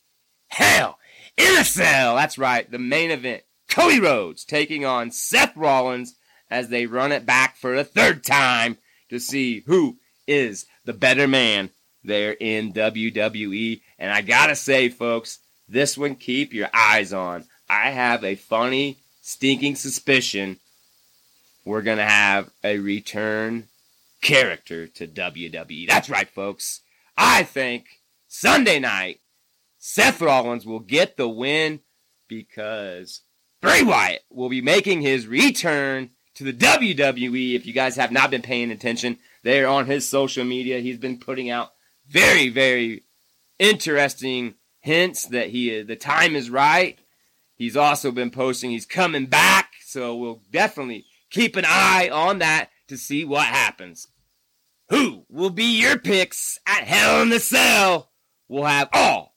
Hell 0.49 0.99
Cell. 1.39 2.17
That's 2.17 2.39
right, 2.39 2.71
the 2.71 2.79
main 2.79 3.11
event. 3.11 3.43
Cody 3.69 4.01
Rhodes 4.01 4.45
taking 4.45 4.85
on 4.85 5.11
Seth 5.11 5.57
Rollins 5.57 6.15
as 6.51 6.69
they 6.69 6.87
run 6.87 7.13
it 7.13 7.27
back 7.27 7.57
for 7.57 7.75
a 7.75 7.85
third 7.85 8.25
time 8.25 8.79
to 9.11 9.19
see 9.19 9.61
who 9.67 9.99
is 10.27 10.67
the 10.85 10.93
better 10.93 11.27
man 11.27 11.71
there 12.05 12.37
in 12.39 12.73
WWE. 12.73 13.81
And 13.99 14.13
I 14.13 14.21
gotta 14.23 14.55
say, 14.55 14.89
folks, 14.89 15.41
this 15.69 15.99
one 15.99 16.15
keep 16.15 16.53
your 16.53 16.71
eyes 16.73 17.13
on. 17.13 17.45
I 17.69 17.91
have 17.91 18.23
a 18.23 18.37
funny, 18.37 18.99
stinking 19.21 19.75
suspicion 19.75 20.59
we're 21.67 21.83
gonna 21.83 22.07
have 22.07 22.49
a 22.65 22.79
return 22.79 23.67
character 24.23 24.87
to 24.87 25.07
WWE. 25.07 25.89
That's 25.89 26.09
right, 26.09 26.29
folks. 26.29 26.81
I 27.19 27.43
think 27.43 27.87
Sunday 28.29 28.79
night, 28.79 29.19
Seth 29.89 30.21
Rollins 30.21 30.67
will 30.67 30.81
get 30.81 31.17
the 31.17 31.29
win 31.29 31.79
because 32.27 33.23
Bray 33.63 33.85
Wyatt 33.85 34.25
will 34.29 34.49
be 34.49 34.61
making 34.61 35.01
his 35.01 35.29
return 35.29 36.11
to 36.35 36.43
the 36.43 36.53
WWE. 36.53 37.55
If 37.55 37.67
you 37.67 37.73
guys 37.73 37.95
have 37.95 38.11
not 38.11 38.33
been 38.33 38.43
paying 38.43 38.73
attention, 38.73 39.19
there 39.45 39.69
on 39.69 39.87
his 39.87 40.09
social 40.09 40.45
media, 40.45 40.81
he's 40.81 40.99
been 40.99 41.21
putting 41.21 41.51
out 41.51 41.71
very, 42.09 42.49
very 42.49 43.05
interesting 43.61 44.55
hints 44.81 45.27
that 45.27 45.51
he 45.51 45.81
the 45.83 45.95
time 45.95 46.35
is 46.35 46.51
right. 46.51 46.99
He's 47.55 47.77
also 47.77 48.11
been 48.11 48.31
posting 48.31 48.73
he's 48.73 48.87
coming 48.87 49.27
back, 49.27 49.75
so 49.85 50.17
we'll 50.17 50.43
definitely 50.51 51.07
keep 51.31 51.55
an 51.55 51.65
eye 51.65 52.11
on 52.13 52.41
that 52.41 52.71
to 52.89 52.97
see 52.97 53.25
what 53.25 53.47
happens. 53.47 54.09
Who 54.89 55.27
will 55.29 55.51
be 55.51 55.81
your 55.81 55.97
picks 55.97 56.59
at 56.67 56.83
Hell 56.83 57.23
in 57.23 57.29
the 57.29 57.39
Cell? 57.39 58.11
We'll 58.49 58.65
have 58.65 58.89
all 58.93 59.36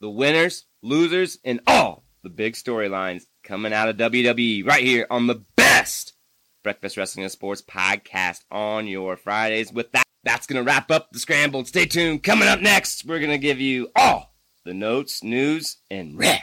the 0.00 0.10
winners, 0.10 0.64
losers, 0.82 1.38
and 1.44 1.60
all 1.66 2.04
the 2.22 2.30
big 2.30 2.54
storylines 2.54 3.24
coming 3.44 3.72
out 3.72 3.88
of 3.88 3.96
WWE 3.96 4.66
right 4.66 4.82
here 4.82 5.06
on 5.10 5.26
the 5.26 5.42
best 5.56 6.14
Breakfast 6.62 6.96
Wrestling 6.96 7.24
and 7.24 7.32
Sports 7.32 7.62
podcast 7.62 8.40
on 8.50 8.86
your 8.86 9.16
Fridays. 9.16 9.72
With 9.72 9.92
that, 9.92 10.04
that's 10.24 10.46
going 10.46 10.62
to 10.62 10.68
wrap 10.68 10.90
up 10.90 11.10
the 11.12 11.18
scrambled. 11.18 11.68
Stay 11.68 11.86
tuned. 11.86 12.22
Coming 12.22 12.48
up 12.48 12.60
next, 12.60 13.06
we're 13.06 13.18
going 13.18 13.30
to 13.30 13.38
give 13.38 13.60
you 13.60 13.88
all 13.96 14.34
the 14.64 14.74
notes, 14.74 15.22
news, 15.22 15.78
and 15.90 16.18
rep 16.18 16.42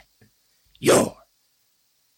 your 0.79 1.17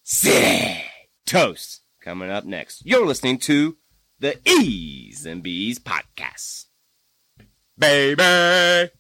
city. 0.04 0.82
Toast 1.26 1.82
coming 2.02 2.30
up 2.30 2.46
next. 2.46 2.86
You're 2.86 3.06
listening 3.06 3.38
to 3.40 3.78
the 4.20 4.40
E's 4.48 5.26
and 5.26 5.44
B's 5.44 5.80
podcast. 5.80 6.66
Baby. 7.78 8.92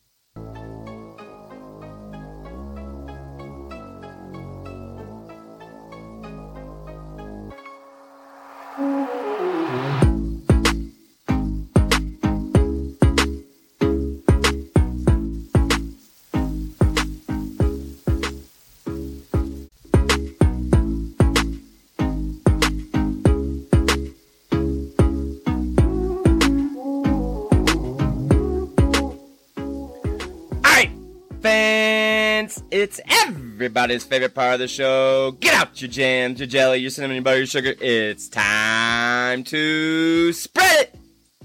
Everybody's 33.59 34.05
favorite 34.05 34.33
part 34.33 34.53
of 34.53 34.59
the 34.61 34.69
show. 34.69 35.31
Get 35.41 35.53
out 35.53 35.81
your 35.81 35.91
jams, 35.91 36.39
your 36.39 36.47
jelly, 36.47 36.77
your 36.77 36.89
cinnamon, 36.89 37.15
your 37.15 37.23
butter, 37.23 37.39
your 37.39 37.45
sugar. 37.45 37.73
It's 37.81 38.29
time 38.29 39.43
to 39.43 40.31
spread 40.31 40.79
it. 40.79 40.95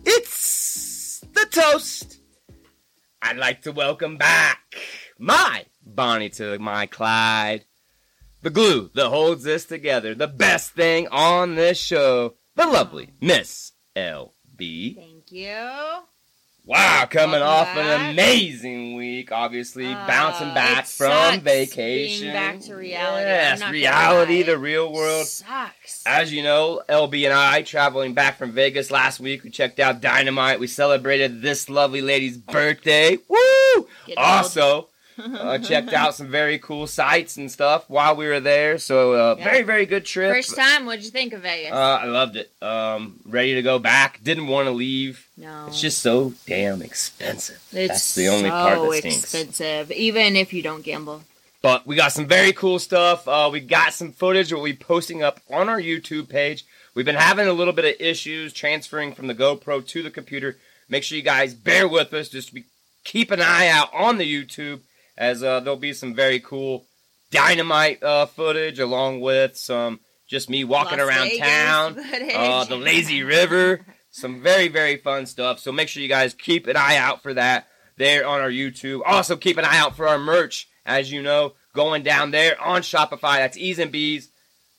It's 0.05 1.25
the 1.33 1.45
toast. 1.51 2.21
I'd 3.21 3.37
like 3.37 3.63
to 3.63 3.73
welcome 3.73 4.17
back 4.17 4.77
my 5.19 5.65
Bonnie 5.85 6.31
to 6.31 6.57
my 6.61 6.87
Clyde. 6.87 7.65
The 8.43 8.51
glue 8.51 8.93
that 8.95 9.09
holds 9.09 9.43
this 9.43 9.65
together. 9.65 10.15
The 10.15 10.29
best 10.29 10.71
thing 10.71 11.09
on 11.09 11.57
this 11.57 11.81
show. 11.81 12.35
The 12.55 12.67
lovely 12.69 13.11
Miss 13.21 13.73
LB. 13.97 14.95
Thank 14.95 15.33
you. 15.33 16.05
Wow, 16.67 17.07
coming 17.11 17.43
off 17.43 17.67
back. 17.75 17.77
an 18.01 18.11
amazing 18.13 18.95
week, 18.95 19.31
obviously 19.31 19.85
bouncing 19.85 20.49
Uh, 20.49 20.55
back 20.55 20.85
it 20.85 20.89
from 20.89 21.41
vacation. 21.41 22.21
being 22.23 22.33
back 22.33 22.61
to 22.61 22.75
reality. 22.75 23.27
Yes, 23.27 23.63
reality, 23.71 24.43
the 24.43 24.57
real 24.57 24.91
world. 24.91 25.27
Sucks. 25.27 26.03
As 26.07 26.33
you 26.33 26.43
know, 26.43 26.81
LB 26.89 27.25
and 27.27 27.35
I 27.35 27.61
traveling 27.63 28.15
back 28.15 28.39
from 28.39 28.53
Vegas 28.53 28.91
last 28.91 29.21
week. 29.21 29.45
We 29.45 29.51
checked 29.51 29.79
out 29.79 30.01
Dynamite. 30.01 30.59
We 30.59 30.67
celebrated 30.67 31.43
this 31.43 31.69
lovely 31.69 32.01
lady's 32.01 32.39
birthday. 32.39 33.19
Woo! 33.29 33.87
Getting 34.07 34.25
old. 34.25 34.87
Uh, 35.17 35.59
checked 35.59 35.93
out 35.93 36.15
some 36.15 36.29
very 36.29 36.59
cool 36.59 36.87
sites 36.87 37.37
and 37.37 37.51
stuff 37.51 37.85
while 37.89 38.17
we 38.17 38.27
were 38.27 38.41
there. 38.41 38.79
So, 38.79 39.13
uh, 39.13 39.37
Yeah. 39.39 39.45
very, 39.45 39.63
very 39.63 39.87
good 39.87 40.05
trip. 40.05 40.35
First 40.35 40.57
time, 40.57 40.87
what'd 40.87 41.05
you 41.05 41.11
think 41.11 41.33
of 41.33 41.43
Vegas? 41.43 41.73
Uh, 41.73 41.99
I 42.03 42.05
loved 42.07 42.37
it. 42.37 42.51
Um, 42.61 43.21
ready 43.25 43.55
to 43.55 43.63
go 43.63 43.79
back. 43.79 44.21
Didn't 44.25 44.49
want 44.49 44.67
to 44.67 44.73
leave. 44.73 45.27
no. 45.37 45.67
It's 45.69 45.81
just 45.81 45.99
so 45.99 46.33
damn 46.47 46.83
expensive. 46.83 47.61
It's 47.73 47.89
That's 47.93 48.15
the 48.17 48.29
only 48.29 48.45
so 48.49 48.51
part 48.51 48.79
that 48.91 48.99
stinks. 48.99 49.19
expensive, 49.23 49.93
even 49.93 50.37
if 50.37 50.53
you 50.53 50.63
don't 50.63 50.83
gamble. 50.83 51.23
But 51.63 51.87
we 51.87 51.97
got 51.97 52.13
some 52.13 52.27
very 52.27 52.53
cool 52.53 52.79
stuff. 52.79 53.27
Uh, 53.27 53.49
we 53.53 53.61
got 53.61 53.95
some 53.95 54.13
footage 54.13 54.53
we'll 54.53 54.65
be 54.65 54.75
posting 54.75 55.23
up 55.23 55.41
on 55.51 55.69
our 55.69 55.81
YouTube 55.81 56.29
page. 56.29 56.65
We've 56.95 57.07
been 57.07 57.15
having 57.17 57.47
a 57.49 57.53
little 57.53 57.73
bit 57.73 57.85
of 57.85 58.01
issues 58.01 58.53
transferring 58.53 59.15
from 59.15 59.29
the 59.29 59.35
GoPro 59.35 59.87
to 59.87 60.03
the 60.03 60.11
computer. 60.11 60.59
Make 60.89 61.03
sure 61.05 61.17
you 61.17 61.23
guys 61.25 61.55
bear 61.55 61.89
with 61.89 62.13
us. 62.13 62.29
Just 62.29 62.53
be, 62.53 62.65
keep 63.05 63.31
an 63.31 63.41
eye 63.41 63.69
out 63.69 63.89
on 63.95 64.19
the 64.19 64.25
YouTube 64.31 64.81
as 65.17 65.43
uh, 65.43 65.61
there'll 65.61 65.79
be 65.79 65.93
some 65.93 66.15
very 66.15 66.41
cool 66.41 66.87
dynamite 67.31 68.03
uh, 68.03 68.27
footage 68.27 68.79
along 68.79 69.21
with 69.21 69.57
some 69.57 70.01
just 70.27 70.49
me 70.49 70.65
walking 70.65 70.99
Las 70.99 71.09
around 71.09 71.29
Vegas 71.29 71.47
town, 71.47 71.99
uh, 72.35 72.65
the 72.65 72.77
lazy 72.77 73.23
river, 73.23 73.85
some 74.11 74.43
very 74.43 74.69
very 74.69 74.97
fun 74.97 75.27
stuff. 75.27 75.59
So 75.59 75.73
make 75.73 75.89
sure 75.89 76.03
you 76.03 76.09
guys 76.09 76.35
keep 76.35 76.67
an 76.67 76.77
eye 76.77 76.97
out 76.97 77.23
for 77.23 77.35
that 77.35 77.67
there 77.97 78.27
on 78.27 78.41
our 78.41 78.51
YouTube. 78.51 79.01
Also 79.05 79.37
keep 79.37 79.59
an 79.59 79.65
eye 79.65 79.79
out 79.79 79.97
for 79.97 80.09
our 80.09 80.19
merch, 80.19 80.69
as 80.87 81.11
you 81.11 81.23
know, 81.23 81.53
going 81.75 82.03
down 82.03 82.31
there 82.31 82.61
on 82.61 82.83
Shopify. 82.83 83.37
That's 83.37 83.57
E's 83.57 83.79
and 83.79 83.93
B's, 83.93 84.29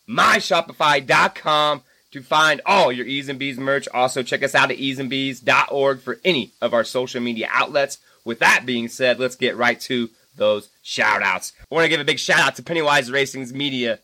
myshopify.com 0.09 1.83
to 2.11 2.21
find 2.21 2.61
all 2.65 2.91
your 2.91 3.05
E's 3.05 3.29
and 3.29 3.38
B's 3.38 3.57
merch. 3.57 3.88
Also 3.93 4.23
check 4.23 4.41
us 4.41 4.55
out 4.55 4.71
at 4.71 4.77
e'sandb's.org 4.77 5.99
for 5.99 6.19
any 6.23 6.53
of 6.61 6.73
our 6.73 6.83
social 6.83 7.21
media 7.21 7.47
outlets. 7.51 7.97
With 8.23 8.39
that 8.39 8.65
being 8.65 8.88
said, 8.88 9.19
let's 9.19 9.36
get 9.36 9.57
right 9.57 9.79
to 9.81 10.09
those 10.36 10.69
shout 10.81 11.21
outs. 11.21 11.53
I 11.59 11.73
want 11.73 11.86
to 11.86 11.89
give 11.89 11.99
a 11.99 12.05
big 12.05 12.19
shout 12.19 12.39
out 12.39 12.55
to 12.55 12.63
Pennywise 12.63 13.11
Racing's 13.11 13.53
media, 13.53 13.99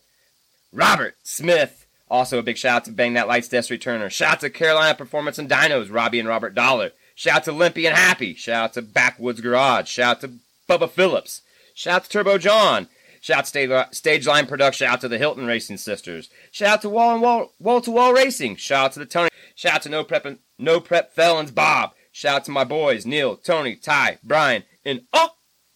Robert 0.72 1.16
Smith. 1.22 1.86
Also 2.10 2.38
a 2.38 2.42
big 2.42 2.58
shout 2.58 2.76
out 2.76 2.84
to 2.84 2.92
Bang 2.92 3.14
That 3.14 3.28
Lights 3.28 3.48
Desk 3.48 3.70
Returner. 3.70 4.10
Shout 4.10 4.32
out 4.32 4.40
to 4.40 4.50
Carolina 4.50 4.94
Performance 4.94 5.38
and 5.38 5.48
Dinos, 5.48 5.92
Robbie 5.92 6.20
and 6.20 6.28
Robert 6.28 6.54
Dollar. 6.54 6.90
Shout 7.14 7.36
out 7.36 7.44
to 7.44 7.52
Limpy 7.52 7.86
and 7.86 7.96
Happy. 7.96 8.34
Shout 8.34 8.64
out 8.64 8.72
to 8.74 8.82
Backwoods 8.82 9.40
Garage. 9.40 9.88
Shout 9.88 10.16
out 10.16 10.20
to 10.20 10.32
Bubba 10.68 10.90
Phillips. 10.90 11.42
Shout 11.74 11.94
out 11.94 12.04
to 12.04 12.10
Turbo 12.10 12.38
John. 12.38 12.88
Shout 13.20 13.38
out 13.38 13.44
to 13.46 13.88
Stage, 13.94 14.26
Line 14.26 14.46
Production. 14.46 14.86
Shout 14.86 14.94
out 14.94 15.00
to 15.02 15.08
the 15.08 15.18
Hilton 15.18 15.46
Racing 15.46 15.76
Sisters. 15.76 16.28
Shout 16.50 16.68
out 16.68 16.82
to 16.82 16.88
Wall 16.88 17.12
and 17.12 17.22
Wall, 17.22 17.52
Wall 17.60 17.80
to 17.80 17.90
Wall 17.90 18.12
Racing. 18.12 18.56
Shout 18.56 18.84
out 18.86 18.92
to 18.92 18.98
the 18.98 19.06
Tony. 19.06 19.30
Shout 19.54 19.74
out 19.74 19.82
to 19.82 19.88
No 19.88 20.02
Prep 20.02 20.26
and 20.26 20.38
No 20.58 20.80
Prep 20.80 21.14
Felons 21.14 21.52
Bob. 21.52 21.92
Shout 22.10 22.36
out 22.36 22.44
to 22.46 22.50
my 22.50 22.64
boys 22.64 23.06
Neil, 23.06 23.36
Tony, 23.36 23.76
Ty, 23.76 24.18
Brian, 24.22 24.64
and 24.84 25.02
oh 25.12 25.30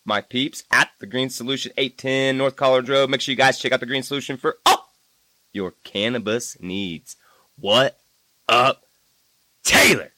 my 0.07 0.21
peeps 0.21 0.65
at 0.71 0.91
the 1.01 1.07
Green 1.07 1.31
Solution 1.31 1.73
810 1.77 2.39
North 2.39 2.57
College 2.57 2.89
Road. 2.89 3.11
Make 3.11 3.21
sure 3.21 3.33
you 3.33 3.37
guys 3.37 3.59
check 3.59 3.73
out 3.73 3.81
the 3.81 3.87
Green 3.87 4.03
Solution 4.03 4.37
for 4.37 4.57
oh 4.65 4.85
your 5.53 5.73
cannabis 5.85 6.61
needs. 6.61 7.17
What 7.59 7.99
up 8.49 8.85
Taylor. 9.65 10.13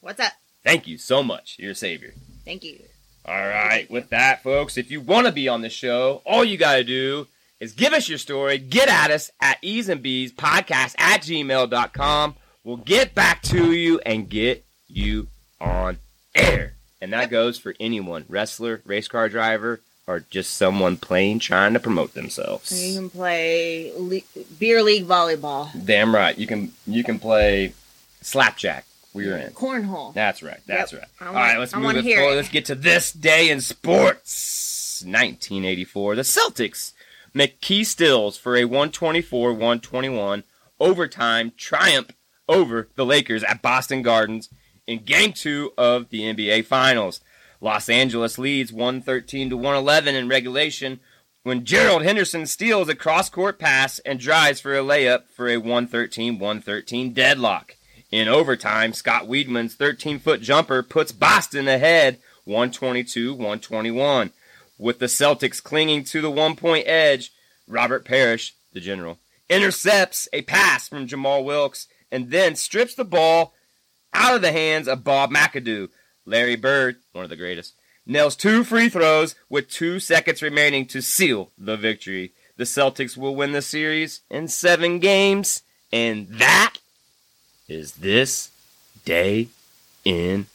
What's 0.00 0.20
up? 0.20 0.32
Thank 0.62 0.86
you 0.86 0.98
so 0.98 1.22
much. 1.22 1.56
You're 1.58 1.72
a 1.72 1.74
savior. 1.74 2.14
Thank 2.44 2.64
you. 2.64 2.80
All 3.26 3.34
right, 3.34 3.88
with 3.90 4.08
that, 4.10 4.42
folks, 4.42 4.78
if 4.78 4.90
you 4.90 5.00
want 5.00 5.26
to 5.26 5.32
be 5.32 5.46
on 5.46 5.60
the 5.60 5.68
show, 5.68 6.22
all 6.24 6.44
you 6.44 6.56
got 6.56 6.76
to 6.76 6.84
do 6.84 7.26
is 7.60 7.72
give 7.72 7.92
us 7.92 8.08
your 8.08 8.18
story, 8.18 8.56
get 8.58 8.88
at 8.88 9.10
us 9.10 9.30
at 9.40 9.58
E's 9.60 9.88
and 9.90 10.02
B's 10.02 10.32
podcast 10.32 10.94
at 10.98 11.20
gmail.com. 11.20 12.34
We'll 12.64 12.78
get 12.78 13.14
back 13.14 13.42
to 13.42 13.72
you 13.72 14.00
and 14.00 14.28
get 14.28 14.64
you 14.88 15.28
on 15.60 15.98
air. 16.34 16.74
And 17.00 17.12
that 17.12 17.30
goes 17.30 17.58
for 17.58 17.74
anyone 17.80 18.24
wrestler, 18.28 18.82
race 18.84 19.08
car 19.08 19.28
driver, 19.28 19.80
or 20.06 20.20
just 20.30 20.56
someone 20.56 20.96
plain 20.96 21.38
trying 21.38 21.72
to 21.72 21.80
promote 21.80 22.14
themselves. 22.14 22.70
You 22.86 22.94
can 23.00 23.10
play 23.10 23.92
le- 23.96 24.20
beer 24.58 24.82
league 24.82 25.06
volleyball, 25.06 25.68
Damn 25.84 26.14
right. 26.14 26.36
You 26.36 26.46
can 26.46 26.72
you 26.86 27.02
can 27.04 27.18
play 27.18 27.72
slapjack. 28.20 28.84
We're 29.12 29.36
in. 29.38 29.50
cornhole. 29.52 30.14
That's 30.14 30.40
right. 30.42 30.60
That's 30.66 30.92
Yep. 30.92 31.00
right. 31.00 31.10
I 31.20 31.26
All 31.26 31.34
want- 31.34 31.44
right, 31.48 31.58
let's 31.58 31.74
I 31.74 31.78
move 31.78 31.96
it 31.96 32.04
forward. 32.14 32.32
it. 32.32 32.36
Let's 32.36 32.48
get 32.48 32.64
to 32.66 32.74
this 32.76 33.10
day 33.12 33.50
in 33.50 33.60
sports. 33.60 35.02
1984. 35.04 36.14
The 36.16 36.22
Celtics 36.22 36.92
make 37.34 37.60
key 37.60 37.82
stills 37.84 38.36
for 38.36 38.54
a 38.56 38.64
124-121 38.64 40.42
overtime 40.78 41.52
triumph 41.56 42.10
over 42.48 42.88
the 42.96 43.04
Lakers 43.06 43.42
at 43.44 43.62
Boston 43.62 44.02
Gardens 44.02 44.48
in 44.90 45.04
Game 45.04 45.32
2 45.32 45.74
of 45.78 46.10
the 46.10 46.22
NBA 46.22 46.64
Finals. 46.64 47.20
Los 47.60 47.88
Angeles 47.88 48.38
leads 48.38 48.72
113 48.72 49.50
to 49.50 49.56
111 49.56 50.16
in 50.16 50.28
regulation 50.28 50.98
when 51.44 51.64
Gerald 51.64 52.02
Henderson 52.02 52.44
steals 52.44 52.88
a 52.88 52.96
cross-court 52.96 53.60
pass 53.60 54.00
and 54.00 54.18
drives 54.18 54.60
for 54.60 54.74
a 54.74 54.82
layup 54.82 55.28
for 55.28 55.48
a 55.48 55.60
113-113 55.60 57.14
deadlock. 57.14 57.76
In 58.10 58.26
overtime, 58.26 58.92
Scott 58.92 59.28
Wedman's 59.28 59.76
13 59.76 60.18
foot 60.18 60.42
jumper 60.42 60.82
puts 60.82 61.12
Boston 61.12 61.68
ahead 61.68 62.18
122 62.44 63.32
121. 63.34 64.32
With 64.76 64.98
the 64.98 65.06
Celtics 65.06 65.62
clinging 65.62 66.02
to 66.04 66.20
the 66.20 66.30
one 66.30 66.56
point 66.56 66.88
edge, 66.88 67.30
Robert 67.68 68.04
Parish, 68.04 68.54
the 68.72 68.80
general, 68.80 69.18
intercepts 69.48 70.26
a 70.32 70.42
pass 70.42 70.88
from 70.88 71.06
Jamal 71.06 71.44
Wilkes 71.44 71.86
and 72.10 72.30
then 72.30 72.56
strips 72.56 72.96
the 72.96 73.04
ball 73.04 73.54
out 74.12 74.36
of 74.36 74.42
the 74.42 74.52
hands 74.52 74.88
of 74.88 75.04
Bob 75.04 75.30
McAdoo. 75.30 75.88
Larry 76.26 76.56
Bird, 76.56 76.96
one 77.12 77.24
of 77.24 77.30
the 77.30 77.36
greatest, 77.36 77.74
nails 78.06 78.36
two 78.36 78.64
free 78.64 78.88
throws 78.88 79.34
with 79.48 79.68
two 79.70 79.98
seconds 80.00 80.42
remaining 80.42 80.86
to 80.86 81.00
seal 81.02 81.50
the 81.58 81.76
victory. 81.76 82.32
The 82.56 82.64
Celtics 82.64 83.16
will 83.16 83.34
win 83.34 83.52
the 83.52 83.62
series 83.62 84.20
in 84.30 84.48
seven 84.48 84.98
games, 84.98 85.62
and 85.92 86.28
that 86.28 86.74
is 87.68 87.92
this 87.94 88.50
day 89.04 89.48
in 90.04 90.46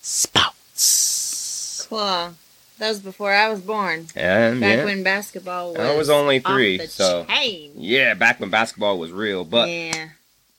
spouts. 0.00 1.86
Cool. 1.88 2.34
That 2.78 2.88
was 2.88 3.00
before 3.00 3.32
I 3.32 3.48
was 3.48 3.60
born. 3.60 4.08
And 4.16 4.60
Back 4.60 4.78
yeah, 4.78 4.84
when 4.84 5.02
basketball 5.04 5.74
was. 5.74 5.80
I 5.80 5.96
was 5.96 6.10
only 6.10 6.40
three, 6.40 6.84
so 6.86 7.24
chain. 7.26 7.72
yeah, 7.76 8.14
back 8.14 8.40
when 8.40 8.50
basketball 8.50 8.98
was 8.98 9.12
real. 9.12 9.44
But 9.44 9.68
yeah. 9.68 10.08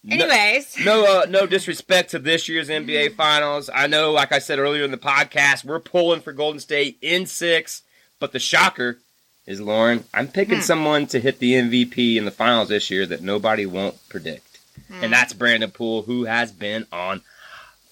No- 0.03 0.15
Anyways, 0.15 0.77
no, 0.85 1.21
uh, 1.21 1.25
no 1.29 1.45
disrespect 1.45 2.11
to 2.11 2.19
this 2.19 2.47
year's 2.49 2.69
NBA 2.69 3.15
Finals. 3.15 3.69
I 3.73 3.87
know, 3.87 4.11
like 4.11 4.31
I 4.31 4.39
said 4.39 4.59
earlier 4.59 4.83
in 4.83 4.91
the 4.91 4.97
podcast, 4.97 5.63
we're 5.65 5.79
pulling 5.79 6.21
for 6.21 6.33
Golden 6.33 6.59
State 6.59 6.97
in 7.01 7.25
six. 7.25 7.81
But 8.19 8.31
the 8.31 8.39
shocker 8.39 8.99
is 9.45 9.59
Lauren. 9.59 10.05
I'm 10.13 10.27
picking 10.29 10.57
Hmm. 10.57 10.61
someone 10.61 11.07
to 11.07 11.19
hit 11.19 11.39
the 11.39 11.53
MVP 11.55 12.15
in 12.17 12.23
the 12.25 12.31
finals 12.31 12.69
this 12.69 12.89
year 12.89 13.05
that 13.05 13.21
nobody 13.21 13.65
won't 13.65 13.97
predict, 14.07 14.59
Hmm. 14.87 15.03
and 15.03 15.13
that's 15.13 15.33
Brandon 15.33 15.71
Poole, 15.71 16.03
who 16.03 16.23
has 16.25 16.51
been 16.51 16.87
on 16.91 17.21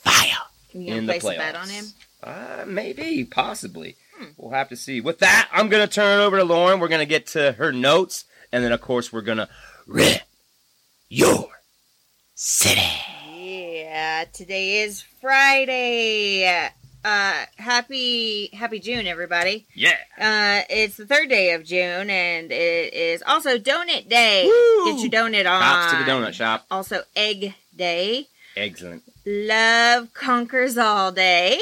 fire. 0.04 0.38
Can 0.72 0.82
you 0.84 0.96
in 0.96 1.06
the 1.08 1.20
place 1.20 1.36
a 1.36 1.38
bet 1.38 1.56
on 1.56 1.68
playoffs. 1.68 1.72
him? 1.72 1.86
Uh, 2.24 2.64
maybe, 2.68 3.26
possibly. 3.26 3.98
Hmm. 4.18 4.26
We'll 4.38 4.52
have 4.54 4.70
to 4.70 4.78
see. 4.78 5.02
With 5.02 5.20
that, 5.20 5.50
I'm 5.52 5.68
going 5.68 5.86
to 5.86 5.94
turn 5.94 6.20
it 6.22 6.24
over 6.24 6.38
to 6.38 6.44
Lauren. 6.46 6.80
We're 6.80 6.88
going 6.88 7.00
to 7.00 7.06
get 7.06 7.28
to 7.28 7.54
her 7.54 7.74
notes, 7.74 8.24
and 8.54 8.64
then, 8.64 8.72
of 8.72 8.80
course, 8.80 9.12
we're 9.12 9.22
going 9.22 9.40
to 9.40 9.50
rip 9.88 10.22
your 11.10 11.50
city. 12.42 12.82
Yeah, 13.38 14.26
today 14.34 14.82
is 14.82 15.02
Friday. 15.22 16.70
Uh, 17.06 17.46
happy 17.58 18.48
Happy 18.48 18.80
June, 18.80 19.06
everybody. 19.06 19.68
Yeah. 19.76 19.96
Uh, 20.18 20.66
it's 20.68 20.98
the 20.98 21.06
third 21.06 21.30
day 21.30 21.52
of 21.54 21.64
June, 21.64 22.10
and 22.10 22.52
it 22.52 22.94
is 22.96 23.22
also 23.28 23.60
Donut 23.60 24.10
Day. 24.10 24.46
Woo! 24.46 24.86
Get 24.92 25.02
your 25.02 25.12
donut 25.12 25.52
on. 25.52 25.62
Props 25.62 25.92
to 25.94 25.98
the 26.00 26.12
donut 26.12 26.34
shop. 26.34 26.66
Also, 26.72 27.04
Egg 27.16 27.54
Day. 27.76 28.28
Excellent. 28.58 29.04
Love 29.24 30.12
conquers 30.16 30.80
all 30.80 31.12
day. 31.12 31.62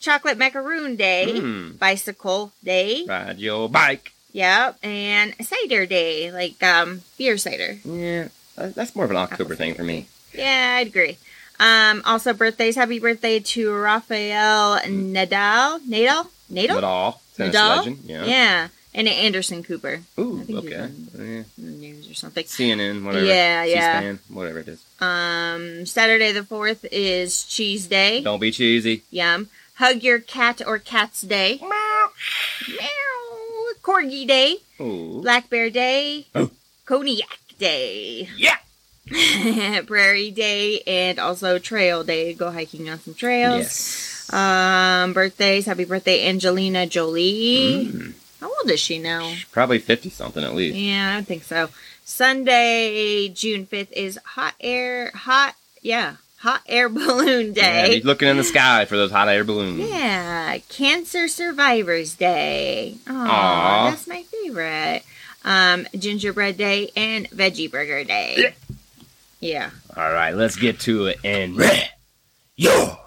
Chocolate 0.00 0.38
macaroon 0.38 0.96
day. 0.96 1.34
Mm. 1.34 1.78
Bicycle 1.78 2.52
day. 2.64 3.04
Ride 3.06 3.38
your 3.38 3.68
bike. 3.68 4.12
Yep, 4.32 4.78
and 4.82 5.34
cider 5.42 5.84
day, 5.84 6.32
like 6.32 6.62
um 6.62 7.02
beer 7.18 7.36
cider. 7.36 7.78
Yeah, 7.84 8.28
that's 8.74 8.94
more 8.96 9.04
of 9.04 9.10
an 9.10 9.16
October 9.16 9.54
thing 9.54 9.74
for 9.74 9.84
me. 9.84 10.06
Yeah, 10.34 10.76
I'd 10.78 10.88
agree. 10.88 11.16
Um, 11.60 12.02
also 12.04 12.32
birthdays. 12.32 12.76
Happy 12.76 12.98
birthday 13.00 13.40
to 13.40 13.72
Rafael 13.74 14.78
Nadal. 14.80 15.80
Nadal. 15.80 16.28
Nadal. 16.50 16.80
Nadal, 16.80 17.18
tennis 17.36 17.54
Nadal? 17.56 17.76
legend. 17.78 17.98
Yeah. 18.04 18.24
Yeah, 18.24 18.68
and 18.94 19.08
Anderson 19.08 19.62
Cooper. 19.62 20.00
Ooh, 20.18 20.40
I 20.40 20.44
think 20.44 20.64
he's 20.64 20.72
okay. 20.72 20.80
on- 20.82 21.08
Yeah. 21.18 21.42
news 21.58 22.10
or 22.10 22.14
something. 22.14 22.44
CNN, 22.44 23.04
whatever. 23.04 23.24
Yeah, 23.26 23.64
yeah. 23.64 24.00
C-SPAN, 24.00 24.18
whatever 24.28 24.60
it 24.60 24.68
is. 24.68 24.82
Um, 25.00 25.84
Saturday 25.86 26.32
the 26.32 26.44
fourth 26.44 26.84
is 26.92 27.44
Cheese 27.44 27.86
Day. 27.86 28.22
Don't 28.22 28.40
be 28.40 28.50
cheesy. 28.52 29.02
Yum. 29.10 29.48
Hug 29.74 30.02
your 30.02 30.18
cat 30.20 30.60
or 30.66 30.78
cats 30.78 31.22
day. 31.22 31.58
Meow. 31.60 32.08
Corgi 33.82 34.26
Day. 34.26 34.56
Ooh. 34.80 35.20
Black 35.22 35.48
Bear 35.50 35.70
Day. 35.70 36.26
Oh. 36.34 36.50
Cognac 36.84 37.38
Day. 37.58 38.28
Yeah. 38.36 38.56
Prairie 39.86 40.30
Day 40.30 40.80
and 40.86 41.18
also 41.18 41.58
Trail 41.58 42.04
Day. 42.04 42.34
Go 42.34 42.50
hiking 42.50 42.88
on 42.90 42.98
some 43.00 43.14
trails. 43.14 43.58
Yes. 43.62 44.32
Um, 44.32 45.12
birthdays. 45.14 45.66
Happy 45.66 45.84
birthday, 45.84 46.28
Angelina 46.28 46.86
Jolie. 46.86 47.86
Mm, 47.90 48.12
How 48.40 48.48
old 48.48 48.70
is 48.70 48.80
she 48.80 48.98
now? 48.98 49.34
probably 49.50 49.78
50 49.78 50.10
something 50.10 50.44
at 50.44 50.54
least. 50.54 50.76
Yeah, 50.76 51.10
I 51.10 51.14
don't 51.14 51.26
think 51.26 51.44
so. 51.44 51.68
Sunday, 52.04 53.28
June 53.28 53.64
fifth 53.66 53.92
is 53.92 54.18
hot 54.24 54.54
air. 54.60 55.10
Hot, 55.14 55.54
yeah, 55.82 56.16
hot 56.38 56.60
air 56.66 56.88
balloon 56.90 57.54
Yeah, 57.54 57.86
day. 57.86 57.94
he's 57.96 58.04
looking 58.04 58.28
in 58.28 58.36
the 58.36 58.44
sky 58.44 58.84
for 58.84 58.96
those 58.96 59.10
hot 59.10 59.28
air 59.28 59.44
balloons. 59.44 59.80
Yeah, 59.88 60.58
Cancer 60.68 61.26
Survivors 61.28 62.14
Day. 62.14 62.96
Aw, 63.08 63.12
Aw. 63.86 63.90
that's 63.90 64.06
my. 64.06 64.17
Um, 65.48 65.86
Gingerbread 65.98 66.58
Day 66.58 66.90
and 66.94 67.28
Veggie 67.30 67.70
Burger 67.70 68.04
Day. 68.04 68.54
Yeah. 69.40 69.70
All 69.96 70.12
right, 70.12 70.34
let's 70.34 70.56
get 70.56 70.78
to 70.80 71.06
it 71.06 71.18
and 71.24 71.56
rip 71.56 71.72
your 72.56 72.98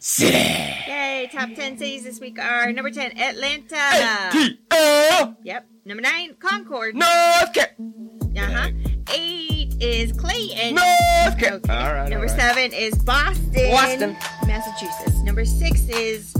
city. 0.00 0.32
Yay! 0.36 1.30
Top 1.32 1.50
ten 1.54 1.78
cities 1.78 2.02
this 2.02 2.18
week 2.18 2.38
are 2.40 2.72
number 2.72 2.90
ten, 2.90 3.16
Atlanta. 3.16 4.30
T-L, 4.32 5.36
Yep. 5.44 5.66
Number 5.84 6.02
nine, 6.02 6.34
Concord. 6.40 6.96
North 6.96 7.52
Carolina. 7.52 7.92
Uh 8.36 8.40
huh. 8.52 8.70
Eight 9.14 9.74
is 9.80 10.10
Clayton. 10.12 10.74
North 10.74 11.38
Carolina. 11.38 11.60
Okay. 11.62 11.72
All 11.72 11.94
right. 11.94 12.08
Number 12.10 12.26
all 12.26 12.32
right. 12.36 12.40
seven 12.40 12.72
is 12.72 12.94
Boston. 13.04 13.70
Boston. 13.70 14.16
Massachusetts. 14.46 15.22
Number 15.22 15.44
six 15.44 15.88
is 15.88 16.34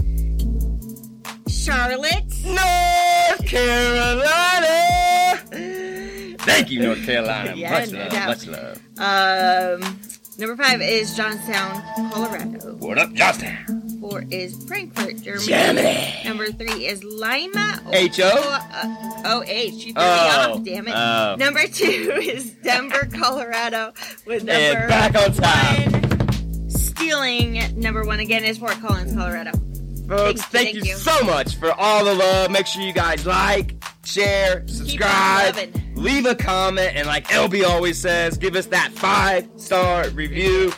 Charlotte. 1.47 2.33
North 2.45 3.45
Carolina. 3.45 4.96
Thank 6.47 6.71
you, 6.71 6.81
North 6.81 7.05
Carolina. 7.05 7.53
Yeah, 7.55 7.71
much 7.71 7.91
no 7.91 7.99
love, 7.99 8.11
doubt. 8.11 8.27
much 8.27 8.47
love. 8.47 8.77
Um, 8.97 9.99
number 10.37 10.63
five 10.63 10.81
is 10.81 11.15
Johnstown, 11.15 11.83
Colorado. 12.11 12.75
What 12.77 12.97
up, 12.97 13.13
Johnstown? 13.13 13.83
Four 13.99 14.23
is 14.31 14.63
Frankfurt, 14.65 15.21
Germany. 15.21 15.45
Germany. 15.45 16.15
Number 16.23 16.45
three 16.51 16.85
is 16.85 17.03
Lima. 17.03 17.81
H-O? 17.91 18.25
Uh, 18.25 19.21
oh, 19.25 19.43
H. 19.45 19.73
You 19.73 19.93
threw 19.93 19.93
me 19.93 19.93
Oh, 19.97 20.53
off, 20.53 20.63
damn 20.63 20.87
it. 20.87 20.93
oh. 20.95 21.35
Number 21.37 21.67
two 21.67 21.83
is 22.21 22.51
Denver, 22.63 23.09
Colorado, 23.13 23.93
with 24.25 24.43
number 24.45 24.51
And 24.79 24.87
back 24.89 25.15
on 25.15 25.33
top. 25.33 25.91
one. 25.91 26.69
Stealing 26.69 27.59
number 27.79 28.03
one 28.05 28.19
again 28.19 28.43
is 28.45 28.57
Fort 28.57 28.79
Collins, 28.79 29.13
Colorado. 29.13 29.51
Folks, 30.07 30.41
Thank 30.43 30.73
thank, 30.73 30.75
you, 30.75 30.81
thank 30.81 30.85
you. 30.93 30.95
so 30.95 31.21
much 31.25 31.55
for 31.57 31.71
all 31.73 32.05
the 32.05 32.13
love. 32.13 32.49
Make 32.51 32.65
sure 32.67 32.81
you 32.81 32.93
guys 32.93 33.25
like, 33.25 33.76
share, 34.07 34.63
subscribe, 34.67 35.55
leave 35.95 36.25
a 36.25 36.35
comment, 36.35 36.95
and 36.95 37.07
like 37.07 37.27
LB 37.27 37.65
always 37.67 37.99
says, 37.99 38.37
give 38.37 38.55
us 38.55 38.65
that 38.67 38.91
five 38.93 39.47
star 39.57 40.09
review. 40.09 40.71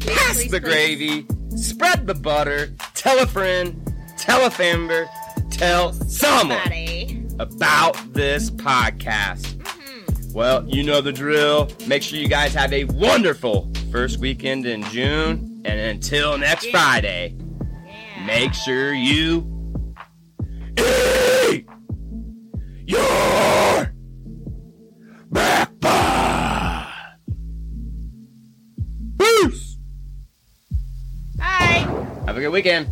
Pass 0.00 0.34
please, 0.36 0.50
the 0.50 0.60
please. 0.60 0.68
gravy, 0.68 1.26
spread 1.56 2.06
the 2.06 2.14
butter, 2.14 2.68
tell 2.94 3.18
a 3.18 3.26
friend, 3.26 3.94
tell 4.18 4.46
a 4.46 4.58
member, 4.58 5.08
tell 5.50 5.92
someone 5.92 7.26
about 7.38 7.96
this 8.12 8.50
podcast. 8.50 9.54
Mhm. 9.56 10.32
Well, 10.34 10.64
you 10.68 10.82
know 10.82 11.00
the 11.00 11.12
drill. 11.12 11.68
Make 11.86 12.02
sure 12.02 12.18
you 12.18 12.28
guys 12.28 12.52
have 12.54 12.72
a 12.72 12.84
wonderful 12.84 13.70
first 13.90 14.18
weekend 14.18 14.66
in 14.66 14.82
June. 14.84 15.62
And 15.64 15.80
until 15.80 16.36
next 16.38 16.66
Yeah. 16.66 16.72
Friday, 16.72 17.34
Yeah. 17.86 18.26
make 18.26 18.52
sure 18.54 18.92
you 18.94 19.46
eat 21.50 21.66
your 22.86 23.92
breakfast. 25.30 25.76
Peace. 29.18 29.76
Bye. 31.36 31.86
Have 32.26 32.36
a 32.36 32.40
good 32.40 32.52
weekend. 32.52 32.88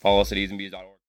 Follow 0.00 0.20
us 0.20 0.32
at 0.32 0.38
easembees.org. 0.38 0.90